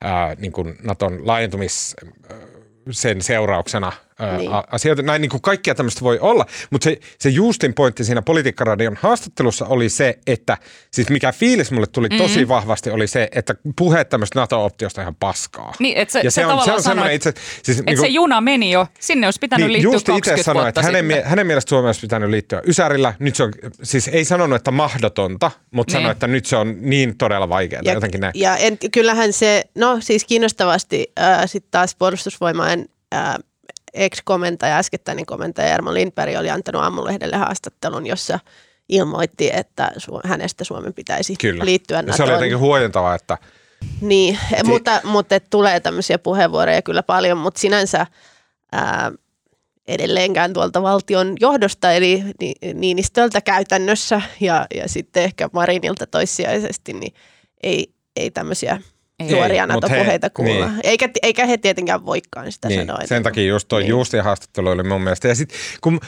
ää, 0.00 0.34
niin 0.34 0.52
kuin 0.52 0.76
Naton 0.82 1.26
laajentumis 1.26 1.96
sen 2.90 3.22
seurauksena 3.22 3.92
ää, 4.20 4.36
Niin. 4.38 4.50
asioita. 4.70 5.02
Näin 5.02 5.22
niin 5.22 5.30
kuin 5.30 5.42
kaikkia 5.42 5.74
tämmöistä 5.74 6.00
voi 6.00 6.18
olla, 6.18 6.46
mutta 6.70 6.84
se, 6.84 6.96
se 7.18 7.28
Justin 7.28 7.74
pointti 7.74 8.04
siinä 8.04 8.22
Politiikkaradion 8.22 8.96
haastattelussa 9.00 9.66
oli 9.66 9.88
se, 9.88 10.18
että 10.26 10.58
siis 10.92 11.10
mikä 11.10 11.32
fiilis 11.32 11.70
mulle 11.72 11.86
tuli 11.86 12.08
Mm-hmm. 12.08 12.22
tosi 12.22 12.48
vahvasti 12.48 12.90
oli 12.90 13.06
se, 13.06 13.28
että 13.32 13.54
puheet 13.78 14.08
tämmöistä 14.08 14.40
NATO-optiosta 14.40 15.00
on 15.00 15.02
ihan 15.02 15.14
paskaa. 15.20 15.72
Niin, 15.78 15.96
että 15.96 16.12
se, 16.12 16.20
ja 16.24 16.30
se, 16.30 16.46
on, 16.46 16.50
se 16.52 16.56
on 16.56 16.64
sanoo, 16.64 16.80
semmoinen 16.82 17.14
että, 17.14 17.28
itse, 17.30 17.40
siis 17.62 17.78
että 17.86 18.00
se 18.00 18.06
juna 18.06 18.40
meni 18.40 18.70
jo, 18.70 18.86
sinne 19.00 19.26
olisi 19.26 19.40
pitänyt 19.40 19.66
niin, 19.66 19.72
liittyä 19.72 19.92
Justi 19.92 20.12
20 20.12 20.34
itse 20.40 20.44
sanoi, 20.44 20.68
että 20.68 20.82
hänen, 20.82 21.04
mie- 21.04 21.22
hänen 21.24 21.46
mielestä 21.46 21.68
Suomeen 21.68 21.88
olisi 21.88 22.00
pitänyt 22.00 22.30
liittyä 22.30 22.62
Ysärillä. 22.66 23.14
Nyt 23.18 23.36
se 23.36 23.42
on, 23.42 23.52
siis 23.82 24.08
ei 24.08 24.24
sanonut, 24.24 24.56
että 24.56 24.70
mahdotonta, 24.70 25.50
mutta 25.70 25.92
Niin. 25.92 26.02
sanoi, 26.02 26.12
että 26.12 26.26
nyt 26.26 26.46
se 26.46 26.56
on 26.56 26.76
niin 26.80 27.18
todella 27.18 27.48
vaikeaa. 27.48 27.82
Ja, 27.84 27.92
jotenkin 27.92 28.20
näin. 28.20 28.32
ja 28.36 28.56
en, 28.56 28.78
kyllähän 28.92 29.32
se, 29.32 29.64
no 29.74 29.96
siis 30.00 30.24
kiinnostavasti 30.24 31.12
äh, 31.20 31.40
sitten 31.46 31.70
taas 31.70 31.94
puolustusvoimain 31.94 32.88
äh, 33.14 33.34
ex-komentaja, 33.94 34.78
äskettäinen 34.78 35.26
komentaja 35.26 35.68
Jarmo 35.68 35.94
Lindberg 35.94 36.36
oli 36.36 36.50
antanut 36.50 36.82
aamulehdelle 36.82 37.36
haastattelun, 37.36 38.06
jossa 38.06 38.38
ilmoitti, 38.88 39.50
että 39.52 39.90
Su- 39.98 40.28
hänestä 40.28 40.64
Suomen 40.64 40.94
pitäisi 40.94 41.34
Kyllä. 41.40 41.64
liittyä 41.64 42.02
NATOon. 42.02 42.16
se 42.16 42.22
oli 42.22 42.32
jotenkin 42.32 42.58
huojentavaa, 42.58 43.14
että 43.14 43.38
Niin, 44.00 44.38
mutta, 44.64 45.00
mutta 45.04 45.34
et 45.34 45.44
tulee 45.50 45.80
tämmöisiä 45.80 46.18
puheenvuoroja 46.18 46.82
kyllä 46.82 47.02
paljon, 47.02 47.38
mutta 47.38 47.60
sinänsä 47.60 48.06
ää, 48.72 49.12
edelleenkään 49.88 50.52
tuolta 50.52 50.82
valtion 50.82 51.36
johdosta, 51.40 51.92
eli 51.92 52.24
Ni- 52.40 52.74
Niinistöltä 52.74 53.40
käytännössä 53.40 54.22
ja, 54.40 54.66
ja 54.74 54.88
sitten 54.88 55.22
ehkä 55.22 55.48
Marinilta 55.52 56.06
toissijaisesti, 56.06 56.92
niin 56.92 57.14
ei, 57.62 57.94
ei 58.16 58.30
tämmöisiä. 58.30 58.80
Suoria 59.28 59.66
NATO-puheita 59.66 60.30
kuulla. 60.30 60.66
niin. 60.66 60.80
Eikä, 60.84 61.08
eikä 61.22 61.46
he 61.46 61.56
tietenkään 61.56 62.06
voikaan 62.06 62.52
sitä 62.52 62.68
niin, 62.68 62.86
sanoa. 62.86 63.06
sen 63.06 63.22
takia 63.22 63.44
just 63.44 63.68
toi 63.68 63.80
Niin. 63.80 63.84
niin. 63.84 63.90
Juustin 63.90 64.24
haastattelu 64.24 64.68
oli 64.68 64.82
mun 64.82 65.02
mielestä. 65.02 65.28
Ja 65.28 65.34
sitten 65.34 65.58
kun, 65.80 66.00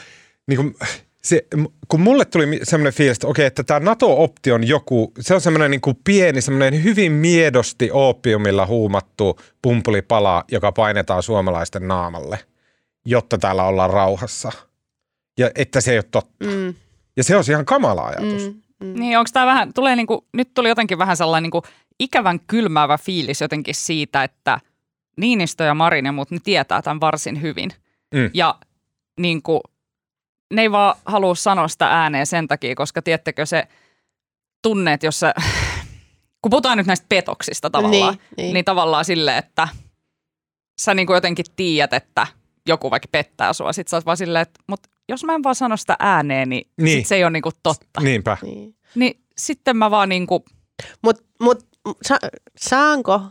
niin 0.47 0.57
kun, 0.57 0.75
se, 1.23 1.45
kun 1.87 2.01
mulle 2.01 2.25
tuli 2.25 2.59
semmoinen 2.63 2.93
fiilis, 2.93 3.17
että 3.17 3.27
okei, 3.27 3.45
että 3.45 3.63
tämä 3.63 3.79
NATO-optio 3.79 4.55
on 4.55 4.67
joku, 4.67 5.11
se 5.19 5.33
on 5.33 5.41
semmoinen 5.41 5.71
niin 5.71 5.81
kuin 5.81 5.97
pieni, 6.03 6.41
semmoinen 6.41 6.83
hyvin 6.83 7.11
miedosti 7.11 7.89
oopiumilla 7.93 8.65
huumattu 8.65 9.39
pumpulipala, 9.61 10.43
joka 10.51 10.71
painetaan 10.71 11.23
suomalaisten 11.23 11.87
naamalle, 11.87 12.39
jotta 13.05 13.37
täällä 13.37 13.63
ollaan 13.63 13.89
rauhassa. 13.89 14.51
Ja 15.37 15.51
että 15.55 15.81
se 15.81 15.91
ei 15.91 15.97
ole 15.97 16.05
totta. 16.11 16.45
Mm, 16.45 16.73
Ja 17.17 17.23
se 17.23 17.35
on 17.37 17.43
ihan 17.49 17.65
kamala 17.65 18.05
ajatus. 18.05 18.47
mm, 18.47 18.87
mm. 18.87 18.99
Niin, 18.99 19.17
onko 19.17 19.29
tämä 19.33 19.45
vähän, 19.45 19.73
tulee 19.73 19.95
niinku, 19.95 20.25
nyt 20.33 20.53
tuli 20.53 20.69
jotenkin 20.69 20.97
vähän 20.97 21.17
sellainen 21.17 21.43
niinku 21.43 21.61
ikävän 21.99 22.39
kylmäävä 22.39 22.97
fiilis 22.97 23.41
jotenkin 23.41 23.75
siitä, 23.75 24.23
että 24.23 24.59
Niinistö 25.17 25.63
ja 25.63 25.73
Marin 25.73 26.05
ja 26.05 26.11
muut, 26.11 26.31
ne 26.31 26.39
tietää 26.43 26.81
tämän 26.81 26.99
varsin 27.01 27.41
hyvin. 27.41 27.71
Mm. 28.13 28.29
Ja 28.33 28.55
niinku, 29.19 29.61
ne 30.53 30.61
ei 30.61 30.71
vaan 30.71 30.95
halua 31.05 31.35
sanoa 31.35 31.67
sitä 31.67 31.87
ääneen 31.87 32.27
sen 32.27 32.47
takia, 32.47 32.75
koska 32.75 33.01
tiedättekö 33.01 33.45
se 33.45 33.67
tunneet, 34.61 35.03
jos 35.03 35.19
sä, 35.19 35.33
kun 36.41 36.49
puhutaan 36.49 36.77
nyt 36.77 36.87
näistä 36.87 37.05
petoksista 37.09 37.69
tavallaan, 37.69 38.13
Niin, 38.13 38.21
niin. 38.37 38.53
niin 38.53 38.65
tavallaan 38.65 39.05
silleen, 39.05 39.37
että 39.37 39.67
sä 40.81 40.93
niinku 40.93 41.13
jotenkin 41.13 41.45
tiedät, 41.55 41.93
että 41.93 42.27
joku 42.67 42.91
vaikka 42.91 43.07
pettää 43.11 43.53
sua. 43.53 43.73
Sitten 43.73 43.89
sä 43.89 43.97
oot 43.97 44.05
vaan 44.05 44.17
silleen, 44.17 44.41
että 44.41 44.59
mut 44.67 44.79
jos 45.09 45.23
mä 45.23 45.35
en 45.35 45.43
vaan 45.43 45.55
sano 45.55 45.77
sitä 45.77 45.95
ääneen, 45.99 46.49
niin, 46.49 46.67
Niin. 46.77 46.85
niin. 46.85 46.97
Sit 46.97 47.07
se 47.07 47.15
ei 47.15 47.23
ole 47.23 47.31
niinku 47.31 47.51
totta. 47.63 48.01
Niinpä. 48.01 48.37
Niin. 48.41 48.75
Niin 48.95 49.21
sitten 49.37 49.77
mä 49.77 49.91
vaan 49.91 50.09
niinku, 50.09 50.45
Mutta 51.01 51.23
mut, 51.41 51.67
sa, 52.01 52.17
saanko 52.57 53.21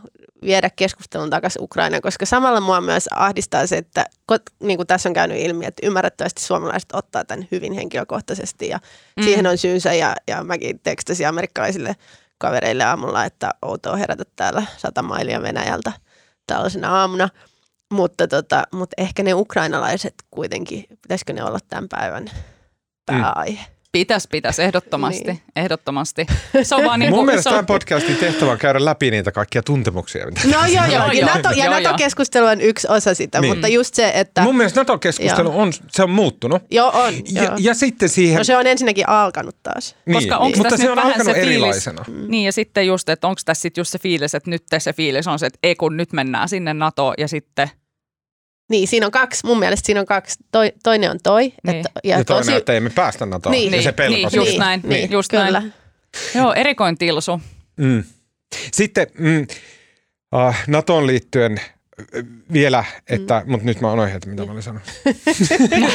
viedä 0.45 0.69
keskustelun 0.75 1.29
takaisin 1.29 1.63
Ukrainaan, 1.63 2.01
koska 2.01 2.25
samalla 2.25 2.61
mua 2.61 2.81
myös 2.81 3.07
ahdistaa 3.15 3.67
se, 3.67 3.77
että 3.77 4.05
niin 4.59 4.77
kuin 4.77 4.87
tässä 4.87 5.09
on 5.09 5.13
käynyt 5.13 5.39
ilmi, 5.39 5.65
että 5.65 5.87
ymmärrettävästi 5.87 6.41
suomalaiset 6.41 6.89
ottaa 6.93 7.25
tämän 7.25 7.47
hyvin 7.51 7.73
henkilökohtaisesti 7.73 8.67
ja 8.67 8.79
mm. 9.17 9.23
siihen 9.23 9.47
on 9.47 9.57
syynsä 9.57 9.93
ja, 9.93 10.15
ja 10.27 10.43
mäkin 10.43 10.79
tekstasin 10.79 11.27
amerikkalaisille 11.27 11.95
kavereille 12.37 12.83
aamulla, 12.83 13.25
että 13.25 13.51
outoa 13.61 13.95
herätä 13.95 14.23
täällä 14.35 14.63
sata 14.77 15.01
mailia 15.01 15.41
Venäjältä 15.41 15.91
tällaisena 16.47 16.99
aamuna. 16.99 17.29
Mutta, 17.93 18.27
tota, 18.27 18.63
mutta 18.71 18.93
ehkä 18.97 19.23
ne 19.23 19.33
ukrainalaiset 19.33 20.13
kuitenkin, 20.31 20.85
pitäisikö 21.01 21.33
ne 21.33 21.43
olla 21.43 21.59
tämän 21.69 21.89
päivän 21.89 22.31
pääaihe? 23.05 23.65
Pitäisi, 23.93 24.27
pitäisi, 24.31 24.61
ehdottomasti, 24.61 25.23
Niin. 25.23 25.41
ehdottomasti. 25.55 26.25
Se 26.63 26.75
on 26.75 26.83
vaan 26.83 26.99
niin 26.99 27.09
Mun 27.09 27.17
kuin, 27.17 27.25
mielestä 27.25 27.43
se 27.43 27.49
tämän 27.49 27.65
podcastin 27.65 28.15
tehtävä 28.15 28.51
on 28.51 28.57
käydä 28.57 28.85
läpi 28.85 29.11
niitä 29.11 29.31
kaikkia 29.31 29.63
tuntemuksia. 29.63 30.25
Mitä 30.25 30.41
No 30.47 30.65
joo, 30.65 30.85
joo. 30.85 30.85
Joo, 30.93 31.07
Ja, 31.11 31.13
joo. 31.13 31.29
NATO, 31.35 31.49
ja. 31.55 31.69
NATO-keskustelu 31.69 32.45
on 32.45 32.61
yksi 32.61 32.87
osa 32.89 33.13
sitä, 33.13 33.41
Niin. 33.41 33.53
mutta 33.53 33.67
just 33.67 33.93
se, 33.95 34.11
että... 34.15 34.41
Mun 34.41 34.57
mielestä 34.57 34.79
NATO-keskustelu 34.79 35.49
Joo. 35.51 35.61
on, 35.61 35.73
se 35.91 36.03
on 36.03 36.09
muuttunut. 36.09 36.61
Joo, 36.71 36.91
on. 36.93 37.13
Ja, 37.31 37.43
joo. 37.43 37.55
ja 37.59 37.73
sitten 37.73 38.09
siihen... 38.09 38.37
No 38.37 38.43
se 38.43 38.57
on 38.57 38.67
ensinnäkin 38.67 39.09
alkanut 39.09 39.55
taas. 39.63 39.95
niin, 40.05 40.13
koska 40.15 40.37
onks 40.37 40.57
mutta 40.57 40.69
tässä 40.69 40.85
se 40.85 40.89
on 40.91 40.95
vähän 40.97 41.11
alkanut 41.11 41.33
se 41.35 41.39
fiilis- 41.41 41.45
erilaisena. 41.47 42.05
Niin 42.27 42.45
ja 42.45 42.51
sitten 42.51 42.87
just, 42.87 43.09
että 43.09 43.27
onko 43.27 43.41
tässä 43.45 43.61
sitten 43.61 43.81
just 43.81 43.91
se 43.91 43.99
fiilis, 43.99 44.35
että 44.35 44.49
nyt 44.49 44.63
se 44.77 44.93
fiilis 44.93 45.27
on 45.27 45.39
se, 45.39 45.45
että 45.45 45.59
ei 45.63 45.75
kun 45.75 45.97
nyt 45.97 46.13
mennään 46.13 46.49
sinne 46.49 46.73
NATO 46.73 47.13
ja 47.17 47.27
sitten 47.27 47.69
Niin, 48.69 48.87
siinä 48.87 49.05
on 49.05 49.11
kaksi. 49.11 49.45
Mun 49.45 49.59
mielestä 49.59 49.85
siinä 49.85 49.99
on 49.99 50.05
kaksi. 50.05 50.35
Toi, 50.51 50.73
toinen 50.83 51.11
on 51.11 51.19
toi. 51.23 51.41
Niin. 51.41 51.75
Että, 51.75 51.89
Ja, 52.03 52.17
ja 52.17 52.25
toinen, 52.25 52.45
tosi, 52.45 52.57
että 52.57 52.73
ei 52.73 52.79
me 52.79 52.89
päästä 52.89 53.25
NATOon. 53.25 53.51
Niin. 53.51 53.73
Ja 53.73 53.81
se 53.81 53.91
pelko 53.91 54.15
Niin, 54.15 54.29
just 54.33 54.57
näin. 54.57 54.81
Niin, 54.83 55.11
just 55.11 55.29
kyllä. 55.29 55.51
näin. 55.59 55.73
Joo, 56.35 56.53
erikoin 56.53 56.97
tilsu. 56.97 57.41
Mm. 57.77 58.03
Sitten 58.73 59.07
mm, 59.17 59.47
uh, 60.35 60.55
NATOon 60.67 61.07
liittyen 61.07 61.61
vielä, 62.53 62.83
että, 63.09 63.41
mm. 63.45 63.51
mutta 63.51 63.65
nyt 63.65 63.81
mä 63.81 63.91
unohdin, 63.93 64.15
että 64.15 64.29
mitä 64.29 64.45
mä 64.45 64.51
olin 64.51 64.63
sanonut. 64.63 64.87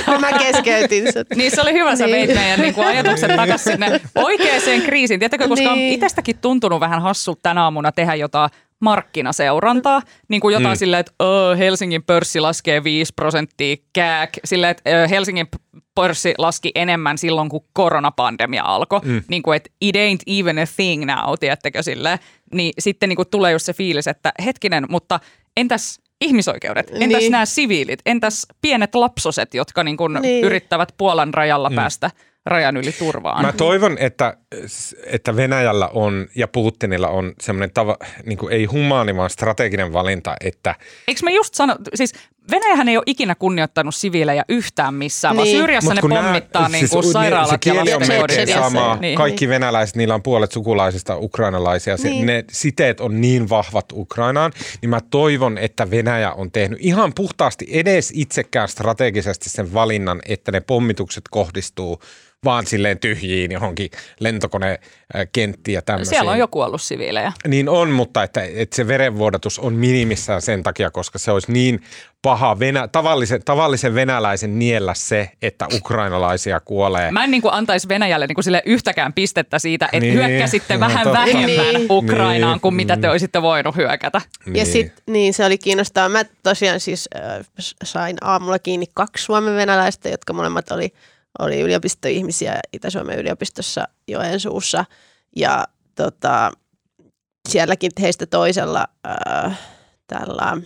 Kun 0.04 0.20
mä 0.26 0.32
keskeytin 0.38 1.12
sut. 1.12 1.26
Niin 1.36 1.50
se 1.50 1.60
oli 1.62 1.72
hyvä, 1.72 1.96
sä 1.96 2.06
Niin. 2.06 2.16
veit 2.28 2.34
meidän 2.38 2.60
niin 2.60 2.74
kuin 2.74 2.86
ajatukset 2.86 3.36
takaisin 3.36 3.72
sinne 3.72 4.00
oikeaan 4.14 4.82
kriisiin. 4.84 5.20
Tiedätkö, 5.20 5.48
koska 5.48 5.70
on 5.70 5.78
Niin. 5.78 5.92
itsestäkin 5.94 6.38
tuntunut 6.38 6.80
vähän 6.80 7.02
hassulta 7.02 7.40
tänä 7.42 7.62
aamuna 7.62 7.92
tehdä 7.92 8.14
jotain 8.14 8.50
markkinaseurantaa, 8.80 10.02
niin 10.28 10.40
kuin 10.40 10.52
jotain 10.52 10.74
Mm. 10.76 10.78
silleen, 10.78 11.00
että 11.00 11.12
oh, 11.18 11.58
Helsingin 11.58 12.02
pörssi 12.02 12.40
laskee 12.40 12.84
5 12.84 13.12
prosenttia, 13.16 13.76
kääk, 13.92 14.30
silleen, 14.44 14.70
että 14.70 14.90
ö, 15.04 15.08
Helsingin 15.08 15.46
pörssi 15.94 16.34
laski 16.38 16.72
enemmän 16.74 17.18
silloin, 17.18 17.48
kun 17.48 17.64
koronapandemia 17.72 18.62
alkoi, 18.64 19.00
Mm. 19.04 19.10
mm. 19.12 19.22
niin 19.28 19.42
kuin, 19.42 19.56
että 19.56 19.70
it 19.80 19.96
ain't 19.96 20.22
even 20.40 20.58
a 20.58 20.64
thing 20.76 21.04
now, 21.04 21.34
tiedättekö 21.40 21.82
silleen, 21.82 22.18
niin 22.54 22.72
sitten 22.78 23.08
niin 23.08 23.16
kuin 23.16 23.28
tulee 23.30 23.52
just 23.52 23.66
se 23.66 23.72
fiilis, 23.72 24.06
että 24.06 24.32
hetkinen, 24.44 24.86
mutta 24.88 25.20
entäs 25.58 26.00
ihmisoikeudet, 26.20 26.86
entäs 26.86 26.98
Niin. 26.98 27.18
niin. 27.18 27.32
nämä 27.32 27.46
siviilit, 27.46 28.00
entäs 28.06 28.46
pienet 28.60 28.94
lapsoset, 28.94 29.54
jotka 29.54 29.84
niin 29.84 29.96
kuin 29.96 30.12
Niin. 30.12 30.22
niin. 30.22 30.44
yrittävät 30.44 30.94
Puolan 30.98 31.34
rajalla 31.34 31.70
mm. 31.70 31.76
päästä 31.76 32.10
rajan 32.46 32.76
yli 32.76 32.92
turvaan. 32.92 33.44
Mä 33.46 33.52
toivon, 33.52 33.96
että, 33.98 34.36
että 35.06 35.36
Venäjällä 35.36 35.88
on 35.88 36.26
ja 36.34 36.48
Putinilla 36.48 37.08
on 37.08 37.32
semmoinen 37.40 37.70
tava, 37.74 37.96
niin 38.26 38.38
kuin 38.38 38.52
ei 38.52 38.64
humaani, 38.64 39.16
vaan 39.16 39.30
strateginen 39.30 39.92
valinta, 39.92 40.36
että 40.44 40.74
Eikö 41.08 41.20
mä 41.22 41.30
just 41.30 41.54
sano, 41.54 41.76
siis 41.94 42.12
Venäjähän 42.50 42.88
ei 42.88 42.96
ole 42.96 43.02
ikinä 43.06 43.34
kunnioittanut 43.34 43.94
siviilejä 43.94 44.44
yhtään 44.48 44.94
missään, 44.94 45.32
niin. 45.32 45.36
vaan 45.36 45.46
Niin. 45.48 45.58
Syyriassa 45.58 45.90
Mut 45.90 45.94
ne 45.94 46.00
kun 46.00 46.10
nää- 46.10 46.22
pommittaa 46.22 46.68
niin 46.68 46.88
kuin 46.90 47.06
ne- 47.06 47.12
sairaalat 47.12 47.48
se 47.48 47.54
ja 47.54 47.58
kieli 47.58 47.92
on 47.94 48.02
melkein 48.08 48.48
sama. 48.48 48.96
Niin. 49.00 49.16
Kaikki 49.16 49.48
venäläiset, 49.48 49.96
niillä 49.96 50.14
on 50.14 50.22
puolet 50.22 50.52
sukulaisista 50.52 51.16
ukrainalaisia. 51.16 51.96
Se, 51.96 52.08
Niin. 52.08 52.26
Ne 52.26 52.44
siteet 52.50 53.00
on 53.00 53.20
niin 53.20 53.48
vahvat 53.48 53.84
Ukrainaan, 53.92 54.52
niin 54.82 54.90
mä 54.90 55.00
toivon, 55.10 55.58
että 55.58 55.90
Venäjä 55.90 56.32
on 56.32 56.52
tehnyt 56.52 56.78
ihan 56.82 57.12
puhtaasti 57.14 57.66
edes 57.72 58.12
itsekään 58.14 58.68
strategisesti 58.68 59.50
sen 59.50 59.74
valinnan, 59.74 60.20
että 60.28 60.52
ne 60.52 60.60
pommitukset 60.60 61.24
kohdistuu 61.30 62.00
vaan 62.44 62.66
silleen 62.66 62.98
tyhjiin 62.98 63.52
johonkin 63.52 63.90
lentokonekenttiin 64.20 65.74
ja 65.74 65.82
tämmöisiin. 65.82 66.10
Siellä 66.14 66.30
on 66.30 66.38
jo 66.38 66.48
kuollut 66.48 66.82
siviilejä. 66.82 67.32
Niin 67.48 67.68
on, 67.68 67.90
mutta 67.90 68.22
että, 68.22 68.42
että 68.54 68.76
se 68.76 68.88
verenvuodatus 68.88 69.58
on 69.58 69.72
minimissään 69.72 70.42
sen 70.42 70.62
takia, 70.62 70.90
koska 70.90 71.18
se 71.18 71.30
olisi 71.32 71.52
niin 71.52 71.80
paha 72.22 72.58
venä, 72.58 72.88
tavallisen, 72.88 73.42
tavallisen 73.44 73.94
venäläisen 73.94 74.58
niellä 74.58 74.94
se, 74.94 75.30
että 75.42 75.66
ukrainalaisia 75.74 76.60
kuolee. 76.60 77.10
Mä 77.10 77.24
en 77.24 77.30
niin 77.30 77.42
kuin 77.42 77.54
antaisi 77.54 77.88
Venäjälle 77.88 78.26
niin 78.26 78.34
kuin 78.34 78.44
sille 78.44 78.62
yhtäkään 78.66 79.12
pistettä 79.12 79.58
siitä, 79.58 79.86
että 79.86 80.00
Niin, 80.00 80.16
niin. 80.16 80.28
hyökkäsitte 80.28 80.74
no 80.74 80.80
vähän 80.80 81.04
totta. 81.04 81.18
vähemmän 81.18 81.74
Niin. 81.74 81.86
Ukrainaan 81.90 82.52
Niin. 82.54 82.60
kuin 82.60 82.74
mitä 82.74 82.96
te 82.96 83.06
Mm. 83.06 83.10
olisitte 83.10 83.42
voinut 83.42 83.76
hyökätä. 83.76 84.20
Ja 84.54 84.64
sit, 84.66 84.92
niin 85.06 85.34
se 85.34 85.44
oli 85.44 85.58
kiinnostavaa. 85.58 86.08
Mä 86.08 86.24
tosiaan 86.42 86.80
siis 86.80 87.08
äh, 87.16 87.46
sain 87.84 88.16
aamulla 88.20 88.58
kiinni 88.58 88.86
kaksi 88.94 89.24
Suomen 89.24 89.54
venäläistä, 89.56 90.08
jotka 90.08 90.32
molemmat 90.32 90.70
oli, 90.70 90.92
oli 91.38 91.60
yliopistoihmisiä 91.60 92.60
Itä-Suomen 92.72 93.18
yliopistossa 93.18 93.88
Joensuussa. 94.08 94.84
Ja 95.36 95.64
tota, 95.94 96.52
sielläkin 97.48 97.90
heistä 98.00 98.26
toisella 98.26 98.84
äh, 99.06 99.58
tällä 100.06 100.56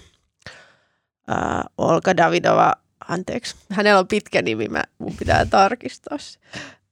äh, 1.30 1.62
Olga 1.78 2.16
Davidova, 2.16 2.72
anteeksi, 3.08 3.56
hänellä 3.70 3.98
on 3.98 4.08
pitkä 4.08 4.42
nimi, 4.42 4.68
mä, 4.68 4.82
mun 4.98 5.16
pitää 5.18 5.46
tarkistaa. 5.46 6.18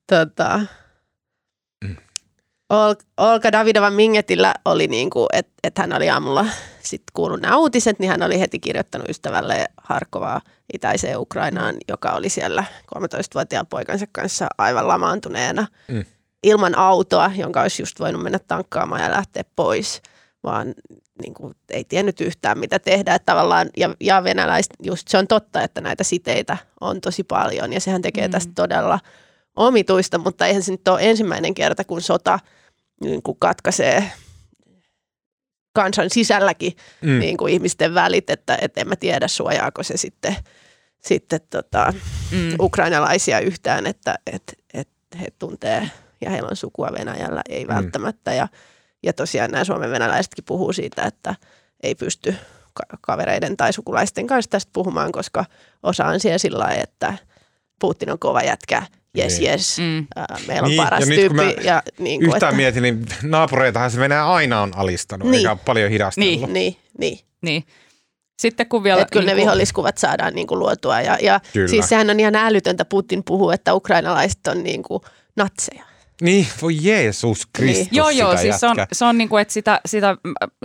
Tota, 0.06 0.60
Ol- 2.70 2.94
Olga 3.16 3.52
Davidova 3.52 3.90
Mingetillä 3.90 4.54
oli 4.64 4.86
niin 4.86 5.10
kuin, 5.10 5.26
että 5.32 5.52
et 5.64 5.78
hän 5.78 5.92
oli 5.92 6.10
aamulla 6.10 6.46
sit 6.82 7.02
kuullut 7.12 7.40
nämä 7.40 7.56
uutiset, 7.56 7.98
niin 7.98 8.10
hän 8.10 8.22
oli 8.22 8.40
heti 8.40 8.58
kirjoittanut 8.58 9.08
ystävälle 9.08 9.66
Harkovaa 9.76 10.40
itäiseen 10.72 11.18
Ukrainaan, 11.18 11.74
joka 11.88 12.10
oli 12.10 12.28
siellä 12.28 12.64
13-vuotiaan 12.94 13.66
poikansa 13.66 14.06
kanssa 14.12 14.46
aivan 14.58 14.88
lamaantuneena 14.88 15.66
Mm. 15.88 16.04
ilman 16.42 16.78
autoa, 16.78 17.32
jonka 17.36 17.62
olisi 17.62 17.82
just 17.82 18.00
voinut 18.00 18.22
mennä 18.22 18.38
tankkaamaan 18.38 19.02
ja 19.02 19.10
lähteä 19.10 19.44
pois, 19.56 20.02
vaan 20.44 20.74
niin 21.22 21.34
kuin, 21.34 21.54
ei 21.70 21.84
tiennyt 21.84 22.20
yhtään 22.20 22.58
mitä 22.58 22.78
tehdä. 22.78 23.14
Että 23.14 23.32
tavallaan, 23.32 23.68
ja, 23.76 23.94
ja 24.00 24.24
venäläiset, 24.24 24.72
just 24.82 25.08
se 25.08 25.18
on 25.18 25.26
totta, 25.26 25.62
että 25.62 25.80
näitä 25.80 26.04
siteitä 26.04 26.56
on 26.80 27.00
tosi 27.00 27.24
paljon 27.24 27.72
ja 27.72 27.80
sehän 27.80 28.02
tekee 28.02 28.26
Mm. 28.28 28.32
tästä 28.32 28.52
todella 28.54 29.00
omituista, 29.56 30.18
mutta 30.18 30.46
eihän 30.46 30.62
se 30.62 30.72
nyt 30.72 30.88
ole 30.88 31.00
ensimmäinen 31.10 31.54
kerta, 31.54 31.84
kun 31.84 32.00
sota 32.02 32.38
niin 33.00 33.22
kuin 33.22 33.36
katkaisee 33.40 34.10
kansan 35.72 36.10
sisälläkin 36.10 36.72
Mm. 37.02 37.18
niin 37.18 37.36
kuin 37.36 37.52
ihmisten 37.52 37.94
välit, 37.94 38.30
että 38.30 38.58
et 38.60 38.78
en 38.78 38.88
mä 38.88 38.96
tiedä 38.96 39.28
suojaako 39.28 39.82
se 39.82 39.96
sitten, 39.96 40.36
sitten 41.00 41.40
tota, 41.50 41.92
Mm. 42.32 42.54
ukrainalaisia 42.60 43.40
yhtään, 43.40 43.86
että 43.86 44.14
et, 44.32 44.42
et 44.74 44.88
he 45.20 45.26
tuntee 45.38 45.90
ja 46.20 46.30
heillä 46.30 46.48
on 46.48 46.56
sukua 46.56 46.88
Venäjällä, 46.98 47.42
ei 47.48 47.64
Mm. 47.64 47.74
välttämättä. 47.74 48.32
Ja, 48.34 48.48
ja 49.02 49.12
tosiaan 49.12 49.50
nämä 49.50 49.64
Suomen 49.64 49.90
venäläisetkin 49.90 50.44
puhuu 50.44 50.72
siitä, 50.72 51.02
että 51.02 51.34
ei 51.82 51.94
pysty 51.94 52.34
ka- 52.74 52.98
kavereiden 53.00 53.56
tai 53.56 53.72
sukulaisten 53.72 54.26
kanssa 54.26 54.50
tästä 54.50 54.70
puhumaan, 54.72 55.12
koska 55.12 55.44
osa 55.82 56.04
on 56.06 56.20
siellä 56.20 56.38
sillä 56.38 56.58
lailla, 56.58 56.82
että 56.82 57.18
Putin 57.80 58.10
on 58.10 58.18
kova 58.18 58.42
jätkä, 58.42 58.82
jes 59.16 59.38
Niin. 59.38 59.50
jes, 59.50 59.78
Mm. 59.78 60.06
ää, 60.16 60.26
meillä 60.46 60.62
on 60.66 60.70
Niin, 60.70 60.82
paras 60.84 61.00
ja 61.00 61.06
nyt 61.06 61.26
kun 61.28 61.36
tyyppi. 61.36 61.56
mä 61.62 61.68
Ja, 61.70 61.82
niin 61.98 62.20
kuin, 62.20 62.26
Yhtään 62.34 62.50
että, 62.50 62.56
mietin, 62.56 62.82
niin 62.82 63.06
naapureitahan 63.22 63.90
se 63.90 64.00
Venäjä 64.00 64.26
aina 64.26 64.60
on 64.62 64.72
alistanut, 64.76 65.28
Niin. 65.28 65.38
eikä 65.38 65.50
ole 65.50 65.58
paljon 65.64 65.90
hidastellut. 65.90 66.40
Niin. 66.40 66.52
niin, 66.52 66.76
niin. 66.98 67.18
Niin. 67.42 67.64
Sitten 68.40 68.68
kun 68.68 68.82
vielä... 68.84 69.02
Että 69.02 69.12
kyllä 69.12 69.26
ne 69.26 69.32
niin 69.32 69.36
kuin- 69.36 69.42
viholliskuvat 69.42 69.98
saadaan 69.98 70.34
niin 70.34 70.46
kuin 70.46 70.58
luotua. 70.58 71.00
Ja, 71.00 71.18
ja 71.22 71.40
Kyllä. 71.52 71.68
siis 71.68 71.88
sehän 71.88 72.10
on 72.10 72.20
ihan 72.20 72.34
älytöntä, 72.36 72.84
Putin 72.84 73.22
puhuu, 73.24 73.50
että 73.50 73.74
ukrainalaiset 73.74 74.46
on 74.48 74.62
niin 74.62 74.82
kuin 74.82 75.00
natseja. 75.36 75.84
Niin, 76.22 76.46
voi 76.62 76.76
Jeesus 76.80 77.46
Kristus 77.52 77.78
Niin. 77.86 77.96
Joo, 77.96 78.10
joo, 78.10 78.36
siis 78.36 78.60
se 78.60 78.66
on, 78.66 78.76
se 78.92 79.04
on 79.04 79.18
niin 79.18 79.28
kuin, 79.28 79.42
että 79.42 79.54
sitä, 79.54 79.80
sitä 79.86 80.16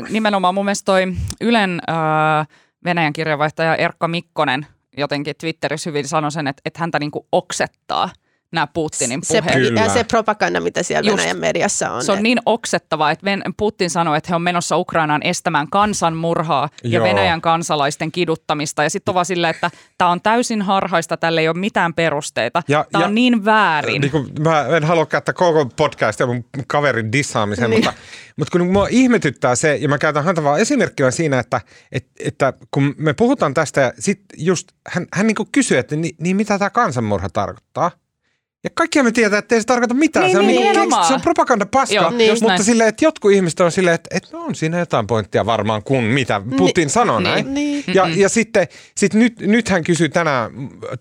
nimenomaan 0.10 0.54
mun 0.56 0.66
mielestä 0.66 0.86
toi 0.86 1.14
Ylen 1.41 1.82
äh, 1.89 2.48
Venäjän 2.86 3.14
kirjavaihtaja 3.14 3.76
Erkka 3.76 4.08
Mikkonen 4.08 4.68
jotenkin 4.98 5.36
Twitterissä 5.39 5.89
hyvin 5.89 6.08
sanoi 6.08 6.32
sen, 6.32 6.48
että, 6.48 6.62
että 6.66 6.80
häntä 6.80 7.00
niin 7.00 7.12
kuin 7.12 7.26
oksettaa 7.32 8.10
nämä 8.56 8.68
Putinin 8.68 9.20
Se, 9.24 9.41
puheet. 9.41 9.58
Kyllä. 9.68 9.82
ja 9.82 9.89
se 9.89 10.03
propaganda, 10.03 10.60
mitä 10.62 10.84
siellä 10.84 11.10
Just. 11.10 11.18
Venäjän 11.18 11.38
mediassa 11.39 11.91
on. 11.91 12.03
Se 12.03 12.12
on 12.12 12.24
niin 12.24 12.39
oksettavaa, 12.45 13.12
että 13.12 13.26
Ven- 13.26 13.53
Putin 13.58 13.89
sanoi, 13.89 14.18
että 14.18 14.28
he 14.30 14.36
on 14.36 14.41
menossa 14.41 14.78
Ukrainaan 14.78 15.24
estämään 15.24 15.70
kansanmurhaa 15.70 16.70
ja 16.84 16.89
Joo. 16.89 17.06
Venäjän 17.08 17.41
kansalaisten 17.41 18.12
kiduttamista. 18.12 18.84
Ja 18.84 18.89
sitten 18.89 19.12
on 19.12 19.14
vaan 19.16 19.26
silleen, 19.26 19.51
että 19.56 19.72
tämä 19.97 20.12
on 20.12 20.22
täysin 20.22 20.62
harhaista, 20.62 21.18
tälle 21.18 21.41
ei 21.41 21.47
ole 21.47 21.58
mitään 21.60 21.93
perusteita. 21.93 22.64
Ja- 22.68 22.86
Tämä 22.91 23.01
ja- 23.03 23.08
on 23.08 23.16
niin 23.16 23.45
väärin. 23.45 24.01
Niin 24.01 24.12
kuin, 24.12 24.28
mä 24.39 24.66
en 24.78 24.84
halua 24.84 25.06
käyttää 25.06 25.34
koko 25.34 25.66
podcastia 25.66 26.28
mun 26.28 26.45
kaverin 26.68 27.12
dissaamiseen, 27.12 27.70
Niin. 27.70 27.84
mutta, 27.86 27.99
mutta 28.38 28.51
kun 28.58 28.68
mua 28.72 28.88
ihmetyttää 28.89 29.56
se, 29.56 29.76
ja 29.76 29.89
mä 29.89 29.97
käytän 29.97 30.24
häntä 30.24 30.43
vaan 30.43 30.60
esimerkkinä 30.60 31.12
siinä, 31.12 31.39
että, 31.39 31.62
että, 31.91 32.12
että 32.26 32.53
kun 32.72 32.95
me 32.97 33.14
puhutaan 33.14 33.53
tästä, 33.53 33.82
ja 33.82 33.93
sit 33.99 34.22
just 34.38 34.68
hän, 34.88 35.08
hän 35.14 35.28
niin 35.28 35.36
kysyy, 35.51 35.78
että 35.78 35.95
niin, 35.95 36.16
niin 36.20 36.36
mitä 36.36 36.60
tämä 36.60 36.70
kansanmurha 36.70 37.30
tarkoittaa? 37.30 37.91
Ja 38.66 38.70
kaikkia 38.74 39.03
me 39.03 39.11
tietää, 39.11 39.39
että 39.39 39.55
ei 39.55 39.61
se 39.61 39.68
tarkoita 39.68 39.93
mitään. 39.93 40.24
Niin, 40.26 40.32
se, 40.36 40.39
on 40.39 40.47
niin, 40.47 40.61
niin, 40.61 40.68
nimenomaan. 40.72 41.07
se 41.07 41.13
on 41.13 41.22
propaganda 41.22 41.66
paska, 41.66 41.95
Joo, 41.95 42.09
Niin. 42.09 42.38
mutta 42.41 42.63
silleen, 42.63 42.89
että 42.89 43.05
jotkut 43.05 43.32
ihmiset 43.32 43.59
on 43.59 43.72
silleen, 43.72 43.95
että, 43.95 44.18
että 44.18 44.30
no 44.38 44.43
on 44.43 44.55
siinä 44.55 44.80
jotain 44.80 45.07
pointtia 45.07 45.45
varmaan, 45.45 45.84
kun 45.84 46.03
mitä 46.03 46.41
Putin 46.57 46.89
sanoo 46.89 47.20
Niin. 47.20 47.24
näin. 47.32 47.53
Niin. 47.53 47.84
Ja, 47.93 48.07
ja 48.16 48.30
sitten 48.30 48.68
sit 48.97 49.13
nyt, 49.13 49.39
nyt 49.39 49.70
hän 49.70 49.84
kysyy 49.84 50.09
tänä, 50.09 50.49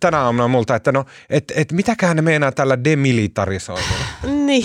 tänä 0.01 0.21
aamuna 0.21 0.49
multa, 0.49 0.77
että 0.77 0.93
no, 0.93 1.05
että 1.31 1.55
et 1.57 1.73
mitäköhän 1.73 2.17
ne 2.17 2.23
meinaa 2.23 2.53
tällä 2.53 2.85
demilitarisoinnilla. 2.85 4.05
Niin. 4.47 4.65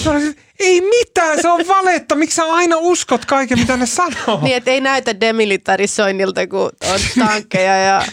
Ei 0.59 0.81
mitään, 0.81 1.41
se 1.41 1.47
on 1.49 1.67
valetta. 1.67 2.15
Miksi 2.15 2.35
sä 2.35 2.43
aina 2.45 2.75
uskot 2.79 3.25
kaiken, 3.25 3.59
mitä 3.59 3.77
ne 3.77 3.85
sanoo? 3.85 4.39
niin, 4.41 4.55
että 4.57 4.71
ei 4.71 4.81
näytä 4.81 5.19
demilitarisoinnilta, 5.19 6.47
kun 6.47 6.61
on 6.93 6.99
tankkeja 7.19 7.77
ja 7.77 8.03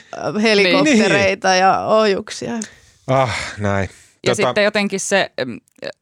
helikoptereita 0.43 1.55
ja 1.55 1.81
ohjuksia. 1.87 2.53
Ah, 3.07 3.37
näin. 3.59 3.89
Ja 4.27 4.33
Tota- 4.33 4.47
sitten 4.47 4.65
jotenkin 4.65 5.01
se, 5.01 5.31
mm, 5.47 5.61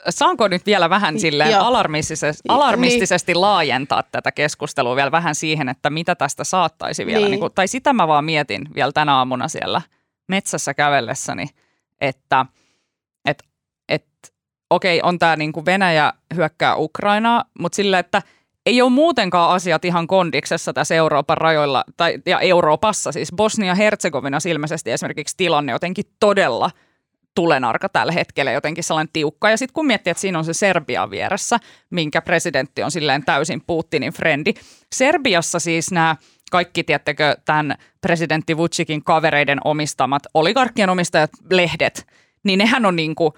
saanko 0.09 0.49
nyt 0.49 0.67
vielä 0.67 0.91
vähän 0.91 1.21
silleen 1.21 1.51
Joo. 1.51 1.63
alarmistisesti, 1.63 2.43
alarmistisesti 2.49 3.35
laajentaa 3.35 4.03
tätä 4.03 4.33
keskustelua 4.33 4.97
vielä 4.97 5.11
vähän 5.11 5.35
siihen, 5.35 5.69
että 5.69 5.91
mitä 5.91 6.15
tästä 6.15 6.45
saattaisi 6.45 7.07
vielä, 7.07 7.21
Niin. 7.21 7.31
niin. 7.31 7.41
kuin, 7.41 7.53
tai 7.55 7.69
sitä 7.69 7.93
mä 7.93 8.09
vaan 8.09 8.25
mietin 8.25 8.69
vielä 8.75 8.93
tänä 8.93 9.15
aamuna 9.17 9.49
siellä 9.49 9.83
metsässä 10.29 10.75
kävellessäni, 10.75 11.47
että 12.01 12.47
et, 13.29 13.45
et, 13.89 14.07
okei, 14.71 15.01
on 15.03 15.19
tämä 15.19 15.37
niin 15.37 15.53
kuin 15.53 15.67
Venäjä 15.67 16.13
hyökkää 16.35 16.77
Ukrainaa, 16.77 17.45
mutta 17.59 17.77
sillä, 17.77 17.99
että 17.99 18.23
ei 18.67 18.83
ole 18.83 18.91
muutenkaan 18.91 19.51
asiat 19.51 19.85
ihan 19.85 20.07
kondiksessa 20.07 20.73
tässä 20.73 20.95
Euroopan 20.95 21.39
rajoilla, 21.39 21.85
tai, 21.97 22.19
ja 22.27 22.41
Euroopassa, 22.41 23.13
siis 23.13 23.33
Bosnia-Herzegovina 23.37 24.39
ilmeisesti 24.51 24.91
esimerkiksi 24.91 25.37
tilanne 25.37 25.73
jotenkin 25.73 26.05
todella 26.21 26.71
tulenarka 27.35 27.89
tällä 27.89 28.13
hetkellä, 28.13 28.53
jotenkin 28.53 28.85
sellainen 28.85 29.13
tiukka. 29.13 29.51
Ja 29.51 29.57
sitten 29.57 29.75
kun 29.75 29.87
miettii, 29.87 30.11
että 30.11 30.21
siinä 30.21 30.39
on 30.39 30.45
se 30.45 30.55
Serbia 30.55 31.11
vieressä, 31.11 31.59
minkä 31.91 32.23
presidentti 32.23 32.83
on 32.83 32.91
silleen 32.91 33.25
täysin 33.25 33.63
Putinin 33.67 34.13
frendi. 34.13 34.55
Serbiassa 34.95 35.59
siis 35.59 35.91
nämä 35.91 36.17
kaikki, 36.51 36.85
tiettäkö, 36.85 37.37
tämän 37.45 37.75
presidentti 38.01 38.57
Vucicin 38.57 39.05
kavereiden 39.05 39.59
omistamat 39.65 40.23
oligarkkien 40.35 40.91
omistajat 40.91 41.31
lehdet, 41.51 42.07
niin 42.45 42.59
nehän 42.59 42.87
on 42.87 42.97
niin 42.97 43.15
kuin 43.15 43.33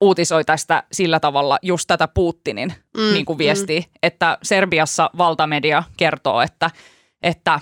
uutisoi 0.00 0.44
tästä 0.44 0.82
sillä 0.92 1.20
tavalla 1.20 1.58
just 1.62 1.86
tätä 1.86 2.08
Putinin 2.08 2.72
Mm, 2.96 3.02
mm, 3.02 3.12
niin 3.12 3.24
kuin 3.24 3.38
viestiä, 3.38 3.80
mm. 3.80 3.86
että 4.02 4.38
Serbiassa 4.42 5.10
valtamedia 5.18 5.82
kertoo, 5.96 6.40
että, 6.40 6.70
että, 7.22 7.60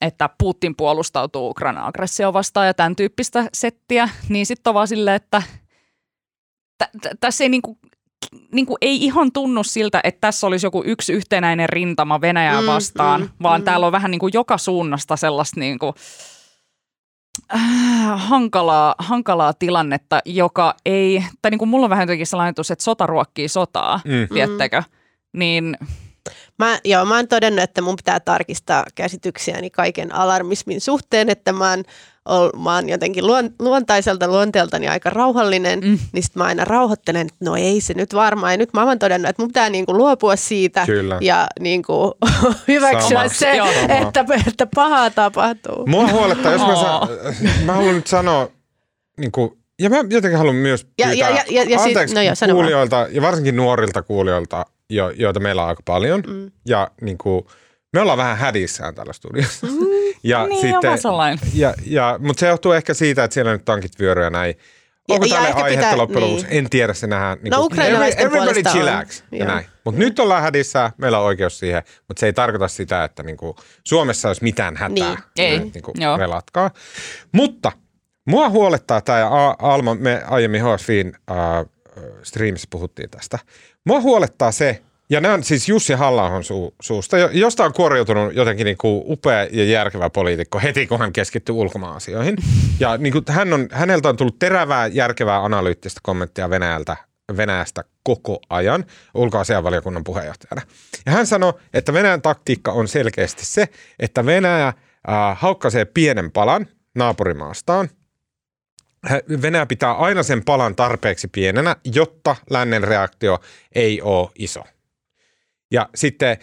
että 0.00 0.30
Putin 0.38 0.76
puolustautuu 0.76 1.50
Ukrainan 1.50 1.84
aggressio 1.84 2.32
vastaan 2.32 2.66
ja 2.66 2.74
tämän 2.74 2.96
tyyppistä 2.96 3.48
settiä, 3.54 4.08
niin 4.28 4.46
sitten 4.46 4.70
on 4.70 4.74
vaan 4.74 4.88
silleen, 4.88 5.16
että 5.16 5.42
tä- 6.78 6.90
tä- 7.02 7.10
tässä 7.20 7.44
ei 7.44 7.48
niin 7.48 7.62
kuin, 7.62 7.78
niin 8.52 8.66
kuin 8.66 8.76
ei 8.80 9.04
ihan 9.04 9.32
tunnu 9.32 9.64
siltä, 9.64 10.00
että 10.04 10.20
tässä 10.20 10.46
olisi 10.46 10.66
joku 10.66 10.82
yksi 10.86 11.12
yhtenäinen 11.12 11.68
rintama 11.68 12.20
Venäjää 12.20 12.60
Mm, 12.60 12.66
vastaan, 12.66 13.20
mm, 13.20 13.28
vaan 13.42 13.60
mm. 13.60 13.64
täällä 13.64 13.86
on 13.86 13.92
vähän 13.92 14.10
niin 14.10 14.18
kuin 14.18 14.30
joka 14.34 14.58
suunnasta 14.58 15.16
sellaista 15.16 15.60
niin 15.60 15.78
kuin, 15.78 15.92
äh, 17.54 18.28
hankalaa, 18.28 18.94
hankalaa 18.98 19.52
tilannetta, 19.52 20.20
joka 20.24 20.74
ei, 20.86 21.24
tai 21.42 21.50
niin 21.50 21.58
kuin 21.58 21.68
mulla 21.68 21.86
on 21.86 21.90
vähän 21.90 22.02
jotenkin 22.02 22.26
sellainen 22.26 22.48
ajatus, 22.48 22.70
että 22.70 22.84
sota 22.84 23.06
ruokkii 23.06 23.48
sotaa, 23.48 24.00
Mm. 24.04 24.34
tiettekö? 24.34 24.82
Niin 25.32 25.76
Mä, 26.58 26.78
joo, 26.84 27.04
mä 27.04 27.16
oon 27.16 27.28
todennut, 27.28 27.62
että 27.62 27.82
mun 27.82 27.96
pitää 27.96 28.20
tarkistaa 28.20 28.84
käsityksiäni 28.94 29.70
kaiken 29.70 30.14
alarmismin 30.14 30.80
suhteen, 30.80 31.30
että 31.30 31.52
mä 31.52 31.70
oon, 31.70 31.84
ol, 32.24 32.50
mä 32.62 32.74
oon 32.74 32.88
jotenkin 32.88 33.26
luon, 33.26 33.50
luontaiselta 33.58 34.28
luonteeltani 34.28 34.88
aika 34.88 35.10
rauhallinen, 35.10 35.80
mm. 35.80 35.98
Niin 36.12 36.22
sit 36.22 36.36
mä 36.36 36.44
aina 36.44 36.64
rauhoittelen, 36.64 37.20
että 37.26 37.44
no 37.44 37.56
ei 37.56 37.80
se 37.80 37.94
nyt 37.94 38.14
varmaan. 38.14 38.52
Ja 38.52 38.56
nyt 38.56 38.72
mä 38.72 38.84
oon 38.84 38.98
todennut, 38.98 39.28
että 39.30 39.42
mun 39.42 39.48
pitää 39.48 39.70
niinku 39.70 39.96
luopua 39.96 40.36
siitä 40.36 40.86
Kyllä. 40.86 41.18
ja 41.20 41.46
niinku 41.60 42.14
hyväksyä 42.68 43.08
Sama. 43.18 43.28
se, 43.28 43.56
Joo. 43.56 43.68
että, 43.88 44.24
että 44.48 44.66
pahaa 44.74 45.10
tapahtuu. 45.10 45.86
Mua 45.86 46.08
huolettaa, 46.08 46.52
jos 46.52 46.60
mä, 46.66 46.74
sa- 46.76 47.08
mä 47.64 47.72
haluan 47.72 47.94
nyt 47.94 48.06
sanoa, 48.06 48.48
niin 49.20 49.32
kuin, 49.32 49.50
ja 49.80 49.90
mä 49.90 49.96
jotenkin 49.96 50.38
haluan 50.38 50.56
myös 50.56 50.86
Ja- 50.98 51.06
pyytää 51.06 51.30
ja- 51.30 51.44
ja- 51.50 51.62
ja 51.62 51.78
sit- 51.78 51.86
anteeksi 51.86 52.14
no 52.14 52.20
joo, 52.22 52.34
kuulijoilta 52.54 53.06
ja 53.10 53.22
varsinkin 53.22 53.56
nuorilta 53.56 54.02
kuulijoilta, 54.02 54.66
jo, 54.90 55.10
joita 55.10 55.40
meillä 55.40 55.62
on 55.62 55.68
aika 55.68 55.82
paljon. 55.84 56.22
Mm. 56.26 56.50
Ja 56.66 56.90
niin 57.00 57.18
kuin, 57.18 57.46
me 57.92 58.00
ollaan 58.00 58.18
vähän 58.18 58.36
hädissään 58.36 58.94
täällä 58.94 59.12
studiossa. 59.12 59.66
Ja 60.22 60.46
niin 60.46 60.76
sellainen. 61.02 61.38
ja, 61.54 61.74
ja, 61.86 62.16
mutta 62.22 62.40
se 62.40 62.46
johtuu 62.46 62.72
ehkä 62.72 62.94
siitä, 62.94 63.24
että 63.24 63.34
siellä 63.34 63.52
nyt 63.52 63.64
tankit 63.64 63.92
vyöryy 64.00 64.24
ja 64.24 64.30
näin. 64.30 64.54
Onko 65.08 65.24
Ja- 65.26 65.28
ja 65.30 65.34
tälle 65.36 65.48
ehkä 65.48 65.62
aihetta 65.64 65.84
pitää- 65.86 65.96
loppujen 65.98 66.22
niin. 66.22 66.36
lopuksi? 66.36 66.58
En 66.58 66.70
tiedä, 66.70 66.94
se 66.94 67.06
nähdään. 67.06 67.38
Niin 67.42 67.50
No, 67.52 67.60
ukrainalaisten 67.64 68.26
everybody 68.26 68.44
puolesta 68.46 68.70
on. 68.70 68.76
chillax 68.76 69.22
ja 69.32 69.44
näin. 69.44 69.66
Mutta 69.84 69.98
nyt 69.98 70.18
ollaan 70.18 70.42
hädissä, 70.42 70.90
meillä 70.98 71.18
on 71.18 71.24
oikeus 71.24 71.58
siihen, 71.58 71.82
mutta 72.08 72.20
se 72.20 72.26
ei 72.26 72.32
tarkoita 72.32 72.68
sitä, 72.68 73.04
että 73.04 73.22
niin 73.22 73.36
kuin 73.36 73.54
Suomessa 73.84 74.28
olisi 74.28 74.42
mitään 74.42 74.76
hätää. 74.76 75.08
Niin. 75.08 75.18
Ei. 75.38 75.58
Niin 75.58 75.82
kuin 75.82 75.94
Joo. 76.02 76.16
relatkaa. 76.16 76.70
Mutta 77.32 77.72
mua 78.26 78.48
huolettaa 78.50 79.00
tämä, 79.00 79.18
ja 79.18 79.56
Alma, 79.58 79.94
me 79.94 80.22
aiemmin 80.26 80.62
HSVin 80.64 81.12
äh, 81.30 81.36
streamissa 82.22 82.68
puhuttiin 82.70 83.10
tästä. 83.10 83.38
Mua 83.84 84.00
huolettaa 84.00 84.52
se, 84.52 84.82
ja 85.10 85.20
nämä 85.20 85.34
on 85.34 85.44
siis 85.44 85.68
Jussi 85.68 85.92
halla 85.92 86.30
su- 86.40 86.74
suusta, 86.82 87.18
jo- 87.18 87.30
josta 87.32 87.64
on 87.64 87.72
kuoriutunut 87.72 88.34
jotenkin 88.34 88.64
niin 88.64 88.76
kuin 88.76 89.02
upea 89.06 89.44
ja 89.44 89.64
järkevä 89.64 90.10
poliitikko 90.10 90.58
heti, 90.58 90.86
kun 90.86 90.98
hän 90.98 91.12
keskittyy 91.12 91.54
ulkomaan-asioihin. 91.54 92.36
Ja 92.80 92.96
niin 92.96 93.12
kuin 93.12 93.24
hän 93.28 93.52
on, 93.52 93.68
häneltä 93.72 94.08
on 94.08 94.16
tullut 94.16 94.38
terävää, 94.38 94.86
järkevää, 94.86 95.44
analyyttistä 95.44 96.00
kommenttia 96.02 96.50
Venäjältä, 96.50 96.96
Venäjästä 97.36 97.84
koko 98.02 98.38
ajan 98.50 98.84
ulkoasianvaliokunnan 99.14 100.04
puheenjohtajana. 100.04 100.62
Ja 101.06 101.12
hän 101.12 101.26
sanoi, 101.26 101.52
että 101.74 101.92
Venäjän 101.92 102.22
taktiikka 102.22 102.72
on 102.72 102.88
selkeästi 102.88 103.44
se, 103.44 103.68
että 103.98 104.26
Venäjä 104.26 104.66
äh, 104.68 104.74
haukkaisee 105.34 105.84
pienen 105.84 106.32
palan 106.32 106.66
naapurimaastaan, 106.94 107.88
Venäjä 109.42 109.66
pitää 109.66 109.92
aina 109.92 110.22
sen 110.22 110.44
palan 110.44 110.76
tarpeeksi 110.76 111.28
pienenä, 111.28 111.76
jotta 111.94 112.36
lännen 112.50 112.84
reaktio 112.84 113.38
ei 113.74 114.02
ole 114.02 114.30
iso. 114.38 114.62
Ja 115.70 115.88
sitten 115.94 116.36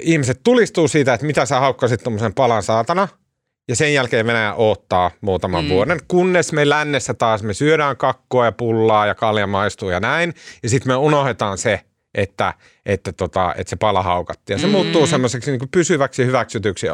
ihmiset 0.00 0.40
tulistuu 0.42 0.88
siitä, 0.88 1.14
että 1.14 1.26
mitä 1.26 1.46
sä 1.46 1.60
haukkasit 1.60 2.02
tuommoisen 2.02 2.34
palan 2.34 2.62
saatana, 2.62 3.08
ja 3.68 3.76
sen 3.76 3.94
jälkeen 3.94 4.26
Venäjä 4.26 4.54
odottaa 4.54 5.10
muutaman 5.20 5.64
mm. 5.64 5.70
Vuoden, 5.70 6.00
kunnes 6.08 6.52
me 6.52 6.68
lännessä 6.68 7.14
taas 7.14 7.42
me 7.42 7.54
syödään 7.54 7.96
kakkua 7.96 8.44
ja 8.44 8.52
pullaa 8.52 9.06
ja 9.06 9.14
kalja 9.14 9.46
maistuu 9.46 9.90
ja 9.90 10.00
näin, 10.00 10.34
ja 10.62 10.68
sitten 10.68 10.92
me 10.92 10.96
unohdetaan 10.96 11.58
se, 11.58 11.80
että, 12.14 12.54
että, 12.86 13.12
tota, 13.12 13.54
että 13.56 13.70
se 13.70 13.76
pala 13.76 14.02
haukattiin. 14.02 14.54
Ja 14.54 14.58
se 14.60 14.66
mm. 14.66 14.72
Muuttuu 14.72 15.06
semmoiseksi 15.06 15.50
niin 15.50 15.68
pysyväksi 15.70 16.26
hyväksytyksi 16.26 16.86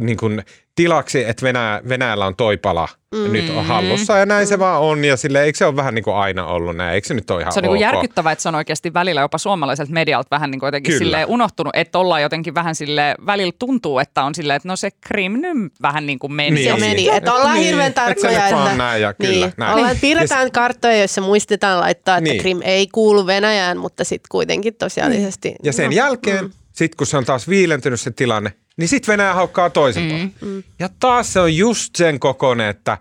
niin 0.00 0.16
kuin 0.16 0.44
tilaksi, 0.82 1.24
että 1.24 1.42
Venäjä, 1.42 1.80
Venäjällä 1.88 2.26
on 2.26 2.36
toi 2.36 2.56
pala 2.56 2.88
mm. 3.14 3.32
nyt 3.32 3.50
on 3.50 3.64
hallussa 3.64 4.18
ja 4.18 4.26
näin 4.26 4.46
mm. 4.46 4.48
se 4.48 4.58
vaan 4.58 4.80
on. 4.80 5.04
Ja 5.04 5.16
sille, 5.16 5.42
eikö 5.42 5.58
se 5.58 5.64
ole 5.64 5.76
vähän 5.76 5.94
niin 5.94 6.02
kuin 6.02 6.16
aina 6.16 6.46
ollut 6.46 6.76
näin? 6.76 6.94
Eikö 6.94 7.08
se 7.08 7.14
nyt 7.14 7.30
ole 7.30 7.40
ihan 7.40 7.52
Se 7.52 7.58
on 7.60 7.64
ok? 7.64 7.72
niin 7.72 7.80
järkyttävää, 7.80 8.32
että 8.32 8.42
se 8.42 8.48
on 8.48 8.54
oikeasti 8.54 8.94
välillä 8.94 9.20
jopa 9.20 9.38
suomalaiselta 9.38 9.92
medialta 9.92 10.28
vähän 10.30 10.50
niin 10.50 10.60
kuin 10.60 10.66
jotenkin 10.68 10.98
silleen 10.98 11.28
unohtunut, 11.28 11.76
että 11.76 11.98
ollaan 11.98 12.22
jotenkin 12.22 12.54
vähän 12.54 12.74
sille 12.74 13.14
välillä 13.26 13.52
tuntuu, 13.58 13.98
että 13.98 14.22
on 14.22 14.34
silleen, 14.34 14.56
että 14.56 14.68
no 14.68 14.76
se 14.76 14.90
Krim 15.00 15.32
nyt 15.32 15.72
vähän 15.82 16.06
niin 16.06 16.18
kuin 16.18 16.32
meni. 16.32 16.50
Niin. 16.50 16.74
Se 16.74 16.80
meni, 16.80 17.08
että 17.08 17.34
ollaan 17.34 17.54
Niin, 17.54 17.66
hirveän 17.66 17.88
että 17.88 18.00
se 18.00 18.14
tarkkoja. 18.14 18.46
nyt 18.46 18.62
Että, 18.62 18.76
näin 18.76 19.02
ja 19.02 19.14
kyllä, 19.14 19.46
niin, 19.46 19.52
näin. 19.56 19.74
Ollaan, 19.74 19.96
piirretään 20.00 20.52
karttoja, 20.52 20.96
joissa 20.96 21.20
muistetaan 21.20 21.80
laittaa, 21.80 22.16
että 22.16 22.30
Niin. 22.30 22.40
Krim 22.40 22.60
ei 22.62 22.86
kuulu 22.86 23.26
Venäjään, 23.26 23.78
mutta 23.78 24.04
sitten 24.04 24.28
kuitenkin 24.30 24.74
tosiaalisesti. 24.74 25.54
Ja 25.62 25.72
sen 25.72 25.84
no, 25.84 25.90
jälkeen, 25.90 26.44
mm. 26.44 26.50
Sit 26.72 26.94
kun 26.94 27.06
se 27.06 27.16
on 27.16 27.24
taas 27.24 27.48
viilentynyt 27.48 28.00
se 28.00 28.10
tilanne, 28.10 28.52
niin 28.76 28.88
sitten 28.88 29.12
Venäjä 29.12 29.34
haukkaa 29.34 29.70
toisen 29.70 30.02
mm. 30.12 30.48
Mm. 30.48 30.62
Ja 30.78 30.88
taas 31.00 31.32
se 31.32 31.40
on 31.40 31.56
just 31.56 31.96
sen 31.96 32.20
kokoinen, 32.20 32.68
että 32.68 32.98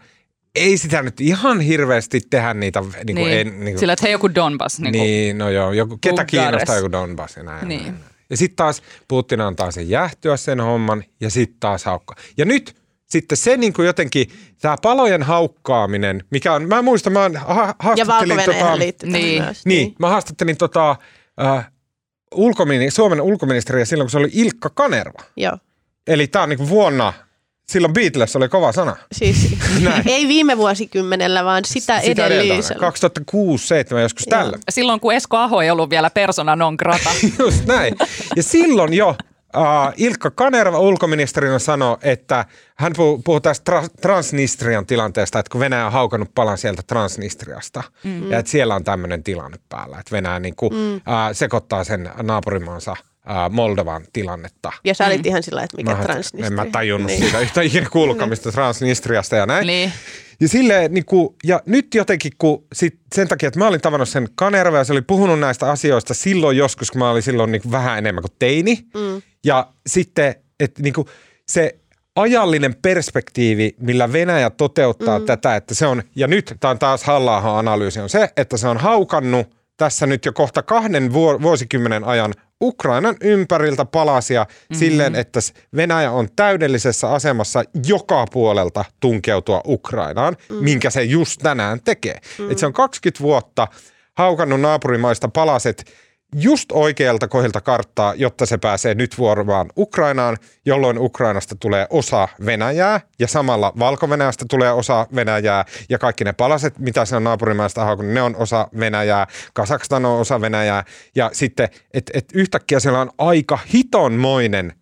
ei 0.56 0.78
sitä 0.78 1.02
nyt 1.04 1.22
ihan 1.22 1.60
hirveästi 1.60 2.22
tehdä 2.30 2.54
niitä. 2.54 2.82
Niin 2.82 2.92
kuin 3.06 3.16
Niin. 3.16 3.32
en, 3.48 3.48
niin 3.48 3.74
kuin, 3.74 3.80
Sillä, 3.80 3.94
että 3.94 4.06
hei 4.06 4.12
joku 4.12 4.36
Donbass. 4.36 4.80
Niin 4.80 4.92
Niin, 4.92 5.38
no 5.38 5.50
joo, 5.50 5.72
joku, 5.74 5.98
ketä 5.98 6.12
Bulgares. 6.12 6.32
kiinnostaa 6.32 6.76
joku 6.76 6.92
Donbass 6.92 7.38
ja 7.38 7.44
näin. 7.44 7.68
Niin. 7.68 7.82
näin. 7.84 7.96
Ja 8.30 8.38
sitten 8.38 8.56
taas 8.56 8.82
Putin 9.08 9.42
antaa 9.42 9.72
sen 9.72 9.90
jähtyä 9.90 10.38
sen 10.38 10.60
homman 10.62 11.04
ja 11.22 11.30
sitten 11.30 11.58
taas 11.60 11.86
haukkaa. 11.86 12.18
Ja 12.38 12.46
nyt 12.46 12.76
sitten 13.10 13.38
se 13.38 13.58
niin 13.58 13.74
kuin 13.74 13.86
jotenkin, 13.86 14.30
tämä 14.62 14.76
palojen 14.82 15.24
haukkaaminen, 15.24 16.24
mikä 16.30 16.54
on, 16.54 16.68
mä 16.68 16.82
muistan, 16.82 17.14
mä 17.14 17.30
ha- 17.36 17.66
Ja 17.68 17.76
haastattelin 17.80 18.38
valko 18.38 18.80
liittyy 18.80 19.10
tähän 19.12 19.24
Niin. 19.26 19.44
myös. 19.44 19.66
niin, 19.66 19.96
mä 20.00 20.10
haastattelin 20.10 20.58
tota, 20.58 20.96
äh, 21.44 21.72
ulkomini, 22.36 22.92
Suomen 22.92 23.22
ulkoministeriä 23.22 23.86
silloin, 23.86 24.06
kun 24.06 24.12
se 24.12 24.18
oli 24.18 24.30
Ilkka 24.34 24.70
Kanerva. 24.70 25.20
Joo. 25.38 25.58
Eli 26.08 26.28
tämä 26.28 26.44
on 26.44 26.50
niin 26.50 26.70
vuonna, 26.70 27.14
silloin 27.68 27.94
Beatles 27.94 28.36
oli 28.36 28.50
kova 28.50 28.72
sana. 28.72 28.96
Siis 29.12 29.56
ei 30.06 30.28
viime 30.28 30.58
vuosikymmenellä, 30.58 31.46
vaan 31.46 31.66
sitä, 31.66 32.02
Sitä 32.02 32.26
edellisellä. 32.26 32.90
2006-2007 32.90 34.00
joskus 34.02 34.28
Joo. 34.28 34.40
tällä. 34.40 34.58
Silloin 34.70 35.00
kun 35.00 35.14
Esko 35.14 35.38
Aho 35.38 35.62
ei 35.62 35.72
ollut 35.72 35.90
vielä 35.90 36.10
persona 36.10 36.56
non 36.56 36.76
grata. 36.76 37.10
Just 37.40 37.66
näin. 37.66 37.96
Ja 38.36 38.44
silloin 38.44 38.94
jo 38.94 39.16
uh, 39.58 39.94
Ilkka 39.98 40.32
Kanerva 40.32 40.80
ulkoministerinä 40.80 41.60
sanoi, 41.60 41.98
että 42.02 42.46
hän 42.76 42.94
puhuu, 42.96 43.22
puhuu 43.26 43.40
tästä 43.40 43.72
tra- 43.72 43.90
Transnistrian 44.02 44.86
tilanteesta, 44.86 45.40
että 45.40 45.52
kun 45.52 45.60
Venäjä 45.62 45.86
on 45.86 45.92
haukannut 45.92 46.30
palan 46.36 46.58
sieltä 46.58 46.82
Transnistriasta 46.88 47.84
mm. 48.04 48.32
ja 48.32 48.40
että 48.40 48.52
siellä 48.52 48.76
on 48.76 48.84
tämmöinen 48.84 49.24
tilanne 49.24 49.58
päällä, 49.70 50.00
että 50.00 50.12
Venäjä 50.12 50.40
niin 50.40 50.56
kuin, 50.56 50.74
mm. 50.74 50.96
uh, 50.96 51.02
sekoittaa 51.34 51.84
sen 51.84 52.10
naapurimaansa 52.22 52.92
uh, 52.92 53.52
Moldovan 53.52 54.04
tilannetta. 54.14 54.72
Ja 54.84 54.94
sä 54.94 55.06
olit 55.06 55.26
ihan 55.26 55.44
sillä, 55.44 55.64
että 55.64 55.78
mikä 55.78 55.96
Mä- 55.96 56.04
transnistria. 56.04 56.46
En 56.48 56.54
mä 56.54 56.66
tajunnut 56.72 57.08
niin. 57.08 57.22
siitä 57.22 57.40
yhtä 57.40 57.62
ikinä 57.62 57.90
kuullutkaan, 57.90 58.30
mistä 58.30 58.52
Transnistriasta 58.52 59.36
ja 59.36 59.46
näin. 59.46 59.68
niin. 59.68 59.92
Ja, 60.40 60.48
silleen, 60.48 60.94
niin 60.94 61.06
kuin, 61.06 61.36
ja 61.44 61.62
nyt 61.66 61.96
jotenkin, 61.96 62.32
kun 62.38 62.66
sit 62.74 63.00
sen 63.16 63.28
takia, 63.28 63.48
että 63.48 63.60
mä 63.60 63.68
olin 63.68 63.82
tavannut 63.82 64.10
sen 64.10 64.28
Kanerva 64.36 64.78
ja 64.78 64.84
se 64.84 64.94
oli 64.94 65.02
puhunut 65.02 65.40
näistä 65.40 65.72
asioista 65.72 66.14
silloin 66.14 66.58
joskus, 66.58 66.92
kun 66.92 67.00
mä 67.00 67.10
olin 67.12 67.24
silloin 67.24 67.52
niin 67.52 67.62
vähän 67.72 67.98
enemmän 67.98 68.22
kuin 68.22 68.32
teini. 68.40 68.80
Mm. 68.94 69.22
Ja 69.46 69.68
sitten, 69.88 70.36
että 70.60 70.82
niin 70.82 70.94
kuin, 70.94 71.08
se 71.48 71.76
ajallinen 72.16 72.76
perspektiivi, 72.82 73.76
millä 73.80 74.14
Venäjä 74.14 74.50
toteuttaa 74.50 75.20
mm. 75.20 75.26
tätä, 75.26 75.56
että 75.56 75.76
se 75.76 75.88
on, 75.88 76.04
ja 76.16 76.28
nyt 76.28 76.56
tämä 76.60 76.70
on 76.72 76.80
taas 76.80 77.04
halla 77.04 77.60
analyysi 77.60 78.00
on 78.00 78.10
se, 78.10 78.30
että 78.38 78.58
se 78.58 78.68
on 78.68 78.78
haukannut 78.78 79.56
tässä 79.78 80.08
nyt 80.08 80.26
jo 80.26 80.34
kohta 80.34 80.64
kahden 80.64 81.14
vuosikymmenen 81.14 82.04
ajan 82.04 82.34
Ukrainan 82.62 83.16
ympäriltä 83.22 83.86
palasia 83.86 84.44
mm-hmm. 84.44 84.76
silleen, 84.80 85.16
että 85.16 85.40
Venäjä 85.76 86.12
on 86.12 86.28
täydellisessä 86.36 87.12
asemassa 87.12 87.64
joka 87.88 88.26
puolelta 88.32 88.86
tunkeutua 89.00 89.62
Ukrainaan, 89.68 90.38
mm. 90.50 90.56
minkä 90.56 90.90
se 90.90 91.04
just 91.04 91.42
tänään 91.44 91.80
tekee. 91.86 92.20
Mm. 92.40 92.52
Et 92.52 92.58
se 92.58 92.66
on 92.66 92.74
20 92.74 93.24
vuotta 93.24 93.68
haukannut 94.18 94.62
naapurimaista 94.62 95.28
palaset 95.28 95.86
just 96.36 96.72
oikealta 96.72 97.28
kohdilta 97.28 97.62
karttaa, 97.62 98.14
jotta 98.16 98.46
se 98.46 98.58
pääsee 98.58 98.96
nyt 98.96 99.18
vuoromaan 99.18 99.70
Ukrainaan, 99.78 100.38
jolloin 100.66 100.98
Ukrainasta 100.98 101.56
tulee 101.56 101.88
osa 101.90 102.28
Venäjää 102.46 103.02
ja 103.20 103.28
samalla 103.28 103.74
valko 103.80 104.08
tulee 104.50 104.72
osa 104.72 105.08
Venäjää 105.16 105.66
ja 105.90 106.00
kaikki 106.00 106.24
ne 106.24 106.34
palaset, 106.34 106.80
mitä 106.80 107.06
se 107.06 107.16
on 107.16 107.24
naapurimaista 107.24 107.96
ne 107.96 108.22
on 108.22 108.36
osa 108.36 108.68
Venäjää, 108.80 109.28
Kasakstan 109.54 110.06
on 110.06 110.20
osa 110.20 110.42
Venäjää 110.42 110.84
ja 111.16 111.30
sitten, 111.34 111.70
että 111.94 112.12
et 112.16 112.26
yhtäkkiä 112.34 112.80
siellä 112.80 113.02
on 113.02 113.12
aika 113.18 113.60
hitonmoinen 113.74 114.74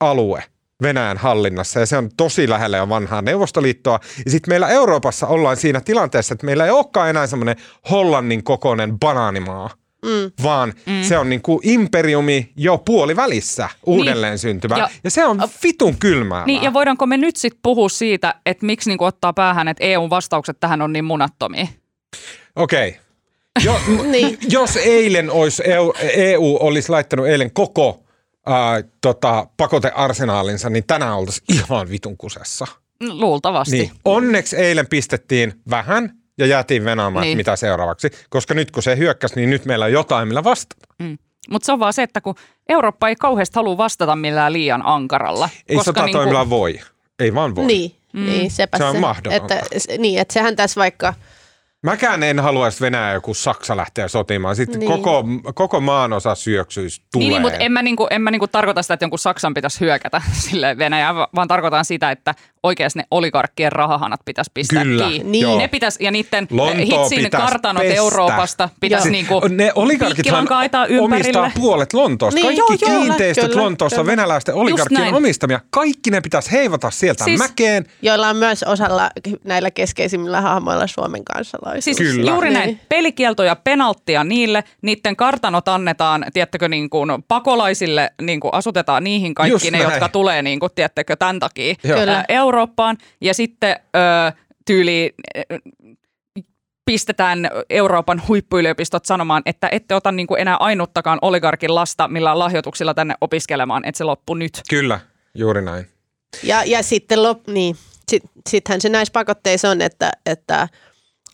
alue– 0.00 0.44
Venäjän 0.82 1.16
hallinnassa 1.16 1.80
ja 1.80 1.86
se 1.86 1.96
on 1.96 2.10
tosi 2.16 2.48
lähellä 2.48 2.76
jo 2.76 2.88
vanhaa 2.88 3.22
Neuvostoliittoa. 3.22 4.00
Ja 4.24 4.30
sitten 4.30 4.52
meillä 4.52 4.68
Euroopassa 4.68 5.26
ollaan 5.26 5.56
siinä 5.56 5.80
tilanteessa, 5.80 6.34
että 6.34 6.46
meillä 6.46 6.64
ei 6.64 6.70
olekaan 6.70 7.10
enää 7.10 7.26
semmoinen 7.26 7.56
Hollannin 7.90 8.44
kokoinen 8.44 8.98
banaanimaa, 8.98 9.70
mm. 10.06 10.32
vaan 10.42 10.72
mm. 10.86 11.02
se 11.02 11.18
on 11.18 11.28
niin 11.28 11.42
kuin 11.42 11.60
imperiumi 11.62 12.52
jo 12.56 12.78
puolivälissä 12.78 13.68
uudelleen 13.86 14.30
niin. 14.30 14.38
syntymä. 14.38 14.78
Ja, 14.78 14.88
ja 15.04 15.10
se 15.10 15.24
on 15.24 15.42
vitun 15.62 15.96
kylmää. 15.98 16.46
Niin, 16.46 16.62
ja 16.62 16.72
voidaanko 16.72 17.06
me 17.06 17.16
nyt 17.16 17.36
sitten 17.36 17.60
puhua 17.62 17.88
siitä, 17.88 18.34
että 18.46 18.66
miksi 18.66 18.90
niin 18.90 18.98
kuin 18.98 19.08
ottaa 19.08 19.32
päähän, 19.32 19.68
että 19.68 19.84
EUn 19.84 20.10
vastaukset 20.10 20.60
tähän 20.60 20.82
on 20.82 20.92
niin 20.92 21.04
munattomia? 21.04 21.66
Okei. 22.56 22.88
Okay. 22.88 23.00
Jo, 23.64 23.80
niin. 24.12 24.38
Jos 24.48 24.76
eilen 24.76 25.30
olisi, 25.30 25.62
EU, 25.66 25.94
EU 26.00 26.58
olisi 26.60 26.90
laittanut 26.90 27.26
eilen 27.26 27.50
koko 27.50 28.04
ää, 28.46 28.82
tota, 29.00 29.46
pakotearsenaalinsa, 29.56 30.70
niin 30.70 30.84
tänään 30.86 31.16
oltaisiin 31.16 31.44
ihan 31.54 31.90
vitun 31.90 32.16
kusessa. 32.16 32.66
Luultavasti. 33.08 33.76
Niin. 33.76 33.90
Onneksi 34.04 34.56
eilen 34.56 34.86
pistettiin 34.86 35.52
vähän 35.70 36.12
ja 36.38 36.46
jäätiin 36.46 36.84
venaamaan, 36.84 37.22
niin. 37.22 37.36
mitä 37.36 37.56
seuraavaksi. 37.56 38.10
Koska 38.30 38.54
nyt 38.54 38.70
kun 38.70 38.82
se 38.82 38.96
hyökkäsi, 38.96 39.36
niin 39.36 39.50
nyt 39.50 39.64
meillä 39.64 39.84
on 39.84 39.92
jotain, 39.92 40.28
millä 40.28 40.44
vastata. 40.44 40.86
Mm. 40.98 41.18
Mutta 41.50 41.66
se 41.66 41.72
on 41.72 41.78
vaan 41.78 41.92
se, 41.92 42.02
että 42.02 42.20
kun 42.20 42.34
Eurooppa 42.68 43.08
ei 43.08 43.16
kauheasti 43.16 43.54
halua 43.56 43.76
vastata 43.76 44.16
millään 44.16 44.52
liian 44.52 44.82
ankaralla. 44.84 45.48
Ei 45.68 45.76
koska 45.76 45.88
sotatoimilla 45.88 46.40
niin 46.40 46.48
kuin... 46.48 46.50
voi. 46.50 46.80
Ei 47.18 47.34
vaan 47.34 47.54
voi. 47.54 47.66
Niin, 47.66 47.96
mm. 48.12 48.26
niin 48.26 48.50
sepä 48.50 48.78
se 48.78 48.84
on 48.84 48.96
se. 49.28 49.36
Että, 49.36 49.62
niin, 49.98 50.20
että 50.20 50.34
sehän 50.34 50.56
tässä 50.56 50.80
vaikka– 50.80 51.14
Mäkään 51.86 52.22
en 52.22 52.40
halua, 52.40 52.68
että 52.68 52.80
Venäjä 52.80 53.12
joku 53.12 53.34
Saksa 53.34 53.76
lähtee 53.76 54.08
sotimaan. 54.08 54.56
Sitten 54.56 54.80
niin. 54.80 54.90
koko, 54.90 55.24
koko 55.54 55.80
maan 55.80 56.12
osa 56.12 56.34
syöksyisi 56.34 57.02
tulee. 57.12 57.28
Niin, 57.28 57.42
mutta 57.42 57.58
en 57.58 57.72
mä, 57.72 57.82
niinku, 57.82 58.06
en 58.10 58.22
mä 58.22 58.30
niinku 58.30 58.48
tarkoita 58.48 58.82
sitä, 58.82 58.94
että 58.94 59.04
jonkun 59.04 59.18
Saksan 59.18 59.54
pitäisi 59.54 59.80
hyökätä 59.80 60.22
sille 60.44 60.78
Venäjään, 60.78 61.16
vaan 61.16 61.48
tarkoitan 61.48 61.84
sitä, 61.84 62.10
että 62.10 62.34
oikeasti 62.66 62.98
ne 62.98 63.04
oligarkkien 63.10 63.72
rahahanat 63.72 64.20
pitäisi 64.24 64.50
pistää 64.54 64.82
Kyllä, 64.82 65.08
kiinni. 65.08 65.44
Niin. 65.44 65.58
Ne 65.58 65.68
pitäisi, 65.68 66.04
ja 66.04 66.10
niiden 66.10 66.46
Lontoo 66.50 67.02
hitsin 67.02 67.30
kartanot 67.30 67.82
pestä. 67.82 67.96
Euroopasta 67.96 68.68
pitäisi 68.80 69.10
niinku 69.10 69.40
Ne 69.48 69.72
oligarkit 69.74 70.26
omistaa 71.00 71.50
puolet 71.54 71.92
Lontoosta. 71.92 72.40
Niin, 72.40 72.56
Kaikki 72.56 72.84
joo, 72.84 73.00
kiinteistöt 73.00 73.50
kyllä, 73.50 73.62
Lontoossa 73.62 73.96
kyllä. 73.96 74.10
venäläisten 74.10 74.54
oligarkkien 74.54 75.14
omistamia. 75.14 75.60
Kaikki 75.70 76.10
ne 76.10 76.20
pitäisi 76.20 76.52
heivata 76.52 76.90
sieltä 76.90 77.24
siis, 77.24 77.38
mäkeen. 77.38 77.86
Joilla 78.02 78.28
on 78.28 78.36
myös 78.36 78.62
osalla 78.62 79.10
näillä 79.44 79.70
keskeisimmillä 79.70 80.40
hahmoilla 80.40 80.86
Suomen 80.86 81.24
kansalaisuus. 81.24 81.84
Siis 81.84 81.96
kyllä. 81.96 82.30
juuri 82.30 82.50
näin. 82.50 82.66
Niin. 82.66 82.80
Pelikieltoja, 82.88 83.56
penalttia 83.56 84.24
niille. 84.24 84.64
Niiden 84.82 85.16
kartanot 85.16 85.68
annetaan, 85.68 86.26
tiettäkö, 86.32 86.68
niin 86.68 86.90
kuin 86.90 87.10
pakolaisille, 87.28 88.10
niin 88.22 88.40
kuin 88.40 88.54
asutetaan 88.54 89.04
niihin 89.04 89.34
kaikki 89.34 89.52
Just 89.52 89.64
ne, 89.64 89.70
näin. 89.70 89.82
jotka 89.82 90.08
tulee, 90.08 90.42
niin 90.42 90.60
kuin, 90.60 90.72
tiettäkö, 90.74 91.16
tämän 91.16 91.38
takia. 91.38 91.74
Kyllä. 91.82 92.24
Euro 92.28 92.55
Eurooppaan 92.56 92.98
ja 93.20 93.34
sitten 93.34 93.76
ö, 93.96 94.32
tyyli 94.66 95.14
pistetään 96.84 97.50
Euroopan 97.70 98.22
huippuyliopistot 98.28 99.04
sanomaan, 99.04 99.42
että 99.46 99.68
ette 99.72 99.94
ota 99.94 100.12
niin 100.12 100.26
kuin 100.26 100.40
enää 100.40 100.56
ainuttakaan 100.56 101.18
oligarkin 101.22 101.74
lasta 101.74 102.08
millään 102.08 102.38
lahjoituksilla 102.38 102.94
tänne 102.94 103.14
opiskelemaan, 103.20 103.84
että 103.84 103.98
se 103.98 104.04
loppu 104.04 104.34
nyt. 104.34 104.62
Kyllä, 104.70 105.00
juuri 105.34 105.62
näin. 105.62 105.86
Ja, 106.42 106.64
ja 106.64 106.82
sitten 106.82 107.22
lop, 107.22 107.46
niin, 107.46 107.76
sit, 108.08 108.22
sittenhän 108.48 108.80
se 108.80 108.88
näissä 108.88 109.12
pakotteissa 109.12 109.70
on, 109.70 109.82
että, 109.82 110.10
että 110.26 110.68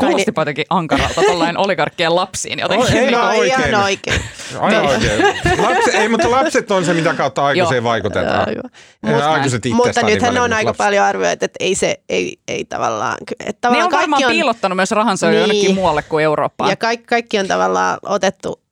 Kuulostipa 0.07 0.41
jotenkin 0.41 0.65
ankaralta 0.71 1.23
tuollainen 1.23 1.59
oligarkkien 1.59 2.17
lapsiin 2.17 2.59
jotenkin. 2.65 2.97
Ei, 2.97 3.11
no, 3.11 3.29
oikein. 3.29 3.69
Ihan 3.69 3.83
oikein. 3.83 4.21
Aina 4.61 4.81
oikein. 4.81 5.23
Lapsi, 5.59 5.91
ei, 5.91 6.09
mutta 6.09 6.31
lapset 6.31 6.71
on 6.71 6.85
se, 6.85 6.95
mitä 6.95 7.15
kautta 7.15 7.45
aikuiseen 7.45 7.85
vaikutetaan. 7.85 8.53
Joo, 8.53 9.13
joo. 9.13 9.31
Aikuiset 9.31 9.63
mutta 9.75 10.03
nythän 10.03 10.39
on 10.39 10.53
aika 10.53 10.69
lapset. 10.69 10.79
paljon 10.79 11.05
arvioita, 11.05 11.45
että 11.45 11.57
ei 11.61 11.75
se, 11.75 12.01
ei, 12.09 12.39
ei 12.49 12.65
tavallaan. 12.65 13.17
Että 13.41 13.61
tavallaan 13.61 13.91
ne 13.91 13.97
on 13.97 14.01
varmaan 14.01 14.25
on, 14.25 14.31
piilottanut 14.31 14.77
myös 14.77 14.91
rahansa 14.91 15.31
niin, 15.31 15.41
jonnekin 15.41 15.75
muualle 15.75 16.03
kuin 16.03 16.25
Eurooppaan. 16.25 16.71
Ja 16.71 16.77
kaikki, 16.77 17.07
kaikki 17.07 17.39
on 17.39 17.49
tavallaan 17.49 17.99
otettu 18.03 18.63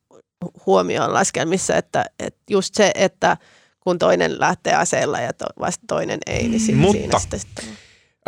huomioon 0.66 1.14
laskelmissa, 1.14 1.76
että, 1.76 2.05
että 2.18 2.41
just 2.51 2.74
se, 2.74 2.91
että 2.95 3.37
kun 3.81 3.99
toinen 3.99 4.41
lähtee 4.41 4.74
aseella 4.74 5.20
ja 5.20 5.33
to, 5.33 5.45
vasta 5.61 5.85
toinen 5.87 6.18
ei, 6.26 6.49
niin 6.49 6.61
siinä, 6.61 6.81
mutta, 6.81 7.18
siinä 7.18 7.39
sitten, 7.39 7.64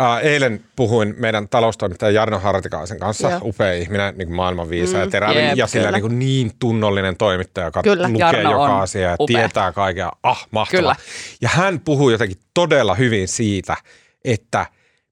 Uh, 0.01 0.26
eilen 0.26 0.64
puhuin 0.76 1.14
meidän 1.18 1.49
taloustoimittaja 1.49 2.11
Jarno 2.11 2.38
Hartikaisen 2.38 2.99
kanssa, 2.99 3.30
Joo. 3.30 3.40
upea 3.43 3.72
ihminen, 3.72 4.14
niin 4.16 4.32
maailman 4.32 4.70
viisa 4.70 4.97
mm, 4.97 5.01
ja 5.01 5.11
terävin 5.11 5.45
jep, 5.45 5.57
ja 5.57 5.66
sillä 5.66 5.90
niin, 5.90 6.03
kuin 6.03 6.18
niin 6.18 6.53
tunnollinen 6.59 7.16
toimittaja, 7.16 7.66
joka 7.66 7.82
kyllä. 7.82 8.09
lukee 8.09 8.20
Jarno 8.20 8.51
joka 8.51 8.80
asia 8.80 9.03
ja 9.03 9.16
upea. 9.20 9.38
tietää 9.38 9.72
kaikkea. 9.72 10.12
Ah, 10.22 10.47
mahtava. 10.51 10.80
Kyllä. 10.80 10.97
Ja 11.40 11.49
hän 11.49 11.80
puhuu 11.80 12.11
jotenkin 12.11 12.38
todella 12.55 12.95
hyvin 12.95 13.28
siitä, 13.28 13.76
että 14.24 14.66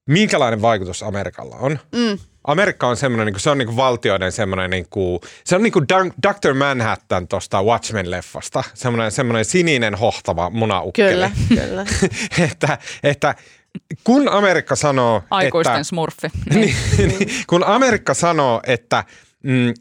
minkälainen 0.09 0.61
vaikutus 0.61 1.03
Amerikalla 1.03 1.55
on. 1.55 1.79
Mm. 1.95 2.17
Amerikka 2.43 2.87
on 2.87 2.97
semmoinen, 2.97 3.25
niin 3.25 3.33
kuin, 3.33 3.41
se 3.41 3.49
on 3.49 3.57
niin 3.57 3.67
kuin 3.67 3.77
valtioiden 3.77 4.31
semmoinen, 4.31 4.69
niin 4.69 4.87
kuin, 4.89 5.19
se 5.43 5.55
on 5.55 5.63
niin 5.63 5.73
kuin 5.73 5.85
Dr. 6.27 6.53
Manhattan 6.53 7.27
tuosta 7.27 7.61
Watchmen-leffasta, 7.61 8.63
semmoinen, 8.73 9.11
semmoinen 9.11 9.45
sininen 9.45 9.95
hohtava 9.95 10.49
munaukkeli. 10.49 11.11
Kyllä, 11.11 11.31
kyllä. 11.47 11.85
että, 12.51 12.77
että 13.03 13.35
kun 14.03 14.29
Amerikka 14.29 14.75
sanoo, 14.75 15.23
Aikuisten 15.29 15.75
että, 15.75 15.83
smurfi. 15.83 16.27
Niin, 16.53 16.75
niin, 16.97 17.29
kun 17.47 17.63
Amerikka 17.63 18.13
sanoo, 18.13 18.61
että 18.67 19.03
mm, 19.43 19.73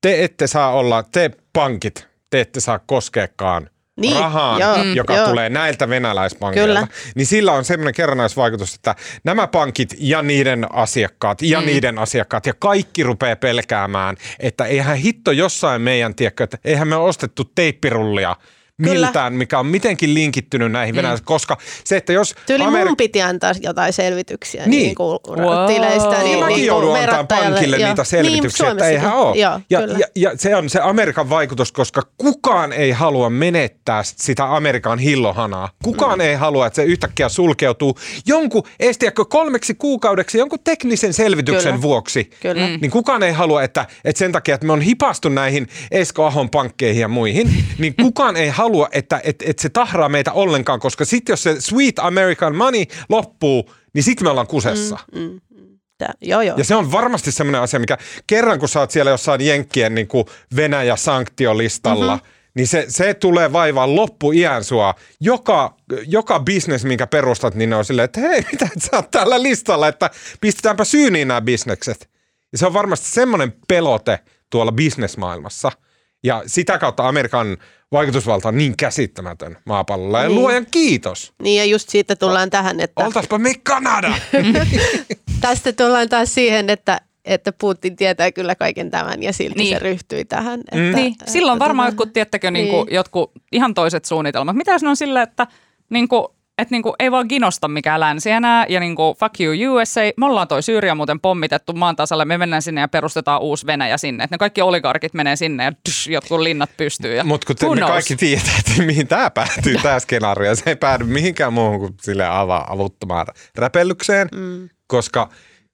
te 0.00 0.24
ette 0.24 0.46
saa 0.46 0.72
olla, 0.72 1.02
te 1.02 1.30
pankit, 1.52 2.08
te 2.30 2.40
ette 2.40 2.60
saa 2.60 2.78
koskeekaan 2.78 3.70
niin, 4.00 4.16
rahaa, 4.16 4.58
joo, 4.58 4.82
joka 4.94 5.16
joo. 5.16 5.28
tulee 5.28 5.48
näiltä 5.48 5.88
venäläispankkeilta, 5.88 6.74
Kyllä. 6.74 6.88
niin 7.14 7.26
sillä 7.26 7.52
on 7.52 7.64
semmoinen 7.64 7.94
kerrannaisvaikutus, 7.94 8.74
että 8.74 8.94
nämä 9.24 9.46
pankit 9.46 9.94
ja 9.98 10.22
niiden 10.22 10.66
asiakkaat 10.72 11.42
ja 11.42 11.60
mm. 11.60 11.66
niiden 11.66 11.98
asiakkaat 11.98 12.46
ja 12.46 12.54
kaikki 12.58 13.02
rupeaa 13.02 13.36
pelkäämään, 13.36 14.16
että 14.38 14.64
eihän 14.64 14.96
hitto 14.96 15.32
jossain 15.32 15.82
meidän, 15.82 16.14
tiedätkö, 16.14 16.44
että 16.44 16.58
eihän 16.64 16.88
me 16.88 16.96
ostettu 16.96 17.44
teippirullia– 17.44 18.36
miltään, 18.78 19.12
Kyllä. 19.12 19.30
mikä 19.30 19.58
on 19.58 19.66
mitenkin 19.66 20.14
linkittynyt 20.14 20.72
näihin 20.72 20.94
mm. 20.94 20.96
venäläisiin, 20.96 21.24
koska 21.24 21.56
se, 21.84 21.96
että 21.96 22.12
jos... 22.12 22.34
Tyyli 22.46 22.64
Ameri- 22.64 22.84
mun 22.84 22.96
piti 22.96 23.22
antaa 23.22 23.52
jotain 23.60 23.92
selvityksiä 23.92 24.66
niin, 24.66 24.82
niin 24.82 24.94
kuin 24.94 25.18
wow. 25.28 25.66
tileistä. 25.66 26.22
Niin, 26.22 26.38
mäkin 26.38 26.56
niin 26.56 26.66
joudun 26.66 26.96
antaa 26.96 27.24
pankille 27.24 27.76
jo. 27.76 27.86
niitä 27.86 28.04
selvityksiä, 28.04 28.66
niin, 28.66 28.72
että 28.72 28.88
eihän 28.88 29.12
ole. 29.12 29.36
Joo, 29.36 29.60
ja, 29.70 29.80
ja, 29.80 30.06
ja, 30.16 30.30
se 30.36 30.56
on 30.56 30.70
se 30.70 30.80
Amerikan 30.80 31.30
vaikutus, 31.30 31.72
koska 31.72 32.02
kukaan 32.16 32.72
ei 32.72 32.90
halua 32.90 33.30
menettää 33.30 34.02
sitä 34.04 34.56
Amerikan 34.56 34.98
hillohanaa. 34.98 35.68
Kukaan 35.84 36.18
mm. 36.18 36.24
ei 36.24 36.34
halua, 36.34 36.66
että 36.66 36.76
se 36.76 36.84
yhtäkkiä 36.84 37.28
sulkeutuu 37.28 37.98
jonkun, 38.26 38.62
estiäkö 38.80 39.24
kolmeksi 39.24 39.74
kuukaudeksi 39.74 40.38
jonkun 40.38 40.58
teknisen 40.64 41.12
selvityksen 41.12 41.72
Kyllä. 41.72 41.82
vuoksi. 41.82 42.30
Kyllä. 42.42 42.66
Mm. 42.66 42.78
Niin 42.80 42.90
kukaan 42.90 43.22
ei 43.22 43.32
halua, 43.32 43.62
että, 43.62 43.86
että 44.04 44.18
sen 44.18 44.32
takia, 44.32 44.54
että 44.54 44.66
me 44.66 44.72
on 44.72 44.80
hipastu 44.80 45.28
näihin 45.28 45.68
Esko 45.90 46.24
Ahon 46.24 46.50
pankkeihin 46.50 47.00
ja 47.00 47.08
muihin, 47.08 47.64
niin 47.78 47.94
kukaan 48.02 48.36
ei 48.36 48.48
halua 48.48 48.65
halua, 48.66 48.88
että, 48.92 49.20
että, 49.24 49.44
että 49.48 49.62
se 49.62 49.68
tahraa 49.68 50.08
meitä 50.08 50.32
ollenkaan, 50.32 50.80
koska 50.80 51.04
sitten 51.04 51.32
jos 51.32 51.42
se 51.42 51.60
sweet 51.60 51.98
American 51.98 52.56
money 52.56 52.84
loppuu, 53.08 53.70
niin 53.94 54.02
sitten 54.02 54.26
me 54.26 54.30
ollaan 54.30 54.46
kusessa. 54.46 54.98
Mm, 55.14 55.20
mm, 55.20 55.40
mm. 55.50 55.78
Tää, 55.98 56.14
joo, 56.20 56.42
joo. 56.42 56.58
Ja 56.58 56.64
se 56.64 56.74
on 56.74 56.92
varmasti 56.92 57.32
semmoinen 57.32 57.60
asia, 57.60 57.80
mikä 57.80 57.98
kerran 58.26 58.58
kun 58.58 58.68
sä 58.68 58.80
oot 58.80 58.90
siellä 58.90 59.10
jossain 59.10 59.40
Jenkkien 59.40 59.94
niin 59.94 60.08
kuin 60.08 60.26
Venäjä-sanktiolistalla, 60.56 62.16
mm-hmm. 62.16 62.30
niin 62.54 62.66
se, 62.66 62.86
se 62.88 63.14
tulee 63.14 63.52
vaivaan 63.52 63.96
loppuiän 63.96 64.64
sua. 64.64 64.94
Joka, 65.20 65.76
joka 66.06 66.40
business, 66.40 66.84
minkä 66.84 67.06
perustat, 67.06 67.54
niin 67.54 67.70
ne 67.70 67.76
on 67.76 67.84
silleen, 67.84 68.04
että 68.04 68.20
hei, 68.20 68.44
mitä 68.52 68.68
sä 68.78 68.96
oot 68.96 69.10
tällä 69.10 69.42
listalla, 69.42 69.88
että 69.88 70.10
pistetäänpä 70.40 70.84
syyniin 70.84 71.28
nämä 71.28 71.40
bisnekset. 71.40 72.08
Ja 72.52 72.58
se 72.58 72.66
on 72.66 72.72
varmasti 72.72 73.08
semmoinen 73.08 73.54
pelote 73.68 74.18
tuolla 74.50 74.72
bisnesmaailmassa– 74.72 75.72
Ja 76.26 76.42
sitä 76.46 76.78
kautta 76.78 77.08
Amerikan 77.08 77.56
vaikutusvalta 77.92 78.48
on 78.48 78.56
niin 78.58 78.76
käsittämätön 78.76 79.56
maapallolla. 79.66 80.22
Ja 80.22 80.28
Niin. 80.28 80.40
luojan 80.40 80.66
kiitos. 80.70 81.32
Niin 81.42 81.58
ja 81.58 81.64
just 81.64 81.88
siitä 81.88 82.16
tullaan 82.16 82.50
tähän, 82.50 82.80
että 82.80 83.04
Oltaispa 83.04 83.38
me 83.38 83.52
Kanada. 83.62 84.14
tästä 85.40 85.72
tullaan 85.72 86.08
taas 86.08 86.34
siihen, 86.34 86.70
että, 86.70 87.00
että 87.24 87.52
Putin 87.52 87.96
tietää 87.96 88.32
kyllä 88.32 88.54
kaiken 88.54 88.90
tämän 88.90 89.22
ja 89.22 89.32
silti 89.32 89.58
Niin. 89.58 89.74
se 89.76 89.78
ryhtyi 89.78 90.24
tähän. 90.24 90.60
Että, 90.60 90.76
Mm. 90.76 90.94
Niin, 90.94 91.14
silloin 91.26 91.56
että 91.56 91.64
varmaan 91.64 91.86
tota- 91.88 91.92
jotkut, 91.92 92.12
tiettäkö, 92.12 92.50
niin 92.50 92.68
kuin, 92.68 92.86
Niin. 92.86 92.94
jotkut 92.94 93.32
ihan 93.52 93.74
toiset 93.74 94.04
suunnitelmat. 94.04 94.56
Mitä 94.56 94.72
jos 94.72 94.82
ne 94.82 94.88
on 94.88 94.96
silleen, 94.96 95.22
että 95.22 95.46
niin 95.90 96.08
kuin, 96.08 96.26
että 96.58 96.74
niin 96.74 96.82
kuin, 96.82 96.94
ei 96.98 97.10
vaan 97.10 97.26
ginosta 97.28 97.68
mikään 97.68 98.00
länsi 98.00 98.30
enää 98.30 98.66
ja 98.68 98.80
niin 98.80 98.96
kuin, 98.96 99.16
fuck 99.16 99.40
you 99.40 99.74
USA, 99.74 100.00
me 100.16 100.26
ollaan 100.26 100.48
toi 100.48 100.62
Syyria 100.62 100.94
muuten 100.94 101.20
pommitettu 101.20 101.72
maan 101.72 101.96
tasalle, 101.96 102.24
me 102.24 102.38
mennään 102.38 102.62
sinne 102.62 102.80
ja 102.80 102.88
perustetaan 102.88 103.40
uusi 103.40 103.66
Venäjä 103.66 103.98
sinne. 103.98 104.24
Että 104.24 104.34
ne 104.34 104.38
kaikki 104.38 104.62
oligarkit 104.62 105.14
menee 105.14 105.36
sinne 105.36 105.64
ja 105.64 105.72
tsh, 105.88 106.08
jotkut 106.10 106.40
linnat 106.40 106.70
pystyy. 106.76 107.14
Ja 107.16 107.24
Mutta 107.24 107.46
kun 107.46 107.56
te, 107.56 107.80
me 107.80 107.86
kaikki 107.86 108.16
tietää, 108.16 108.52
että 108.58 108.82
mihin 108.82 109.06
tämä 109.08 109.30
päätyy, 109.30 109.76
tämä 109.82 110.00
skenaario. 110.00 110.54
Se 110.54 110.62
ei 110.66 110.76
päädy 110.76 111.04
mihinkään 111.04 111.52
muuhun 111.52 111.78
kuin 111.80 111.94
sille 112.02 112.26
avaa 112.26 112.72
avuttomaan 112.72 113.26
räpellykseen, 113.56 114.28
Mm. 114.34 114.68
koska 114.86 115.28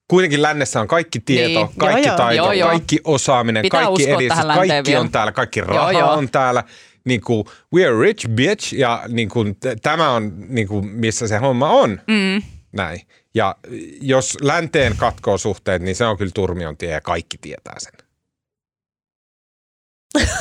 kuitenkin 0.07 0.41
lännessä 0.41 0.81
on 0.81 0.87
kaikki 0.87 1.19
tieto, 1.19 1.59
Niin. 1.59 1.69
kaikki 1.77 2.01
Joo, 2.01 2.07
joo. 2.07 2.17
taito, 2.17 2.43
Joo, 2.43 2.51
joo. 2.51 2.69
kaikki 2.69 2.99
osaaminen, 3.03 3.61
Pitää 3.61 3.81
kaikki 3.83 4.09
edistys, 4.09 4.45
kaikki 4.45 4.91
vielä. 4.91 5.01
on 5.01 5.11
täällä, 5.11 5.31
kaikki 5.31 5.61
raha 5.61 5.91
Joo, 5.91 5.99
joo. 6.01 6.11
on 6.13 6.29
täällä. 6.29 6.63
Niin 7.05 7.21
kuin, 7.21 7.45
we 7.73 7.85
are 7.85 8.01
rich 8.01 8.29
bitch 8.29 8.73
ja 8.73 9.03
niin 9.07 9.29
kuin, 9.29 9.57
tämä 9.81 10.11
on 10.11 10.33
niin 10.47 10.67
kuin, 10.67 10.85
missä 10.87 11.27
se 11.27 11.37
homma 11.37 11.69
on. 11.69 12.01
Mm. 12.07 12.41
Näin. 12.71 13.01
Ja 13.33 13.55
jos 14.01 14.37
länteen 14.41 14.97
katkoo 14.97 15.37
suhteet, 15.37 15.81
niin 15.81 15.95
se 15.95 16.05
on 16.05 16.17
kyllä 16.17 16.31
turmion 16.33 16.77
tie 16.77 16.91
ja 16.91 17.01
kaikki 17.01 17.37
tietää 17.37 17.75
sen. 17.77 17.93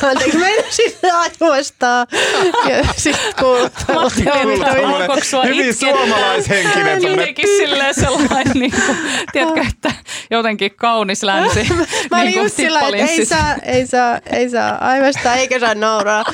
Anteeksi, 0.02 0.38
meinasin 0.38 0.92
aivostaa. 1.14 2.06
Ja 2.68 2.84
sitten 2.96 3.34
kuuluttaa. 3.40 3.94
Matti 4.02 4.24
on 4.30 5.46
Hyvin 5.48 5.68
itkeä? 5.68 5.90
suomalaishenkinen. 5.90 7.02
Jotenkin 7.02 7.48
silleen 7.56 7.94
sellainen, 7.94 8.52
niin 8.54 8.72
kuin, 8.86 8.98
tiedätkö, 9.32 9.60
että 9.70 9.92
jotenkin 10.30 10.70
kaunis 10.76 11.22
länsi. 11.22 11.66
Mä 12.10 12.16
olin 12.16 12.24
niin 12.26 12.32
kuin 12.32 12.42
just 12.42 12.56
sillä, 12.56 12.80
että 12.80 12.96
ei 12.96 13.26
saa, 13.26 13.54
ei, 13.62 13.86
saa, 13.86 14.18
ei 14.32 14.50
saa 14.50 14.78
aivastaa 14.80 15.34
eikä 15.34 15.58
saa 15.58 15.74
nauraa. 15.74 16.24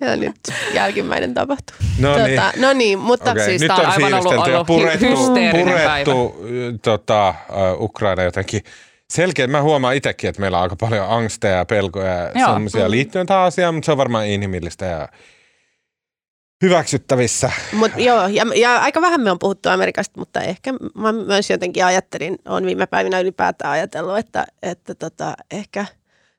Ja 0.00 0.16
nyt 0.16 0.36
jälkimmäinen 0.74 1.34
tapahtuu. 1.34 1.76
No 1.98 2.16
niin. 2.16 2.36
Tota, 2.40 2.52
no 2.56 2.72
niin, 2.72 2.98
mutta 2.98 3.30
Okei, 3.30 3.44
siis 3.44 3.60
nyt 3.60 3.68
tää 3.68 3.76
on 3.76 3.86
on 3.86 3.92
aivan 3.92 4.14
ollut- 4.14 4.46
ollut 4.48 4.66
purettu, 4.66 5.06
hysteerinen 5.06 5.64
purettu 5.68 6.36
äh, 6.44 6.78
tota, 6.82 7.34
uh, 7.78 7.82
Ukraina 7.84 8.22
jotenkin. 8.22 8.60
Selkeä, 9.12 9.46
mä 9.46 9.62
huomaan 9.62 9.94
itsekin, 9.94 10.30
että 10.30 10.40
meillä 10.40 10.56
on 10.56 10.62
aika 10.62 10.76
paljon 10.76 11.10
angsteja 11.10 11.56
ja 11.56 11.64
pelkoja 11.64 12.12
ja 12.12 12.46
semmoisia 12.52 12.90
liittyen 12.90 13.26
tähän 13.26 13.44
asiaan, 13.44 13.74
mutta 13.74 13.86
se 13.86 13.92
on 13.92 13.98
varmaan 13.98 14.26
inhimillistä 14.26 14.84
ja 14.84 15.08
hyväksyttävissä. 16.62 17.50
Mut 17.72 17.92
joo, 17.96 18.26
ja, 18.26 18.46
ja 18.54 18.78
aika 18.78 19.00
vähän 19.00 19.20
me 19.20 19.30
on 19.30 19.38
puhuttu 19.38 19.68
Amerikasta, 19.68 20.18
mutta 20.20 20.40
ehkä 20.40 20.72
mä 20.94 21.12
myös 21.12 21.50
jotenkin 21.50 21.84
ajattelin, 21.84 22.38
on 22.48 22.66
viime 22.66 22.86
päivinä 22.86 23.20
ylipäätään 23.20 23.72
ajatellut, 23.72 24.18
että, 24.18 24.46
että 24.62 24.94
tota, 24.94 25.34
ehkä 25.50 25.86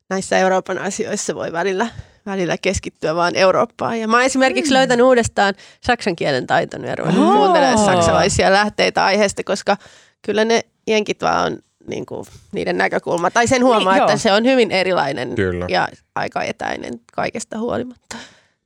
näissä 0.09 0.37
Euroopan 0.37 0.77
asioissa 0.77 1.35
voi 1.35 1.51
välillä, 1.51 1.87
välillä 2.25 2.57
keskittyä 2.57 3.15
vaan 3.15 3.35
Eurooppaan. 3.35 3.99
Ja 3.99 4.07
mä 4.07 4.17
oon 4.17 4.25
esimerkiksi 4.25 4.71
mm. 4.71 4.75
löytänyt 4.75 5.05
uudestaan 5.05 5.53
saksan 5.83 6.15
kielen 6.15 6.47
taitoni 6.47 6.87
ja 6.87 6.95
ruvennut 6.95 7.33
kuuntelemaan 7.35 7.85
saksalaisia 7.85 8.53
lähteitä 8.53 9.05
aiheesta, 9.05 9.43
koska 9.43 9.77
kyllä 10.21 10.45
ne 10.45 10.61
jenkit 10.87 11.21
vaan 11.21 11.45
on 11.45 11.59
niin 11.87 12.05
kuin, 12.05 12.25
niiden 12.51 12.77
näkökulma. 12.77 13.31
Tai 13.31 13.47
sen 13.47 13.63
huomaa, 13.63 13.93
Niin, 13.93 14.01
että 14.03 14.11
joo. 14.11 14.17
se 14.17 14.31
on 14.33 14.45
hyvin 14.45 14.71
erilainen 14.71 15.35
Kyllä. 15.35 15.65
ja 15.69 15.87
aika 16.15 16.43
etäinen 16.43 16.93
kaikesta 17.13 17.57
huolimatta. 17.59 18.15
Mä 18.15 18.19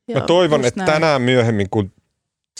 Joo. 0.08 0.22
toivon, 0.28 0.66
että 0.66 0.80
näin. 0.86 0.92
tänään 0.92 1.22
myöhemmin, 1.22 1.68
kun 1.70 1.92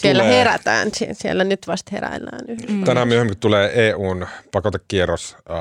Siellä 0.00 0.22
tulee- 0.22 0.38
herätään, 0.38 0.88
Sie- 0.96 1.14
siellä 1.14 1.44
nyt 1.44 1.66
vasta 1.66 1.88
heräillään 1.92 2.40
yhdessä. 2.48 2.72
Mm. 2.72 2.84
tänään 2.84 3.08
myöhemmin 3.08 3.34
kun 3.34 3.40
tulee 3.40 3.88
EUn 3.88 4.26
pakotekierros, 4.52 5.36
äh, 5.50 5.58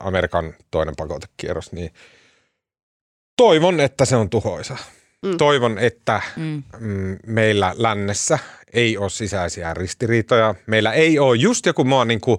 Amerikan 0.00 0.54
toinen 0.70 0.94
pakotekierros, 0.96 1.72
niin 1.72 1.90
toivon, 3.36 3.80
että 3.80 4.04
se 4.04 4.16
on 4.16 4.30
tuhoisa. 4.30 4.76
Mm. 5.22 5.36
Toivon, 5.38 5.78
että 5.78 6.20
Mm. 6.36 6.62
mm, 6.78 7.18
meillä 7.26 7.74
lännessä 7.78 8.38
ei 8.72 8.98
ole 8.98 9.10
sisäisiä 9.10 9.74
ristiriitoja. 9.74 10.54
Meillä 10.66 10.92
ei 10.92 11.18
ole 11.18 11.36
just 11.36 11.66
joku 11.66 11.84
mua 11.84 12.04
niin 12.04 12.20
kuin 12.20 12.38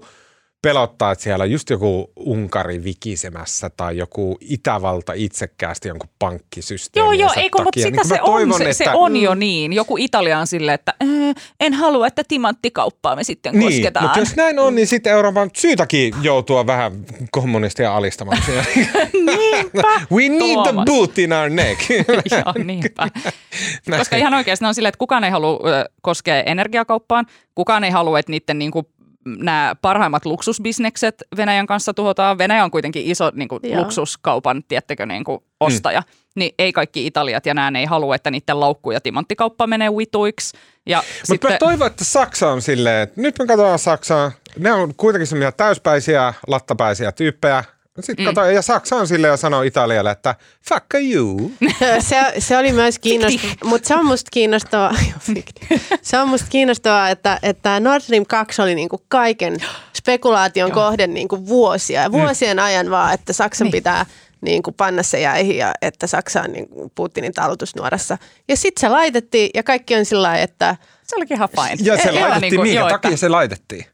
pelottaa, 0.62 1.12
että 1.12 1.24
siellä 1.24 1.44
on 1.44 1.52
just 1.52 1.70
joku 1.70 2.12
Unkari 2.16 2.84
vikisemässä 2.84 3.70
tai 3.78 3.98
joku 3.98 4.38
Itävalta 4.42 5.14
itsekkäästi 5.14 5.88
jonkun 5.88 6.10
pankkisysteemi. 6.20 7.06
Joo, 7.06 7.12
joo, 7.12 7.34
eikö, 7.36 7.64
mutta 7.64 7.80
sitä 7.82 8.04
se 8.04 8.20
on, 8.22 8.54
se, 8.54 8.74
se 8.74 8.86
on 8.94 9.18
jo 9.18 9.36
niin. 9.36 9.74
Joku 9.74 9.98
Italia 9.98 10.40
on 10.40 10.48
silleen, 10.48 10.76
että 10.76 10.94
äh, 11.04 11.36
en 11.60 11.74
halua, 11.74 12.08
että 12.08 12.24
timanttikauppaa 12.28 13.16
me 13.16 13.24
sitten 13.24 13.54
Niin, 13.54 13.72
kosketaan. 13.74 14.06
mutta 14.06 14.20
jos 14.20 14.36
näin 14.36 14.60
on, 14.60 14.76
niin 14.76 14.88
sitten 14.88 15.14
Euroopan 15.14 15.50
syytäkin 15.58 16.14
joutua 16.22 16.68
vähän 16.68 16.92
kommunistia 17.32 17.96
alistamaan. 17.96 18.38
Niinpä. 19.14 20.02
We 20.12 20.30
need 20.30 20.40
the 20.40 20.64
Tuomas. 20.64 20.86
boot 20.86 21.18
in 21.20 21.34
our 21.34 21.50
neck. 21.50 21.82
Joo, 22.32 22.64
niinpä. 22.64 23.08
Koska 23.98 24.16
ihan 24.16 24.34
oikeasti 24.34 24.66
on 24.66 24.76
silleen, 24.76 24.90
että 24.90 25.00
kukaan 25.00 25.24
ei 25.24 25.32
halua 25.32 25.60
koskea 26.02 26.44
energiakauppaan, 26.44 27.26
kukaan 27.56 27.84
ei 27.84 27.92
halua, 27.92 28.20
että 28.20 28.32
niiden 28.32 28.60
niinku, 28.60 28.90
nämä 29.40 29.76
parhaimmat 29.82 30.26
luksusbisnekset 30.26 31.24
Venäjän 31.38 31.68
kanssa 31.68 31.94
tuhotaan. 31.94 32.38
Venäjä 32.38 32.64
on 32.64 32.72
kuitenkin 32.72 33.06
iso 33.06 33.32
niinku, 33.36 33.60
Joo. 33.64 33.82
luksuskaupan, 33.82 34.64
tiettekö, 34.68 35.06
niinku, 35.06 35.44
ostaja. 35.60 36.02
Mm. 36.02 36.06
Niin 36.36 36.52
ei 36.60 36.74
kaikki 36.74 37.08
Italiat 37.08 37.46
ja 37.46 37.54
nämä 37.54 37.80
ei 37.80 37.86
halua, 37.86 38.16
että 38.16 38.32
niiden 38.32 38.60
laukku- 38.60 38.92
ja 38.92 39.02
timanttikauppa 39.02 39.68
menee 39.68 39.90
vituiksi. 39.98 40.58
Ja 40.86 40.98
Mutta 40.98 41.26
sitten, 41.26 41.52
mä 41.52 41.58
toivon, 41.58 41.88
että 41.88 42.06
Saksa 42.06 42.50
on 42.50 42.62
silleen, 42.62 43.04
että 43.04 43.22
nyt 43.22 43.40
me 43.40 43.46
katsotaan 43.48 43.80
Saksaa. 43.80 44.32
Ne 44.60 44.72
on 44.72 44.96
kuitenkin 44.96 45.28
semmoisia 45.28 45.52
täyspäisiä, 45.52 46.34
lattapäisiä 46.48 47.12
tyyppejä. 47.12 47.64
Sitten 48.00 48.26
mm. 48.26 48.52
ja 48.56 48.62
Saksa 48.62 48.96
on 48.96 49.08
silleen 49.08 49.32
ja 49.32 49.38
sanoo 49.38 49.62
Italialle, 49.62 50.12
että 50.12 50.36
fuck 50.70 50.86
you. 51.14 51.52
Se, 52.00 52.34
se 52.40 52.58
oli 52.58 52.72
myös 52.74 53.00
kiinnostavaa, 53.04 53.56
mutta 53.64 53.88
se 53.88 53.96
on 53.96 54.06
musta 54.06 54.30
kiinnostavaa, 54.34 54.94
se 56.02 56.20
on 56.20 56.28
musta 56.30 56.48
kiinnostavaa, 56.50 57.10
että, 57.10 57.40
että 57.44 57.80
Nord 57.80 58.02
Stream 58.02 58.26
2 58.26 58.62
oli 58.62 58.76
niinku 58.76 59.02
kaiken 59.08 59.58
spekulaation 59.98 60.72
kohde 60.72 61.08
niinku 61.08 61.48
vuosia. 61.48 62.02
Ja 62.02 62.12
vuosien 62.12 62.60
ajan 62.60 62.90
vaan, 62.90 63.14
että 63.14 63.34
Saksan 63.34 63.66
Niin. 63.66 63.72
pitää 63.72 64.06
niinku 64.42 64.72
panna 64.72 65.04
se 65.04 65.20
jäihin 65.20 65.58
ja 65.58 65.74
että 65.82 66.08
Saksa 66.08 66.42
on 66.42 66.52
niinku 66.52 66.92
Putinin 66.96 67.34
talutusnuorassa. 67.34 68.18
Ja 68.48 68.58
sitten 68.58 68.82
se 68.82 68.90
laitettiin 68.90 69.50
ja 69.54 69.64
kaikki 69.64 69.96
on 69.96 70.06
sillä 70.06 70.24
lailla, 70.24 70.44
että 70.44 70.76
se 71.04 71.16
olikin 71.16 71.38
ihan 71.38 71.50
fine. 71.50 71.92
Ja 71.92 71.98
se 72.04 72.10
Joo, 72.10 72.20
laitettiin, 72.22 72.42
niinku, 72.52 72.64
minkä 72.64 72.80
joo, 72.80 72.90
takia 72.90 73.10
että- 73.10 73.20
se 73.20 73.30
laitettiin? 73.30 73.86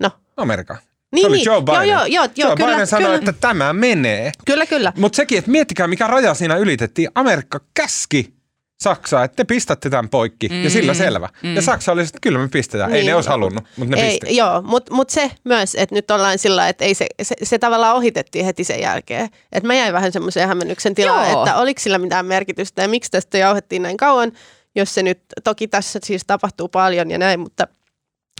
no. 0.00 0.10
Amerikka. 0.36 0.76
Niin, 1.14 1.22
se 1.22 1.28
oli 1.28 1.36
niin. 1.36 1.44
Joe 1.44 1.62
Biden. 1.62 1.74
Joo, 1.74 1.84
joo, 1.84 2.06
joo, 2.06 2.28
joo, 2.36 2.48
Joe 2.48 2.56
kyllä, 2.56 2.72
Biden 2.72 2.86
sanoi, 2.86 3.04
kyllä. 3.04 3.18
että 3.18 3.32
tämä 3.32 3.72
menee. 3.72 4.32
Kyllä, 4.44 4.66
kyllä. 4.66 4.92
Mutta 4.96 5.16
sekin, 5.16 5.38
että 5.38 5.50
miettikää 5.50 5.86
mikä 5.86 6.06
raja 6.06 6.34
siinä 6.34 6.56
ylitettiin. 6.56 7.08
Amerikka 7.14 7.60
käski 7.74 8.34
Saksaa, 8.82 9.24
että 9.24 9.36
te 9.36 9.44
pistätte 9.44 9.90
tämän 9.90 10.08
poikki 10.08 10.48
mm, 10.48 10.64
ja 10.64 10.70
sillä 10.70 10.94
selvä. 10.94 11.28
Mm. 11.42 11.54
Ja 11.56 11.62
Saksa 11.62 11.92
oli, 11.92 12.02
että 12.02 12.18
kyllä 12.22 12.38
me 12.38 12.48
pistetään. 12.48 12.90
Niin. 12.90 12.96
Ei 12.96 13.02
Niin. 13.02 13.08
ne 13.10 13.14
olisi 13.14 13.28
halunnut, 13.30 13.64
mutta 13.76 13.96
ne 13.96 14.02
ei, 14.02 14.18
pisti. 14.20 14.36
Joo, 14.36 14.62
mutta 14.62 14.94
mut 14.94 15.10
se 15.10 15.30
myös, 15.44 15.74
että 15.74 15.94
nyt 15.94 16.10
ollaan 16.10 16.38
sillä 16.38 16.68
että 16.68 16.84
ei 16.84 16.94
se, 16.94 17.06
se, 17.22 17.34
se 17.42 17.58
tavallaan 17.58 17.96
ohitettiin 17.96 18.44
heti 18.44 18.64
sen 18.64 18.80
jälkeen. 18.80 19.28
Että 19.52 19.66
mä 19.66 19.74
jäin 19.74 19.92
vähän 19.92 20.12
semmoiseen 20.12 20.48
hämmennyksen 20.48 20.94
tilaan, 20.94 21.30
Joo. 21.30 21.42
että 21.44 21.56
oliko 21.56 21.80
sillä 21.80 21.98
mitään 21.98 22.26
merkitystä 22.26 22.82
ja 22.82 22.88
miksi 22.88 23.10
tästä 23.10 23.38
jauhettiin 23.38 23.82
näin 23.82 23.96
kauan, 23.96 24.32
jos 24.74 24.94
se 24.94 25.02
nyt, 25.02 25.20
toki 25.44 25.68
tässä 25.68 25.98
siis 26.04 26.22
tapahtuu 26.26 26.68
paljon 26.68 27.10
ja 27.10 27.18
näin, 27.18 27.40
mutta, 27.40 27.68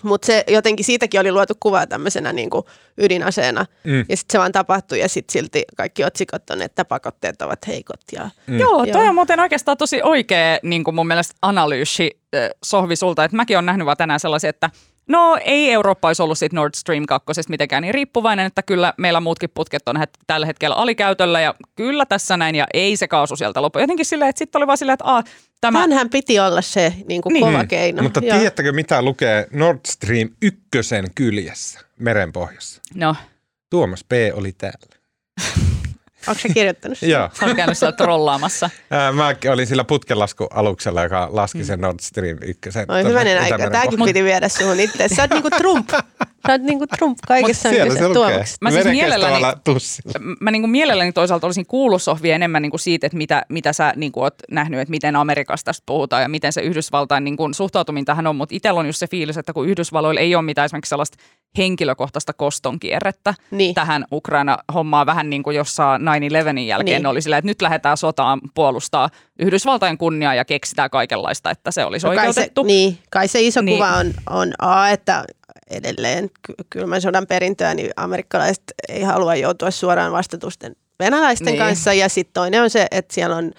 mutta 0.05 0.27
se 0.27 0.45
jotenkin 0.49 0.85
siitäkin 0.85 1.21
oli 1.21 1.33
luotu 1.33 1.55
kuva 1.61 1.87
tämmöisenä 1.87 2.33
niin 2.33 2.51
kuin 2.51 2.65
ydinaseena. 2.99 3.67
Mm. 3.85 4.05
Ja 4.09 4.17
sitten 4.17 4.33
se 4.33 4.39
vaan 4.39 4.53
tapahtui 4.53 5.01
ja 5.01 5.09
sitten 5.09 5.33
silti 5.33 5.65
kaikki 5.77 6.05
otsikot 6.05 6.51
on, 6.51 6.63
että 6.63 6.85
pakotteet 6.85 7.43
ovat 7.43 7.67
heikot. 7.67 8.01
Ja, 8.13 8.31
Mm. 8.47 8.59
Joo, 8.61 8.79
toi 8.87 8.89
Joo. 8.89 9.09
on 9.09 9.15
muuten 9.15 9.41
oikeastaan 9.41 9.77
tosi 9.77 10.01
oikea 10.03 10.59
niin 10.63 10.85
kuin 10.85 10.95
mun 10.95 11.07
mielestä 11.07 11.35
analyysi 11.43 12.11
äh, 12.35 12.51
Sohvi 12.65 12.97
sulta, 12.97 13.25
että 13.25 13.37
mäkin 13.37 13.57
olen 13.57 13.67
nähnyt 13.67 13.87
vaan 13.87 13.97
tänään 13.97 14.21
sellaisia, 14.21 14.51
että 14.51 14.71
no 15.09 15.39
ei 15.45 15.71
Eurooppa 15.73 16.09
olisi 16.09 16.23
ollut 16.23 16.39
siitä 16.39 16.57
Nord 16.57 16.75
Stream 16.77 17.05
2 17.07 17.27
mitenkään 17.49 17.83
niin 17.83 17.95
riippuvainen, 17.95 18.47
että 18.47 18.63
kyllä 18.63 18.95
meillä 18.99 19.21
muutkin 19.21 19.51
putket 19.55 19.89
on 19.89 19.97
het- 19.97 20.21
tällä 20.27 20.47
hetkellä 20.47 20.77
alikäytöllä 20.77 21.41
ja 21.41 21.55
kyllä 21.77 22.07
tässä 22.07 22.37
näin 22.37 22.55
ja 22.55 22.67
ei 22.75 22.97
se 22.97 23.09
kaasu 23.09 23.37
sieltä 23.37 23.63
lopu. 23.63 23.79
Jotenkin 23.79 24.07
silleen, 24.07 24.29
että 24.29 24.39
sitten 24.39 24.59
oli 24.59 24.67
vaan 24.67 24.79
silleen, 24.79 24.95
että 24.95 25.05
aah, 25.05 25.25
tämä... 25.61 25.81
Tämänhän 25.81 26.11
piti 26.11 26.41
olla 26.41 26.63
se 26.63 26.95
niin 27.09 27.23
kuin 27.23 27.33
Niin. 27.33 27.45
kova 27.45 27.65
keino. 27.65 28.03
Mutta 28.03 28.21
Joo. 28.25 28.37
tiedättekö 28.37 28.73
mitä 28.73 29.03
lukee 29.03 29.47
Nord 29.53 29.79
Stream 29.87 30.31
ykkösen 30.43 31.05
kyljessä 31.15 31.81
merenpohjassa? 31.99 32.83
No, 32.95 33.17
Tuomas 33.71 34.05
P. 34.05 34.13
oli 34.35 34.53
täällä. 34.53 34.97
Onko 36.29 36.41
se 36.41 36.49
kirjoittanut 36.49 36.99
sen? 36.99 37.11
Joo. 37.11 37.31
se 37.33 37.45
on 37.45 37.57
käynyt 37.57 37.79
siellä 37.79 37.97
trollaamassa. 37.97 38.71
Mä 39.13 39.35
olin 39.53 39.67
sillä 39.67 39.85
putkenlaskualuksella, 39.85 41.03
joka 41.03 41.29
laski 41.33 41.65
sen 41.65 41.81
Nord 41.81 42.01
Stream 42.01 42.39
ykkösen. 42.43 42.81
Oi 42.81 42.87
tuonne 42.87 43.09
hyvänen 43.09 43.37
aika, 43.37 43.47
Itämeren 43.47 43.73
tämäkin 43.73 44.05
piti 44.05 44.25
viedä 44.25 44.49
suhun 44.49 44.81
itse. 44.81 45.09
Sä 45.09 45.23
oot 45.23 45.31
niinku 45.31 45.51
Trump. 45.51 45.91
Sä 46.47 46.53
oot 46.53 46.63
niinku 46.63 46.87
Trump 46.87 47.19
kaikessa, 47.29 47.69
sä 47.71 48.09
tuomukset. 48.15 48.57
Mä 48.61 48.71
siis 48.71 48.85
mielelläni- 48.85 49.45
mä 50.41 50.51
niin 50.51 50.63
kuin 50.63 50.71
mielelläni 50.71 51.13
toisaalta 51.13 51.47
olisin 51.47 51.67
kuullut 51.67 52.03
Sohvi 52.03 52.31
enemmän 52.31 52.63
niin 52.63 52.71
kuin 52.71 52.81
siitä, 52.81 53.07
että 53.07 53.17
mitä, 53.17 53.43
mitä 53.49 53.73
sä 53.73 53.93
niin 53.97 54.13
kuin 54.13 54.25
oot 54.25 54.35
nähnyt, 54.51 54.81
että 54.81 54.91
miten 54.91 55.17
Amerikasta 55.17 55.65
tästä 55.65 55.83
puhutaan 55.87 56.23
ja 56.23 56.29
miten 56.29 56.53
se 56.53 56.61
Yhdysvaltain 56.61 57.25
niin 57.25 57.37
kuin 57.37 57.55
suhtautuminen 57.55 58.05
tähän 58.05 58.27
on. 58.27 58.37
Mutta 58.37 58.55
itsellä 58.55 58.81
on 58.81 58.87
just 58.87 58.99
se 58.99 59.07
fiilis, 59.07 59.37
että 59.37 59.53
kun 59.53 59.69
Yhdysvalloilla 59.69 60.21
ei 60.21 60.35
ole 60.35 60.43
mitään 60.43 60.65
esimerkiksi 60.65 60.89
sellaista 60.89 61.17
henkilökohtaista 61.59 62.33
kostonkierrettä 62.33 63.35
Niin. 63.51 63.75
tähän 63.75 64.05
Ukraina-hommaan 64.13 65.07
vähän 65.07 65.31
niin 65.31 65.43
kuin 65.43 65.57
jossain 65.57 66.03
9-11 66.03 66.59
jälkeen 66.67 67.03
Niin. 67.03 67.07
oli 67.07 67.23
sillä, 67.23 67.37
että 67.39 67.47
nyt 67.47 67.63
lähdetään 67.63 67.97
sotaan 67.97 68.41
puolustaa 68.55 69.09
Yhdysvaltain 69.39 69.99
kunniaa 69.99 70.35
ja 70.35 70.45
keksitään 70.45 70.91
kaikenlaista, 70.91 71.51
että 71.51 71.71
se 71.71 71.85
olisi 71.85 72.07
No 72.07 72.13
kai 72.15 72.25
se, 72.25 72.29
oikeutettu. 72.29 72.63
niin, 72.63 72.99
kai 73.11 73.29
se 73.29 73.41
iso 73.41 73.61
Niin. 73.61 73.79
kuva 73.79 73.91
on, 73.97 74.13
on 74.31 74.53
A, 74.59 74.89
että 74.89 75.25
edelleen 75.71 76.31
ky- 76.43 76.55
kylmän 76.71 77.01
sodan 77.03 77.27
perintöä, 77.27 77.75
niin 77.75 77.91
amerikkalaiset 77.97 78.65
ei 78.89 79.03
halua 79.03 79.35
joutua 79.35 79.71
suoraan 79.71 80.13
vastatusten 80.13 80.77
venäläisten 80.99 81.47
Niin. 81.47 81.59
kanssa. 81.59 81.93
Ja 81.93 82.09
sitten 82.09 82.33
toinen 82.35 82.63
on 82.63 82.71
se, 82.71 82.87
että 82.91 83.15
siellä 83.15 83.37
on 83.37 83.53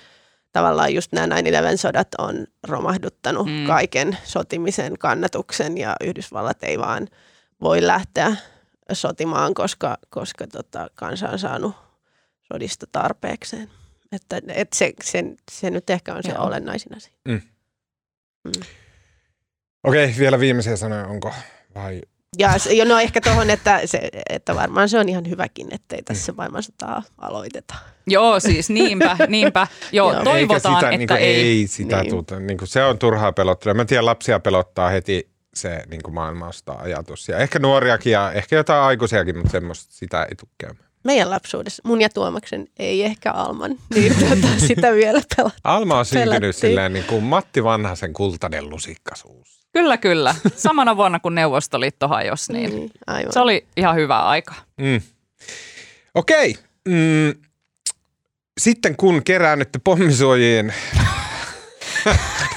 tavallaan 0.54 0.94
just 0.94 1.12
nämä 1.12 1.36
9-11-sodat 1.42 2.08
on 2.18 2.48
romahduttanut 2.68 3.48
mm. 3.48 3.66
kaiken 3.68 4.18
sotimisen 4.24 4.98
kannatuksen 5.00 5.78
ja 5.78 5.96
Yhdysvallat 6.04 6.64
ei 6.64 6.80
vaan 6.80 7.08
voi 7.62 7.88
lähteä 7.88 8.36
sotimaan, 8.94 9.54
koska, 9.54 9.98
koska 10.10 10.48
tota, 10.48 10.88
kansa 10.96 11.30
on 11.30 11.40
saanut 11.40 11.76
sodista 12.54 12.86
tarpeekseen. 12.92 13.70
Että, 14.12 14.42
et 14.48 14.74
se, 14.74 14.94
se, 15.04 15.24
se 15.52 15.70
nyt 15.70 15.90
ehkä 15.90 16.14
on 16.16 16.24
se 16.24 16.30
Joo. 16.32 16.44
olennaisin 16.46 16.96
asia. 16.98 17.14
Okei, 19.84 20.14
vielä 20.20 20.40
viimeisiä 20.40 20.76
sanoja, 20.76 21.08
onko? 21.08 21.34
Vai 21.76 22.02
Ja 22.38 22.58
se- 22.60 22.74
jo, 22.74 22.86
no 22.86 23.00
ehkä 23.00 23.22
tuohon, 23.22 23.50
että, 23.50 23.82
se, 23.86 24.10
että 24.30 24.56
varmaan 24.56 24.90
se 24.90 25.00
on 25.00 25.10
ihan 25.10 25.30
hyväkin, 25.30 25.68
ettei 25.72 26.04
tässä 26.04 26.34
maailmansotaa 26.38 27.04
aloiteta. 27.18 27.76
Joo, 28.08 28.40
siis 28.40 28.70
niinpä, 28.70 29.18
niinpä. 29.28 29.68
Joo, 29.92 30.14
Joo. 30.14 30.24
toivotaan, 30.24 30.38
Eikä 30.38 30.60
sitä, 30.60 30.90
että 30.90 30.98
niin 30.98 31.08
kuin, 31.08 31.20
ei. 31.20 31.42
ei 31.60 31.68
sitä 31.68 32.02
Niin. 32.02 32.10
tuota, 32.10 32.40
niin 32.40 32.58
kuin, 32.58 32.68
se 32.68 32.84
on 32.84 33.00
turhaa 33.00 33.32
pelottelua. 33.32 33.74
Mä 33.74 33.86
tiedän, 33.86 34.06
lapsia 34.06 34.40
pelottaa 34.40 34.90
heti 34.90 35.30
se 35.56 35.84
niin 35.88 36.04
kuin 36.04 36.14
maailmasta 36.14 36.74
ajatus. 36.74 37.30
Ja 37.30 37.38
ehkä 37.38 37.60
nuoriakin 37.60 38.12
ja 38.14 38.32
ehkä 38.32 38.56
jotain 38.56 38.82
aikuisiakin, 38.84 39.38
mutta 39.38 39.52
semmoista 39.52 39.94
sitä 39.94 40.24
ei 40.24 40.36
tule 40.36 40.50
käymään. 40.58 40.86
Meidän 41.04 41.30
lapsuudessa, 41.30 41.82
mun 41.86 42.02
ja 42.02 42.10
Tuomaksen, 42.10 42.68
ei 42.80 43.04
ehkä 43.04 43.32
Alman, 43.32 43.76
niin 43.96 44.16
tota, 44.30 44.48
sitä 44.68 44.92
vielä 44.94 45.22
pelata. 45.38 45.56
Alma 45.64 46.00
on 46.00 46.06
syntynyt 46.06 46.56
silleen 46.56 46.94
niin 46.94 47.06
kuin 47.06 47.24
Matti 47.24 47.64
Vanhasen 47.64 48.14
kultainen 48.14 48.70
lusikkasuus. 48.70 49.66
Kyllä, 49.74 49.98
kyllä. 49.98 50.36
Samana 50.56 50.98
vuonna, 50.98 51.20
kun 51.20 51.36
Neuvostoliitto 51.36 52.08
hajosi, 52.08 52.54
niin 52.54 52.70
Niin, 52.76 52.92
aivan. 53.08 53.34
se 53.34 53.40
oli 53.40 53.66
ihan 53.78 53.96
hyvä 53.96 54.20
aika. 54.20 54.54
Mm. 54.78 55.02
Okei. 56.16 56.56
Mm. 56.88 57.34
Sitten 58.60 58.96
kun 58.98 59.24
keräännytte 59.24 59.80
pommisuojien 59.84 60.74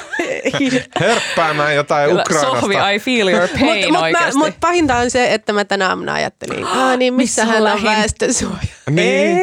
hörppäämään 1.01 1.75
jotain 1.75 2.09
Kyllä, 2.11 2.23
Ukrainasta. 2.23 2.61
Sohvi, 2.61 2.75
I 2.95 2.99
feel 2.99 3.29
your 3.29 3.49
pain 3.49 3.65
Mutta 3.65 3.89
mut 3.93 4.03
oikeasti. 4.03 4.39
mut 4.39 4.55
pahinta 4.61 4.97
on 4.97 5.11
se, 5.11 5.35
että 5.35 5.53
mä 5.53 5.65
tänä 5.65 5.89
aamuna 5.89 6.15
ajattelin, 6.15 6.65
Aa, 6.79 6.97
niin 6.97 7.15
Missä 7.15 7.45
hän 7.45 7.67
on 7.67 7.83
väestönsuoja. 7.85 8.57
Niin, 8.91 9.37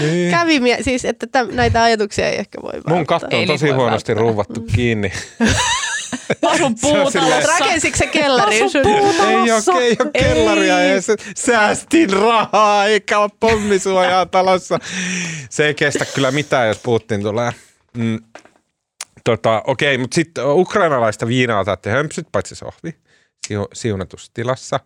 niin. 0.00 0.30
Kävi 0.30 0.60
mie- 0.60 0.82
siis, 0.82 1.04
että 1.04 1.26
täm, 1.26 1.48
näitä 1.52 1.82
ajatuksia 1.82 2.28
ei 2.28 2.38
ehkä 2.38 2.58
voi 2.62 2.72
Mun 2.88 3.06
katto 3.06 3.26
on 3.26 3.30
niitä 3.40 3.52
tosi 3.52 3.70
huonosti 3.70 4.14
ruuvattu 4.14 4.60
kiinni. 4.74 5.12
Asun 6.46 6.74
puutalossa. 6.80 7.52
Rakensitko 7.58 7.98
se 7.98 8.06
kellarin? 8.06 8.64
Asun 8.64 8.70
sun- 8.70 8.82
puutalossa. 8.82 9.72
Ei 9.72 9.78
ole, 9.78 9.84
ei 9.84 9.96
ole 10.00 10.10
kellaria 10.34 10.80
Ei. 10.80 10.90
edes. 10.90 11.06
Säästin 11.36 12.10
rahaa 12.10 12.86
eikä 12.86 13.18
ole 13.18 13.30
pommisuojaa 13.40 14.26
talossa. 14.26 14.78
Se 15.50 15.66
ei 15.66 15.74
kestä 15.74 16.04
kyllä 16.04 16.30
mitään, 16.30 16.68
jos 16.68 16.78
Putin 16.78 17.22
tulee. 17.22 17.52
Mm. 17.96 18.18
Tota, 19.28 19.62
okei, 19.66 19.98
mutta 19.98 20.14
sitten 20.14 20.44
ukrainalaista 20.46 21.26
viinaa 21.26 21.60
otatte 21.60 21.90
hömpsyt, 21.90 22.26
paitsi 22.32 22.54
sohvi, 22.54 22.96
siu, 23.46 23.68
siunatussa 23.72 24.30
tilassa. 24.34 24.80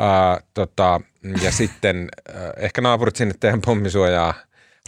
Uh, 0.00 0.48
tota, 0.54 1.00
ja 1.42 1.52
sitten 1.60 2.08
uh, 2.28 2.34
ehkä 2.56 2.80
naapurit 2.80 3.16
sinne 3.16 3.34
teidän 3.40 3.60
pommisuojaa 3.60 4.34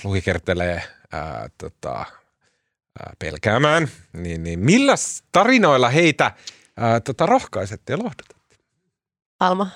luikertelee 0.05 0.77
uh, 0.77 1.51
tota, 1.59 2.01
uh, 2.01 3.13
pelkäämään. 3.19 3.89
Niin, 4.13 4.43
niin 4.43 4.59
milläs 4.59 5.25
tarinoilla 5.33 5.89
heitä 5.89 6.33
uh, 6.37 7.03
tota, 7.05 7.27
rohkaisette 7.27 7.93
ja 7.93 7.99
lohdutatte? 7.99 8.35
Alma. 9.41 9.71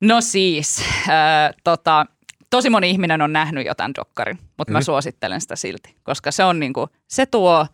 No 0.00 0.20
siis, 0.20 0.82
äh, 1.08 1.54
tota, 1.64 2.06
tosi 2.50 2.70
moni 2.70 2.90
ihminen 2.90 3.22
on 3.22 3.32
nähnyt 3.32 3.66
jo 3.66 3.74
tämän 3.74 3.94
dokkarin, 3.94 4.38
mutta 4.58 4.72
mä 4.72 4.78
Mm. 4.78 4.84
suosittelen 4.84 5.40
sitä 5.40 5.56
silti, 5.56 5.96
koska 6.02 6.30
se 6.30 6.44
on 6.44 6.60
niinku, 6.60 6.88
se 7.08 7.26
tuo 7.26 7.66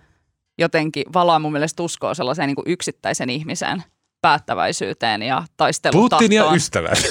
jotenkin 0.59 1.05
valoa 1.13 1.39
mun 1.39 1.53
mielestä 1.53 1.83
uskoa 1.83 2.15
sellaiseen 2.15 2.47
niinku 2.47 2.63
yksittäisen 2.67 3.31
ihmisen 3.31 3.83
päättäväisyyteen 4.23 5.23
ja 5.23 5.43
taistelutahtoon. 5.57 6.19
Putin 6.19 6.37
ja 6.37 6.53
ystävät. 6.55 6.99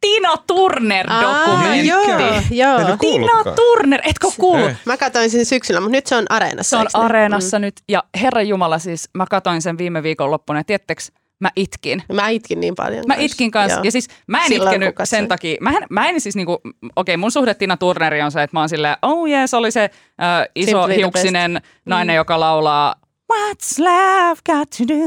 Tina 0.00 0.36
Turner 0.46 1.06
Aa, 1.08 1.22
dokumentti. 1.22 1.86
joo, 1.86 2.02
joo. 2.50 2.96
Tina. 3.00 3.54
Turner, 3.56 4.00
etkö 4.04 4.28
kuullut? 4.36 4.70
Eh. 4.70 4.76
Mä 4.84 4.96
katsoin 4.96 5.30
sen 5.30 5.46
syksyllä, 5.46 5.80
mutta 5.80 5.92
nyt 5.92 6.06
se 6.06 6.16
on 6.16 6.26
areenassa. 6.28 6.70
Se 6.70 6.76
on 6.76 6.86
niin? 6.94 7.04
areenassa 7.04 7.58
nyt 7.58 7.74
ja 7.88 8.04
herran 8.20 8.48
jumala 8.48 8.78
siis, 8.78 9.08
mä 9.14 9.26
katoin 9.30 9.62
sen 9.62 9.78
viime 9.78 10.02
viikon 10.02 10.30
loppuna 10.30 10.58
ja 10.58 10.64
tiettekö, 10.64 11.02
mä 11.40 11.50
itkin. 11.56 12.02
Mm. 12.08 12.16
Mä 12.16 12.28
itkin 12.28 12.60
niin 12.60 12.74
paljon. 12.74 13.04
Mä 13.06 13.14
itkin 13.14 13.50
kanssa. 13.50 13.78
Joo. 13.78 13.84
Ja 13.84 13.92
siis 13.92 14.08
mä 14.26 14.38
en 14.42 14.48
Silloin, 14.48 14.74
itkenyt 14.82 14.94
sen 15.04 15.28
takia. 15.28 15.56
Mä 15.60 15.70
en, 15.70 15.82
mä 15.90 16.08
en 16.08 16.20
siis 16.20 16.36
niinku, 16.36 16.60
okei 16.96 17.16
mun 17.16 17.30
suhde 17.32 17.54
Tina 17.54 17.76
Turneri 17.76 18.22
on 18.22 18.32
se, 18.32 18.42
että 18.42 18.56
mä 18.56 18.60
oon 18.60 18.68
silleen, 18.68 18.96
oh 19.02 19.28
yes, 19.28 19.54
oli 19.54 19.70
se 19.70 19.82
äh, 19.84 20.48
iso 20.54 20.70
Simply 20.70 20.96
hiuksinen 20.96 21.60
nainen, 21.86 22.14
Mm. 22.14 22.16
joka 22.16 22.40
laulaa 22.40 22.94
What's 23.32 23.78
love 23.78 24.40
got 24.46 24.70
to 24.78 24.84
do, 24.88 25.04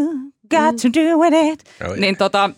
got 0.49 0.75
to 0.81 0.89
do 1.01 1.17
with 1.17 1.51
it. 1.53 1.63
Oh, 1.89 1.95
Niin 1.97 2.17
tota, 2.17 2.49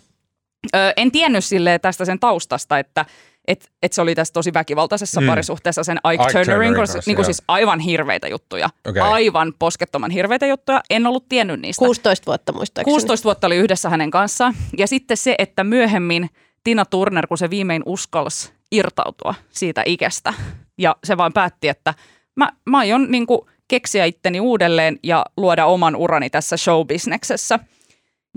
ö, 0.76 0.94
en 0.98 1.12
tiennyt 1.12 1.46
silleen 1.46 1.82
tästä 1.82 2.06
sen 2.06 2.20
taustasta, 2.20 2.80
että 2.80 3.06
et, 3.52 3.72
et 3.84 3.94
se 3.94 4.02
oli 4.02 4.16
tässä 4.16 4.34
tosi 4.34 4.54
väkivaltaisessa 4.54 5.22
Mm. 5.22 5.28
parisuhteessa 5.28 5.84
sen 5.84 5.98
Ike, 6.14 6.14
Ike 6.14 6.24
Turnerin 6.24 6.46
Turnerin 6.46 6.74
kanssa. 6.76 6.94
kanssa, 6.98 7.12
Niin 7.12 7.26
siis 7.26 7.42
aivan 7.48 7.80
hirveitä 7.80 8.28
juttuja. 8.28 8.70
Okei. 8.88 9.02
Aivan 9.02 9.54
poskettoman 9.60 10.12
hirveitä 10.12 10.46
juttuja. 10.46 10.82
En 10.90 11.08
ollut 11.08 11.26
tiennyt 11.30 11.62
niistä. 11.62 11.86
16 11.86 12.26
vuotta 12.26 12.54
muistaakseni. 12.54 12.92
16 12.94 13.24
vuotta 13.24 13.48
oli 13.48 13.56
yhdessä 13.56 13.90
hänen 13.90 14.12
kanssaan. 14.12 14.54
Ja 14.78 14.88
sitten 14.88 15.18
se, 15.18 15.36
että 15.38 15.64
myöhemmin 15.64 16.30
Tina 16.64 16.86
Turner, 16.86 17.28
kun 17.28 17.38
se 17.38 17.50
viimein 17.50 17.84
uskalsi 17.86 18.52
irtautua 18.72 19.36
siitä 19.50 19.84
ikästä. 19.86 20.34
Ja 20.78 20.96
se 21.04 21.18
vaan 21.18 21.34
päätti, 21.34 21.68
että 21.68 21.94
mä, 22.36 22.50
mä 22.66 22.78
aion 22.78 23.12
niin 23.12 23.28
kuin 23.28 23.42
keksiä 23.68 24.06
itteni 24.06 24.40
uudelleen 24.40 25.00
ja 25.04 25.26
luoda 25.38 25.66
oman 25.66 25.96
urani 25.96 26.30
tässä 26.30 26.58
showbisneksessä. 26.58 27.60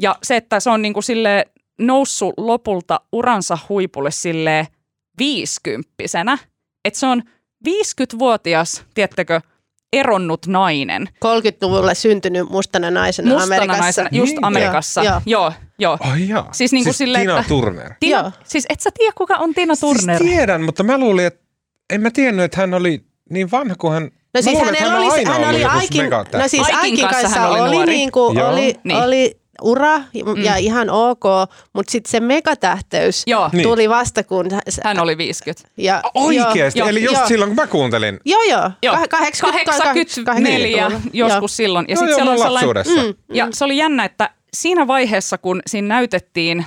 Ja 0.00 0.16
se, 0.22 0.36
että 0.36 0.60
se 0.60 0.70
on 0.70 0.82
niin 0.82 0.92
kuin 0.94 1.04
silleen 1.04 1.44
noussut 1.78 2.34
lopulta 2.36 3.00
uransa 3.12 3.58
huipulle 3.68 4.10
silleen 4.10 4.66
viisikymppisenä. 5.18 6.38
Että 6.84 7.00
se 7.00 7.06
on 7.06 7.22
50-vuotias, 7.68 8.84
tiettekö, 8.94 9.40
eronnut 9.92 10.46
nainen. 10.46 11.08
30-luvulla 11.24 11.94
syntynyt 11.94 12.50
mustana 12.50 12.90
naisena 12.90 13.28
Mustana 13.30 13.44
Amerikassa. 13.56 13.82
naisena, 13.82 14.08
just 14.12 14.32
Niin. 14.32 14.44
Amerikassa. 14.44 15.02
Joo, 15.02 15.20
Joo, 15.26 15.52
joo. 15.78 15.98
Ai 16.00 16.28
jaa. 16.28 16.48
Siis 16.52 16.72
niinku 16.72 16.92
silleen, 16.92 17.22
Tina 17.22 17.38
että- 17.38 17.48
Turner. 17.48 17.92
Tina, 18.00 18.18
Joo. 18.20 18.30
siis 18.44 18.66
et 18.68 18.80
sä 18.80 18.90
tiedä, 18.98 19.12
kuka 19.18 19.34
on 19.36 19.54
Tina 19.54 19.74
Turner? 19.76 20.18
Siis 20.18 20.30
tiedän, 20.30 20.62
mutta 20.62 20.82
mä 20.82 20.98
luulin, 20.98 21.26
että 21.26 21.40
en 21.90 22.00
mä 22.00 22.10
tiennyt, 22.10 22.44
että 22.44 22.60
hän 22.60 22.74
oli 22.74 23.04
niin 23.30 23.50
vanha 23.50 23.74
kuin 23.78 23.92
hän... 23.94 24.10
No 24.34 24.42
siis 24.42 24.54
luulen, 24.56 24.74
että 24.74 24.84
hänellä 24.84 25.04
hän 25.04 25.12
oli, 25.12 25.18
aina 25.18 25.32
hän 25.32 25.48
oli 25.54 25.60
joku 25.62 25.76
Aikin, 25.78 26.02
megatähti. 26.02 26.38
no 26.38 26.48
siis 26.48 26.62
Aikin 26.62 26.76
Aikin 26.80 27.00
kanssa 27.08 27.20
kanssa, 27.22 27.40
hän 27.40 27.50
oli 27.50 27.60
oli, 27.60 27.76
nuori. 27.76 27.92
niinku, 27.92 28.32
Joo. 28.38 28.48
oli, 28.48 28.74
Niin. 28.84 28.98
oli 29.02 29.40
ura 29.62 30.00
ja 30.42 30.56
ihan 30.56 30.90
ok, 30.90 31.22
mutta 31.72 31.90
sitten 31.92 32.10
se 32.10 32.20
megatähteys 32.20 33.22
Joo, 33.26 33.50
Niin. 33.52 33.62
tuli 33.62 33.88
vasta 33.88 34.22
kun... 34.22 34.46
s- 34.70 34.80
hän 34.84 35.00
oli 35.00 35.18
50. 35.18 35.68
Ja, 35.76 36.02
Oikeesti? 36.14 36.78
joo, 36.78 36.88
Eli 36.88 37.02
just 37.02 37.16
joo. 37.18 37.26
silloin, 37.28 37.48
kun 37.50 37.56
mä 37.56 37.66
kuuntelin. 37.66 38.20
Joo, 38.24 38.42
joo. 38.42 38.70
Joo, 38.82 38.94
Kah- 38.94 39.08
80, 39.08 39.72
84 39.72 40.90
joskus 41.12 41.56
silloin. 41.56 41.86
Ja 41.88 41.94
Joo, 41.94 41.98
sit 42.00 42.08
joo, 42.08 42.16
siellä 42.16 42.32
mun 42.32 42.40
on 42.40 42.46
sellainen, 42.46 42.68
lapsuudessa. 42.68 43.02
Mm. 43.28 43.36
ja 43.36 43.48
se 43.52 43.64
oli 43.64 43.76
jännä, 43.76 44.04
että 44.04 44.30
siinä 44.54 44.86
vaiheessa, 44.86 45.38
kun 45.38 45.62
siinä 45.66 45.88
näytettiin 45.88 46.66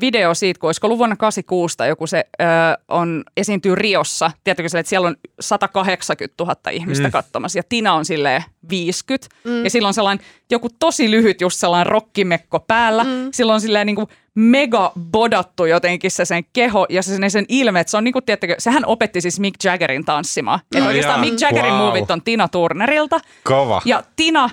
video 0.00 0.34
siitä, 0.34 0.60
kun 0.60 0.68
olisiko 0.68 0.86
ollut 0.86 0.98
vuonna 0.98 1.16
86 1.16 1.76
tai 1.76 1.88
joku 1.88 2.06
se 2.06 2.24
ö, 2.40 2.44
on, 2.88 3.24
esiintyy 3.36 3.74
Riossa. 3.74 4.30
Tiedätkö 4.44 4.68
se, 4.68 4.78
että 4.78 4.90
siellä 4.90 5.08
on 5.08 5.16
180 5.40 6.44
000 6.44 6.56
ihmistä 6.70 7.08
Mm. 7.08 7.12
katsomassa 7.12 7.58
ja 7.58 7.62
Tina 7.68 7.92
on 7.94 8.04
silleen 8.04 8.44
50. 8.70 9.28
Mm. 9.44 9.64
Ja 9.64 9.70
silloin 9.70 9.94
sellainen 9.94 10.24
joku 10.50 10.68
tosi 10.78 11.10
lyhyt 11.10 11.40
just 11.40 11.60
sellainen 11.60 11.86
rokkimekko 11.86 12.60
päällä. 12.60 13.04
Mm. 13.04 13.10
Silloin 13.32 13.54
on 13.54 13.60
silleen 13.60 13.86
niin 13.86 13.96
kuin 13.96 14.08
mega 14.34 14.92
bodattu 15.00 15.64
jotenkin 15.64 16.10
se 16.10 16.24
sen 16.24 16.44
keho 16.52 16.86
ja 16.88 17.02
se 17.02 17.16
sen, 17.16 17.30
sen 17.30 17.44
ilme, 17.48 17.80
että 17.80 17.90
se 17.90 17.96
on 17.96 18.04
niin 18.04 18.12
kuin, 18.12 18.24
tiedättekö, 18.24 18.54
sehän 18.58 18.86
opetti 18.86 19.20
siis 19.20 19.40
Mick 19.40 19.64
Jaggerin 19.64 20.04
tanssimaan. 20.04 20.60
Että 20.76 20.88
oikeastaan 20.88 21.16
jaa, 21.24 21.30
Mick 21.30 21.40
Jaggerin 21.40 21.72
wow. 21.72 21.82
muovit 21.82 22.10
on 22.10 22.22
Tina 22.22 22.48
Turnerilta. 22.48 23.20
Kova. 23.44 23.82
Ja 23.84 24.02
Tina 24.16 24.50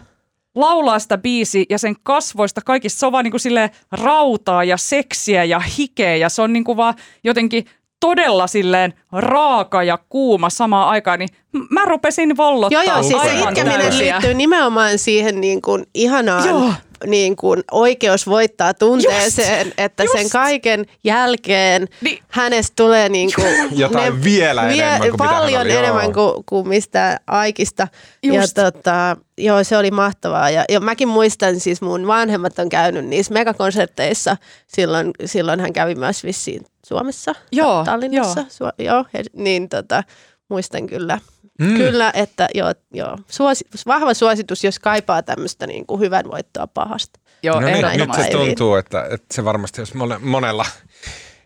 laulaa 0.56 1.00
sitä 1.00 1.18
biisi 1.18 1.66
ja 1.70 1.80
sen 1.80 1.96
kasvoista 2.04 2.62
kaikista, 2.62 3.00
se 3.00 3.06
on 3.06 3.12
vaan 3.12 3.24
niin 3.24 3.32
kuin 3.32 3.42
silleen 3.42 3.70
rautaa 3.92 4.64
ja 4.64 4.78
seksiä 4.78 5.44
ja 5.44 5.60
hikeä 5.60 6.16
ja 6.16 6.30
se 6.30 6.42
on 6.42 6.54
niin 6.54 6.64
kuin 6.64 6.78
vaan 6.78 6.94
jotenkin 7.24 7.66
todella 8.00 8.48
silleen 8.48 8.94
raaka 9.12 9.84
ja 9.84 10.00
kuuma 10.10 10.50
samaan 10.50 10.90
aikaan, 10.90 11.20
niin 11.20 11.30
mä 11.70 11.86
rupesin 11.86 12.38
vollottaa 12.38 12.84
Joo, 12.84 12.94
joo, 12.94 13.04
siis 13.04 13.22
se 13.22 13.40
itkeminen 13.50 13.80
täysiä. 13.82 14.14
liittyy 14.16 14.34
nimenomaan 14.34 14.98
siihen 14.98 15.42
niin 15.42 15.62
kuin 15.62 15.86
ihanaan 15.94 16.50
Joo. 16.50 16.74
Niin 17.06 17.36
kuin 17.36 17.64
oikeus 17.72 18.28
voittaa 18.28 18.74
tunteeseen, 18.74 19.68
Just, 19.68 19.80
että 19.80 20.04
sen 20.12 20.22
just. 20.22 20.32
kaiken 20.32 20.86
jälkeen 21.04 21.88
Niin. 22.02 22.20
hänestä 22.28 22.74
tulee 22.76 23.10
niin 23.10 23.30
kuin 23.36 23.56
Jotain 23.80 24.24
vielä 24.24 24.70
enemmän 24.70 25.02
kuin 25.10 25.18
paljon 25.18 25.62
oli, 25.62 25.72
enemmän 25.76 26.14
kuin, 26.14 26.44
kuin 26.46 26.68
mistään 26.68 27.18
aikista. 27.28 27.88
Just. 28.24 28.58
Ja 28.58 28.64
tota, 28.72 29.18
joo, 29.38 29.64
se 29.64 29.78
oli 29.78 29.92
mahtavaa. 29.92 30.50
Ja, 30.50 30.64
ja 30.70 30.80
mäkin 30.80 31.08
muistan, 31.08 31.60
siis 31.60 31.82
mun 31.82 32.08
vanhemmat 32.08 32.60
on 32.60 32.70
käynyt 32.70 33.06
niissä 33.06 33.34
megakonserteissa. 33.34 34.38
Silloin, 34.68 35.12
silloin 35.26 35.60
hän 35.60 35.74
kävi 35.74 35.96
myös 35.96 36.24
vissiin 36.24 36.66
Suomessa, 36.88 37.36
Joo, 37.52 37.84
Tallinnassa. 37.86 38.46
joo. 38.60 38.70
Su- 38.70 38.84
joo 38.84 39.06
niin 39.34 39.70
tota, 39.70 40.04
muistan 40.50 40.88
kyllä. 40.88 41.20
Mm. 41.60 41.78
Kyllä, 41.78 42.12
että 42.16 42.48
joo, 42.56 42.74
joo. 42.94 43.18
Suosi, 43.28 43.66
vahva 43.86 44.14
suositus, 44.14 44.64
jos 44.64 44.80
kaipaa 44.80 45.24
tämmöistä 45.24 45.68
niin 45.68 45.86
kuin 45.86 46.00
hyvän 46.02 46.26
voittoa 46.32 46.68
pahasta. 46.68 47.20
Joo, 47.44 47.60
No 47.60 47.68
niin, 47.68 47.86
nyt 47.98 48.14
se 48.14 48.30
tuntuu, 48.32 48.76
että, 48.76 49.08
että 49.12 49.36
se 49.36 49.46
varmasti 49.46 49.82
olisi 49.82 49.94
mone- 49.98 50.20
monella, 50.20 50.66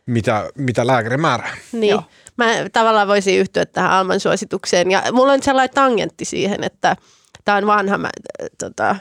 mitä, 0.05 0.49
mitä 0.55 0.87
lääkäri 0.87 1.17
määrää. 1.17 1.57
Niin. 1.71 1.89
Joo. 1.89 2.03
Mä 2.37 2.45
tavallaan 2.73 3.07
voisin 3.07 3.39
yhtyä 3.39 3.65
tähän 3.65 3.91
Alman 3.91 4.19
suositukseen. 4.19 4.91
Ja 4.91 5.03
mulla 5.11 5.33
on 5.33 5.43
sellainen 5.43 5.75
tangentti 5.75 6.25
siihen, 6.25 6.63
että 6.63 6.95
tämä 7.45 7.57
on 7.57 7.67
vanha, 7.67 7.97
mä, 7.97 8.09
tota, 8.57 8.95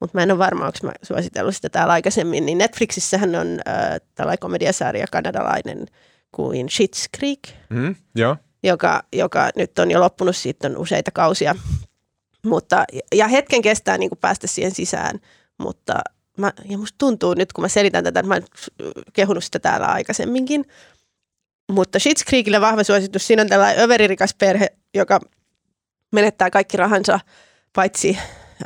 mutta 0.00 0.18
mä 0.18 0.22
en 0.22 0.30
ole 0.30 0.38
varma, 0.38 0.66
onko 0.66 0.78
mä 0.82 0.92
suositellut 1.02 1.56
sitä 1.56 1.68
täällä 1.68 1.92
aikaisemmin. 1.92 2.46
Niin 2.46 2.58
Netflixissähän 2.58 3.34
on 3.34 3.60
äh, 3.68 4.00
tällainen 4.14 4.38
komediasarja 4.38 5.06
kanadalainen 5.12 5.86
kuin 6.32 6.66
Schitt's 6.66 7.18
Creek, 7.18 7.40
Mm, 7.70 7.94
joo. 8.14 8.36
Joka, 8.62 9.02
joka 9.12 9.50
nyt 9.56 9.78
on 9.78 9.90
jo 9.90 10.00
loppunut, 10.00 10.36
siitä 10.36 10.68
on 10.68 10.76
useita 10.76 11.10
kausia. 11.10 11.54
Mutta, 12.46 12.84
ja 13.14 13.28
hetken 13.28 13.62
kestää 13.62 13.98
niin 13.98 14.10
kuin 14.10 14.18
päästä 14.18 14.46
siihen 14.46 14.74
sisään, 14.74 15.20
mutta 15.58 15.94
mä, 16.38 16.52
ja 16.64 16.78
musta 16.78 16.98
tuntuu 16.98 17.34
nyt, 17.34 17.52
kun 17.52 17.64
mä 17.64 17.68
selitän 17.68 18.04
tätä, 18.04 18.20
että 18.20 18.28
mä 18.28 18.34
oon 18.34 18.42
kehunut 19.12 19.44
sitä 19.44 19.58
täällä 19.58 19.86
aikaisemminkin. 19.86 20.64
Mutta 21.72 21.98
Schitt's 21.98 22.24
Creekille 22.28 22.60
vahva 22.60 22.84
suositus. 22.84 23.26
Siinä 23.26 23.42
on 23.42 23.48
tällainen 23.48 23.84
överirikas 23.84 24.34
perhe, 24.34 24.66
joka 24.94 25.20
menettää 26.12 26.50
kaikki 26.50 26.76
rahansa, 26.76 27.20
paitsi 27.74 28.18
ö, 28.62 28.64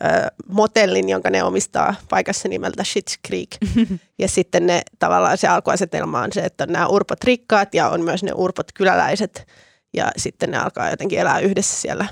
motellin, 0.49 1.09
jonka 1.09 1.31
ne 1.31 1.43
omistaa 1.43 1.95
paikassa 2.09 2.49
nimeltä 2.49 2.83
Schitt's 2.83 3.19
Creek. 3.29 3.49
ja 4.19 4.29
sitten 4.29 4.67
ne 4.67 4.83
tavallaan 4.99 5.39
se 5.39 5.49
alkuasetelma 5.49 6.23
on 6.23 6.33
se, 6.33 6.41
että 6.41 6.65
on 6.65 6.73
nämä 6.73 6.87
urpot 6.87 7.25
rikkaat 7.25 7.75
ja 7.75 7.89
on 7.89 8.01
myös 8.01 8.23
ne 8.23 8.33
urpot 8.35 8.73
kyläläiset. 8.73 9.47
Ja 9.93 10.13
sitten 10.17 10.51
ne 10.51 10.59
alkaa 10.59 10.91
jotenkin 10.91 11.19
elää 11.19 11.39
yhdessä 11.39 11.81
siellä 11.81 12.07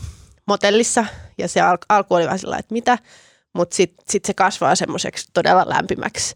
motellissa. 0.46 1.04
Ja 1.38 1.48
se 1.48 1.60
al- 1.60 1.76
alku 1.88 2.14
oli 2.14 2.24
vähän 2.24 2.38
sillä 2.38 2.56
että 2.56 2.72
mitä, 2.72 2.98
mutta 3.52 3.76
sitten 3.76 4.04
sit 4.08 4.24
se 4.24 4.34
kasvaa 4.34 4.74
semmoiseksi 4.74 5.26
todella 5.32 5.64
lämpimäksi 5.66 6.34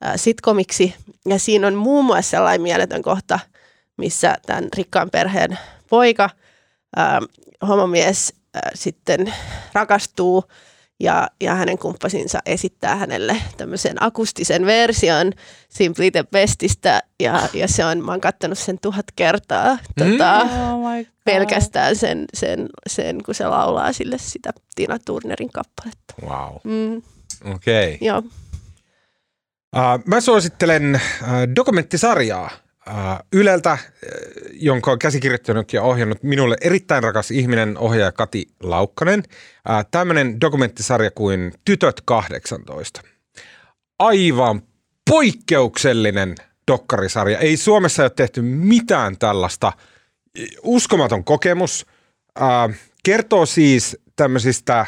ää, 0.00 0.16
sitkomiksi. 0.16 0.94
Ja 1.26 1.38
siinä 1.38 1.66
on 1.66 1.74
muun 1.74 2.04
muassa 2.04 2.30
sellainen 2.30 2.62
mieletön 2.62 3.02
kohta, 3.02 3.38
missä 3.96 4.36
tämän 4.46 4.68
rikkaan 4.76 5.10
perheen 5.10 5.58
poika, 5.90 6.30
ää, 6.96 7.20
homomies, 7.68 8.34
ää, 8.54 8.70
sitten 8.74 9.34
rakastuu 9.72 10.44
ja, 11.02 11.28
ja 11.40 11.54
hänen 11.54 11.78
kumppasinsa 11.78 12.38
esittää 12.46 12.96
hänelle 12.96 13.36
tämmöisen 13.56 14.02
akustisen 14.02 14.66
version 14.66 15.32
Simply 15.68 16.10
the 16.10 16.24
Bestistä 16.30 17.02
ja, 17.20 17.48
ja 17.54 17.68
se 17.68 17.84
on, 17.84 18.04
mä 18.04 18.10
oon 18.10 18.20
kattonut 18.20 18.58
sen 18.58 18.78
tuhat 18.82 19.06
kertaa 19.16 19.78
tota, 19.98 20.40
Oh 20.40 20.92
my 20.92 21.04
God. 21.04 21.12
pelkästään 21.24 21.96
sen, 21.96 22.24
sen, 22.34 22.68
sen, 22.86 23.22
kun 23.24 23.34
se 23.34 23.46
laulaa 23.46 23.92
sille 23.92 24.18
sitä 24.18 24.50
Tina 24.74 24.98
Turnerin 24.98 25.50
kappaletta. 25.50 26.14
Wow. 26.22 26.56
Mm, 26.64 27.02
Okei. 27.54 27.94
Okay. 27.94 28.08
joo. 28.08 28.22
Uh, 29.76 30.04
mä 30.06 30.20
suosittelen 30.20 31.00
uh, 31.22 31.28
dokumenttisarjaa 31.56 32.44
uh, 32.44 32.61
Yleltä, 33.32 33.72
uh, 33.72 33.78
jonka 34.52 34.92
on 34.92 34.98
käsikirjoittanut 34.98 35.72
ja 35.72 35.82
ohjannut 35.82 36.22
minulle 36.22 36.56
erittäin 36.60 37.02
rakas 37.02 37.30
ihminen, 37.30 37.78
ohjaaja 37.78 38.12
Kati 38.12 38.46
Laukkanen. 38.62 39.18
Uh, 39.18 39.84
Tämmöinen 39.90 40.40
dokumenttisarja 40.40 41.10
kuin 41.10 41.52
Tytöt 41.64 42.00
18. 42.04 43.02
Aivan 43.98 44.62
poikkeuksellinen 45.10 46.34
dokkarisarja. 46.70 47.38
Ei 47.38 47.56
Suomessa 47.56 48.02
ole 48.02 48.10
tehty 48.10 48.42
mitään 48.42 49.18
tällaista. 49.18 49.72
Uskomaton 50.62 51.24
kokemus. 51.24 51.86
Kertoo 53.04 53.46
siis 53.46 53.96
tämmöisistä 54.16 54.86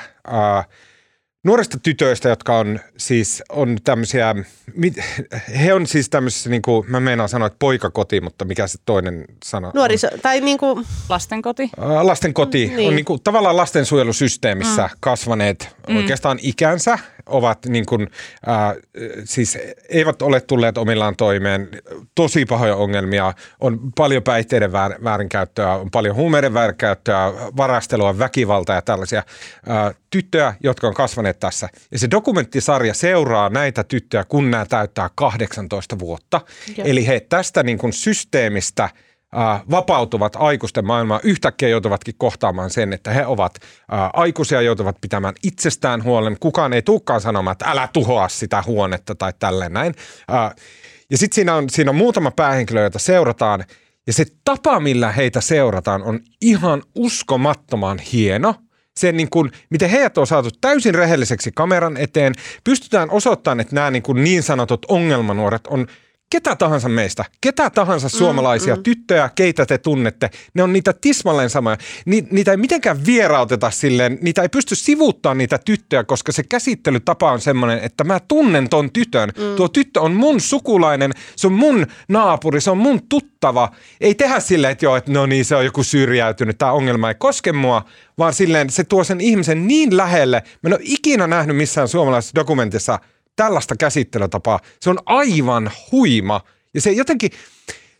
nuorista 1.44 1.78
tytöistä, 1.82 2.28
jotka 2.28 2.58
on 2.58 2.80
siis 2.96 3.42
on 3.48 3.76
tämmöisiä, 3.84 4.34
mit- 4.76 4.96
he 5.62 5.74
on 5.74 5.86
siis 5.86 6.10
tämmöisissä, 6.10 6.50
niin 6.50 6.62
kuin, 6.62 6.90
mä 6.90 7.00
meinaan 7.00 7.28
sanoa, 7.28 7.46
että 7.46 7.56
poikakoti, 7.58 8.20
mutta 8.20 8.44
mikä 8.44 8.66
se 8.66 8.78
toinen 8.86 9.24
sana 9.44 9.66
on? 9.66 9.72
Nuoriso, 9.74 10.08
tai 10.22 10.40
niinku, 10.40 10.82
Lastenkoti. 11.08 11.70
Ää, 11.80 12.06
Lasten 12.06 12.34
koti 12.34 12.66
Mm, 12.66 12.76
niin. 12.76 12.78
on 12.78 12.90
niin. 12.90 12.96
niin 12.96 13.04
kuin, 13.04 13.22
tavallaan 13.22 13.56
lastensuojelusysteemissä 13.56 14.82
mm. 14.82 14.96
kasvaneet 15.00 15.76
mm. 15.88 15.96
oikeastaan 15.96 16.38
ikänsä, 16.42 16.98
ovat 17.26 17.66
niin 17.66 17.86
kuin, 17.86 18.10
äh, 18.48 18.76
siis 19.24 19.58
eivät 19.88 20.22
ole 20.22 20.40
tulleet 20.40 20.78
omillaan 20.78 21.16
toimeen, 21.16 21.68
tosi 22.14 22.44
pahoja 22.44 22.76
ongelmia, 22.76 23.34
on 23.60 23.92
paljon 23.96 24.22
päihteiden 24.22 24.72
väär, 24.72 24.94
väärinkäyttöä, 25.04 25.74
on 25.74 25.90
paljon 25.90 26.16
huumeiden 26.16 26.54
väärinkäyttöä, 26.54 27.32
varastelua, 27.56 28.18
väkivaltaa 28.18 28.76
ja 28.76 28.82
tällaisia 28.82 29.22
äh, 29.70 29.94
tyttöjä, 30.10 30.54
jotka 30.62 30.88
on 30.88 30.94
kasvaneet 30.94 31.40
tässä. 31.40 31.68
Ja 31.90 31.98
se 31.98 32.10
dokumenttisarja 32.10 32.94
seuraa 32.94 33.48
näitä 33.48 33.84
tyttöjä, 33.84 34.24
kun 34.28 34.50
nämä 34.50 34.66
täyttää 34.66 35.10
18 35.14 35.98
vuotta. 35.98 36.40
Joo. 36.76 36.86
Eli 36.86 37.06
he 37.06 37.20
tästä 37.20 37.62
niin 37.62 37.78
kuin 37.78 37.92
systeemistä– 37.92 38.88
vapautuvat 39.70 40.36
aikuisten 40.36 40.86
maailmaan 40.86 41.20
yhtäkkiä 41.24 41.68
joutuvatkin 41.68 42.14
kohtaamaan 42.18 42.70
sen, 42.70 42.92
että 42.92 43.10
he 43.10 43.26
ovat 43.26 43.58
äh, 43.62 44.10
aikuisia, 44.12 44.62
joutuvat 44.62 44.96
pitämään 45.00 45.34
itsestään 45.42 46.04
huolen. 46.04 46.36
Kukaan 46.40 46.72
ei 46.72 46.82
tulekaan 46.82 47.20
sanomaan, 47.20 47.52
että 47.52 47.70
älä 47.70 47.88
tuhoa 47.92 48.28
sitä 48.28 48.62
huonetta 48.66 49.14
tai 49.14 49.32
tälleen 49.38 49.72
näin. 49.72 49.94
Äh, 50.34 50.54
ja 51.10 51.18
sitten 51.18 51.34
siinä 51.34 51.54
on, 51.54 51.70
siinä 51.70 51.90
on 51.90 51.96
muutama 51.96 52.30
päähenkilö, 52.30 52.80
joita 52.80 52.98
seurataan. 52.98 53.64
Ja 54.06 54.12
se 54.12 54.26
tapa, 54.44 54.80
millä 54.80 55.12
heitä 55.12 55.40
seurataan, 55.40 56.02
on 56.02 56.20
ihan 56.40 56.82
uskomattoman 56.94 57.98
hieno. 57.98 58.54
Sen 58.96 59.16
niin 59.16 59.30
kuin, 59.30 59.50
miten 59.70 59.90
heidät 59.90 60.18
on 60.18 60.26
saatu 60.26 60.50
täysin 60.60 60.94
rehelliseksi 60.94 61.52
kameran 61.54 61.96
eteen. 61.96 62.34
Pystytään 62.64 63.10
osoittamaan, 63.10 63.60
että 63.60 63.74
nämä 63.74 63.90
niin, 63.90 64.02
kuin 64.02 64.24
niin 64.24 64.42
sanotut 64.42 64.86
ongelmanuoret 64.88 65.66
on 65.66 65.86
ketä 66.30 66.56
tahansa 66.56 66.88
meistä, 66.88 67.24
ketä 67.40 67.70
tahansa 67.70 68.08
suomalaisia 68.08 68.74
mm, 68.74 68.78
mm. 68.78 68.82
tyttöjä, 68.82 69.30
keitä 69.34 69.66
te 69.66 69.78
tunnette, 69.78 70.30
ne 70.54 70.62
on 70.62 70.72
niitä 70.72 70.92
tismalleen 71.00 71.50
samoja. 71.50 71.76
Ni, 72.06 72.26
niitä 72.30 72.50
ei 72.50 72.56
mitenkään 72.56 73.06
vierauteta 73.06 73.70
silleen, 73.70 74.18
niitä 74.22 74.42
ei 74.42 74.48
pysty 74.48 74.74
sivuuttamaan 74.74 75.38
niitä 75.38 75.58
tyttöjä, 75.64 76.04
koska 76.04 76.32
se 76.32 76.42
käsittelytapa 76.42 77.32
on 77.32 77.40
semmoinen, 77.40 77.78
että 77.78 78.04
mä 78.04 78.20
tunnen 78.28 78.68
ton 78.68 78.92
tytön. 78.92 79.28
Mm. 79.28 79.56
Tuo 79.56 79.68
tyttö 79.68 80.00
on 80.00 80.12
mun 80.12 80.40
sukulainen, 80.40 81.12
se 81.36 81.46
on 81.46 81.52
mun 81.52 81.86
naapuri, 82.08 82.60
se 82.60 82.70
on 82.70 82.78
mun 82.78 83.08
tuttava. 83.08 83.70
Ei 84.00 84.14
tehdä 84.14 84.40
silleen, 84.40 84.72
että 84.72 84.86
joo, 84.86 84.96
että 84.96 85.12
no 85.12 85.26
niin, 85.26 85.44
se 85.44 85.56
on 85.56 85.64
joku 85.64 85.82
syrjäytynyt, 85.82 86.58
tämä 86.58 86.72
ongelma 86.72 87.08
ei 87.08 87.14
koske 87.14 87.52
mua, 87.52 87.84
vaan 88.18 88.34
silleen 88.34 88.70
se 88.70 88.84
tuo 88.84 89.04
sen 89.04 89.20
ihmisen 89.20 89.68
niin 89.68 89.96
lähelle. 89.96 90.42
Mä 90.62 90.68
en 90.68 90.72
ole 90.72 90.80
ikinä 90.82 91.26
nähnyt 91.26 91.56
missään 91.56 91.88
suomalaisessa 91.88 92.34
dokumentissa– 92.34 92.98
tällaista 93.36 93.76
käsittelytapaa. 93.76 94.60
Se 94.80 94.90
on 94.90 94.98
aivan 95.06 95.70
huima 95.92 96.40
ja 96.74 96.80
se 96.80 96.92
jotenkin, 96.92 97.30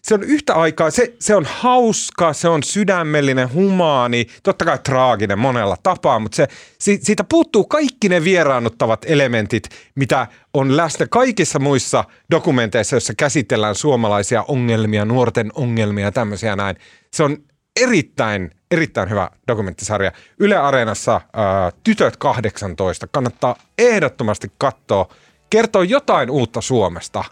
se 0.02 0.14
on 0.14 0.22
yhtä 0.22 0.54
aikaa, 0.54 0.90
se, 0.90 1.14
se 1.20 1.34
on 1.34 1.44
hauska, 1.48 2.32
se 2.32 2.48
on 2.48 2.62
sydämellinen, 2.62 3.52
humaani, 3.52 4.26
totta 4.42 4.64
kai 4.64 4.78
traaginen 4.78 5.38
monella 5.38 5.76
tapaa, 5.82 6.18
mutta 6.18 6.36
se, 6.36 6.48
si, 6.78 6.98
siitä 7.02 7.24
puuttuu 7.24 7.64
kaikki 7.64 8.08
ne 8.08 8.24
vieraannuttavat 8.24 9.04
elementit, 9.06 9.68
mitä 9.94 10.26
on 10.54 10.76
läsnä 10.76 11.06
kaikissa 11.10 11.58
muissa 11.58 12.04
dokumenteissa, 12.30 12.96
joissa 12.96 13.12
käsitellään 13.16 13.74
suomalaisia 13.74 14.44
ongelmia, 14.48 15.04
nuorten 15.04 15.50
ongelmia 15.54 16.04
ja 16.04 16.12
tämmöisiä 16.12 16.56
näin. 16.56 16.76
Se 17.12 17.22
on 17.22 17.38
erittäin, 17.80 18.50
erittäin 18.70 19.10
hyvä 19.10 19.30
dokumenttisarja. 19.48 20.12
Yle 20.38 20.56
Areenassa 20.56 21.20
ää, 21.32 21.72
Tytöt 21.84 22.16
18. 22.16 23.06
Kannattaa 23.06 23.56
ehdottomasti 23.78 24.52
katsoa. 24.58 25.08
Kertoo 25.54 25.82
jotain 25.82 26.30
uutta 26.30 26.60
Suomesta. 26.60 27.24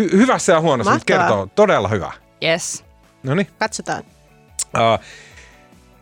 Hy- 0.00 0.12
hyvässä 0.16 0.52
ja 0.52 0.60
huonossa, 0.60 0.92
mutta 0.92 1.04
kertoo 1.04 1.48
todella 1.54 1.88
hyvä. 1.88 2.12
Yes. 2.44 2.84
No 3.22 3.34
niin. 3.34 3.46
katsotaan. 3.58 4.02
Uh, 4.64 5.04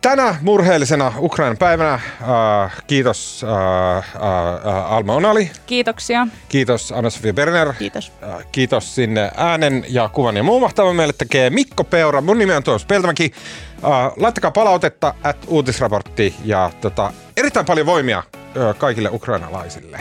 Tänä 0.01 0.35
murheellisena 0.41 1.13
Ukrainan 1.17 1.57
päivänä 1.57 1.93
äh, 1.93 2.01
kiitos 2.87 3.43
äh, 3.43 3.97
äh, 3.97 4.93
Alma 4.93 5.13
Onali, 5.15 5.51
Kiitoksia. 5.65 6.27
kiitos 6.49 6.91
Anna-Sofia 6.91 7.33
Berner, 7.33 7.73
Kiitos. 7.73 8.11
äh, 8.23 8.45
kiitos 8.51 8.95
sinne 8.95 9.31
äänen 9.37 9.85
ja 9.89 10.09
kuvan 10.13 10.37
ja 10.37 10.43
muun 10.43 10.61
mahtavan 10.61 10.95
meille 10.95 11.13
tekee 11.17 11.49
Mikko 11.49 11.83
Peura. 11.83 12.21
Mun 12.21 12.37
nimi 12.37 12.53
on 12.53 12.63
Tuomas 12.63 12.85
Peltomäki. 12.85 13.31
Äh, 13.83 14.11
laittakaa 14.17 14.51
palautetta 14.51 15.13
at 15.23 15.37
uutisraportti 15.47 16.35
ja 16.45 16.71
tota, 16.81 17.13
erittäin 17.37 17.65
paljon 17.65 17.85
voimia 17.85 18.17
äh, 18.17 18.75
kaikille 18.77 19.09
ukrainalaisille. 19.11 19.99